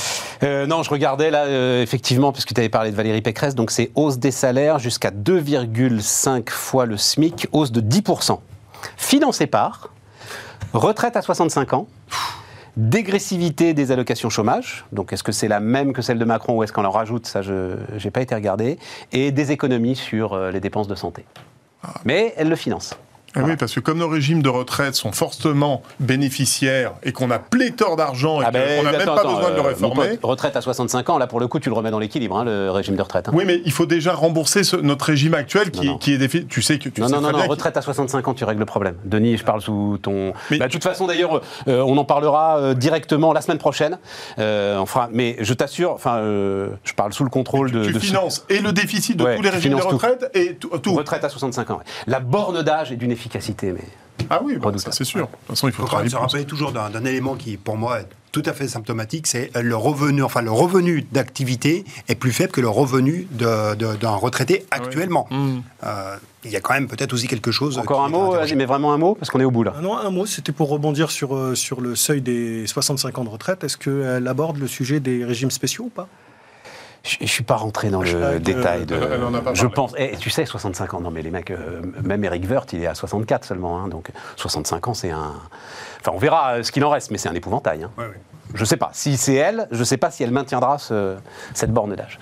euh, 0.42 0.66
non, 0.66 0.82
je 0.82 0.88
regardais 0.88 1.30
là, 1.30 1.44
euh, 1.44 1.82
effectivement, 1.82 2.32
puisque 2.32 2.54
tu 2.54 2.60
avais 2.60 2.70
parlé 2.70 2.90
de 2.90 2.96
Valérie 2.96 3.20
Pécresse, 3.20 3.54
donc 3.54 3.70
c'est 3.70 3.90
hausse 3.94 4.18
des 4.18 4.30
salaires 4.30 4.78
jusqu'à 4.78 5.10
2,5 5.10 6.48
fois 6.48 6.86
le 6.86 6.96
SMIC, 6.96 7.48
hausse 7.52 7.70
de 7.70 7.82
10%. 7.82 8.38
Financé 8.96 9.46
par 9.46 9.90
retraite 10.72 11.16
à 11.16 11.22
65 11.22 11.74
ans, 11.74 11.86
dégressivité 12.76 13.74
des 13.74 13.92
allocations 13.92 14.30
chômage, 14.30 14.86
donc 14.92 15.12
est-ce 15.12 15.22
que 15.22 15.32
c'est 15.32 15.48
la 15.48 15.60
même 15.60 15.92
que 15.92 16.00
celle 16.00 16.18
de 16.18 16.24
Macron 16.24 16.56
ou 16.56 16.62
est-ce 16.62 16.72
qu'on 16.72 16.84
en 16.84 16.90
rajoute, 16.90 17.26
ça 17.26 17.42
je 17.42 17.76
n'ai 18.02 18.10
pas 18.10 18.22
été 18.22 18.34
regardé, 18.34 18.78
et 19.12 19.32
des 19.32 19.52
économies 19.52 19.96
sur 19.96 20.32
euh, 20.32 20.50
les 20.50 20.60
dépenses 20.60 20.88
de 20.88 20.94
santé. 20.94 21.26
Ah. 21.82 21.94
Mais 22.04 22.32
elle 22.36 22.48
le 22.48 22.56
finance. 22.56 22.96
Ah 23.38 23.42
oui, 23.46 23.56
parce 23.56 23.74
que 23.74 23.80
comme 23.80 23.98
nos 23.98 24.08
régimes 24.08 24.42
de 24.42 24.48
retraite 24.48 24.94
sont 24.94 25.12
fortement 25.12 25.82
bénéficiaires 26.00 26.92
et 27.02 27.12
qu'on 27.12 27.30
a 27.30 27.38
pléthore 27.38 27.96
d'argent 27.96 28.40
et 28.40 28.44
ah 28.44 28.48
qu'on 28.48 28.52
ben, 28.52 28.84
n'a 28.84 28.92
même 28.92 29.06
pas 29.06 29.22
besoin 29.22 29.50
de 29.50 29.54
le 29.54 29.60
euh, 29.60 29.68
réformer. 29.68 30.18
retraite 30.22 30.56
à 30.56 30.60
65 30.60 31.10
ans, 31.10 31.18
là 31.18 31.26
pour 31.26 31.40
le 31.40 31.46
coup, 31.46 31.60
tu 31.60 31.68
le 31.68 31.74
remets 31.74 31.90
dans 31.90 31.98
l'équilibre, 31.98 32.36
hein, 32.38 32.44
le 32.44 32.70
régime 32.70 32.96
de 32.96 33.02
retraite. 33.02 33.28
Hein. 33.28 33.32
Oui, 33.34 33.44
mais 33.46 33.60
il 33.64 33.72
faut 33.72 33.86
déjà 33.86 34.12
rembourser 34.12 34.62
notre 34.82 35.04
régime 35.06 35.34
actuel 35.34 35.70
qui, 35.70 35.96
qui 35.98 36.14
est 36.14 36.18
défi... 36.18 36.46
Tu 36.46 36.62
sais 36.62 36.78
que 36.78 36.88
tu 36.88 37.00
non, 37.00 37.08
sais 37.08 37.14
non, 37.14 37.32
non, 37.32 37.46
retraite 37.46 37.76
à 37.76 37.82
65 37.82 38.26
ans, 38.28 38.34
tu 38.34 38.44
règles 38.44 38.60
le 38.60 38.66
problème. 38.66 38.96
Denis, 39.04 39.36
je 39.36 39.44
parle 39.44 39.60
sous 39.60 39.98
ton. 40.02 40.32
Mais... 40.50 40.58
Bah, 40.58 40.66
de 40.66 40.72
toute 40.72 40.82
façon, 40.82 41.06
d'ailleurs, 41.06 41.40
euh, 41.68 41.82
on 41.82 41.96
en 41.96 42.04
parlera 42.04 42.58
euh, 42.58 42.74
directement 42.74 43.32
la 43.32 43.40
semaine 43.40 43.58
prochaine. 43.58 43.98
fera... 44.36 45.08
Mais 45.12 45.36
je 45.40 45.54
t'assure, 45.54 45.92
enfin, 45.92 46.18
je 46.20 46.92
parle 46.94 47.12
sous 47.12 47.24
le 47.24 47.30
contrôle 47.30 47.70
de. 47.70 47.84
Tu 47.84 47.98
finances 48.00 48.44
et 48.48 48.60
le 48.60 48.72
déficit 48.72 49.16
de 49.16 49.36
tous 49.36 49.42
les 49.42 49.50
régimes 49.50 49.76
de 49.76 49.82
retraite 49.82 50.30
et 50.34 50.54
tout. 50.54 50.94
Retraite 50.94 51.24
à 51.24 51.28
65 51.28 51.70
ans. 51.70 51.80
La 52.06 52.20
borne 52.20 52.62
d'âge 52.62 52.90
est 52.90 52.96
d'une 52.96 53.12
efficacité, 53.12 53.27
mais. 53.62 53.84
Ah 54.30 54.40
oui, 54.42 54.56
bah, 54.56 54.72
ça 54.76 54.92
c'est 54.92 55.04
sûr. 55.04 55.26
De 55.26 55.30
toute 55.30 55.46
façon, 55.48 55.68
il 55.68 55.72
faut, 55.72 55.86
se 55.86 56.16
rappeler 56.16 56.44
toujours 56.44 56.72
d'un 56.72 57.04
élément 57.04 57.34
qui, 57.34 57.56
pour 57.56 57.76
moi, 57.76 58.00
est 58.00 58.08
tout 58.32 58.42
à 58.44 58.52
fait 58.52 58.68
symptomatique, 58.68 59.26
c'est 59.26 59.50
le 59.56 59.74
revenu, 59.74 60.22
enfin 60.22 60.42
le 60.42 60.50
revenu 60.50 61.02
d'activité 61.12 61.84
est 62.08 62.14
plus 62.14 62.32
faible 62.32 62.52
que 62.52 62.60
le 62.60 62.68
revenu 62.68 63.26
d'un 63.30 64.10
retraité 64.10 64.66
ah 64.70 64.76
actuellement. 64.76 65.26
Mmh. 65.30 65.58
Euh, 65.84 66.16
il 66.44 66.50
y 66.50 66.56
a 66.56 66.60
quand 66.60 66.74
même 66.74 66.88
peut-être 66.88 67.12
aussi 67.14 67.26
quelque 67.26 67.50
chose. 67.50 67.78
Encore 67.78 68.04
un 68.04 68.08
mot, 68.08 68.36
mais 68.54 68.66
vraiment 68.66 68.92
un 68.92 68.98
mot, 68.98 69.14
parce 69.14 69.30
qu'on 69.30 69.40
est 69.40 69.44
au 69.44 69.50
bout 69.50 69.64
là. 69.64 69.74
Ah 69.76 69.80
non, 69.80 69.96
un 69.96 70.10
mot, 70.10 70.26
c'était 70.26 70.52
pour 70.52 70.68
rebondir 70.68 71.10
sur, 71.10 71.34
euh, 71.34 71.54
sur 71.54 71.80
le 71.80 71.96
seuil 71.96 72.20
des 72.20 72.66
65 72.66 73.18
ans 73.18 73.24
de 73.24 73.30
retraite. 73.30 73.64
Est-ce 73.64 73.76
qu'elle 73.76 74.28
aborde 74.28 74.58
le 74.58 74.68
sujet 74.68 75.00
des 75.00 75.24
régimes 75.24 75.50
spéciaux 75.50 75.84
ou 75.84 75.90
pas? 75.90 76.08
Je 77.08 77.16
ne 77.22 77.26
suis 77.26 77.44
pas 77.44 77.56
rentré 77.56 77.88
dans 77.88 78.02
le 78.02 78.38
détail 78.38 78.86
de. 78.86 78.96
je 79.54 79.66
pense. 79.66 79.94
Et 79.96 80.10
eh, 80.12 80.16
tu 80.16 80.30
sais, 80.30 80.44
65 80.44 80.94
ans. 80.94 81.00
Non, 81.00 81.10
mais 81.10 81.22
les 81.22 81.30
mecs, 81.30 81.50
euh, 81.50 81.80
même 82.02 82.24
Eric 82.24 82.48
Wirth, 82.48 82.72
il 82.72 82.82
est 82.82 82.86
à 82.86 82.94
64 82.94 83.44
seulement. 83.44 83.78
Hein, 83.78 83.88
donc 83.88 84.10
65 84.36 84.88
ans, 84.88 84.94
c'est 84.94 85.10
un. 85.10 85.32
Enfin, 86.00 86.12
on 86.14 86.18
verra 86.18 86.54
euh, 86.54 86.62
ce 86.62 86.72
qu'il 86.72 86.84
en 86.84 86.90
reste, 86.90 87.10
mais 87.10 87.18
c'est 87.18 87.28
un 87.28 87.34
épouvantail. 87.34 87.84
Hein. 87.84 87.90
Je 88.54 88.60
ne 88.60 88.64
sais 88.66 88.76
pas. 88.76 88.90
Si 88.92 89.16
c'est 89.16 89.34
elle, 89.34 89.68
je 89.70 89.78
ne 89.78 89.84
sais 89.84 89.96
pas 89.96 90.10
si 90.10 90.22
elle 90.22 90.30
maintiendra 90.30 90.78
cette 91.54 91.72
borne 91.72 91.94
d'âge. 91.94 92.18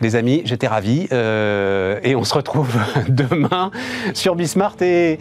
Les 0.00 0.14
amis, 0.14 0.42
j'étais 0.44 0.68
ravi. 0.68 1.08
Euh, 1.12 1.98
et 2.04 2.14
on 2.14 2.22
se 2.22 2.34
retrouve 2.34 2.72
demain 3.08 3.70
sur 4.14 4.36
Bismart. 4.36 4.76
Et 4.80 5.18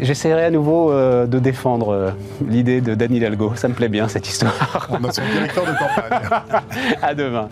j'essaierai 0.00 0.44
à 0.44 0.50
nouveau 0.50 0.92
de 0.92 1.38
défendre 1.38 2.14
l'idée 2.46 2.80
de 2.80 2.94
Danny 2.94 3.16
Hidalgo. 3.16 3.54
Ça 3.54 3.68
me 3.68 3.74
plaît 3.74 3.88
bien, 3.88 4.08
cette 4.08 4.28
histoire. 4.28 4.88
On 4.90 5.02
a 5.04 5.12
son 5.12 5.22
directeur 5.32 5.64
de 5.64 5.72
campagne. 5.72 6.62
à 7.02 7.14
demain. 7.14 7.48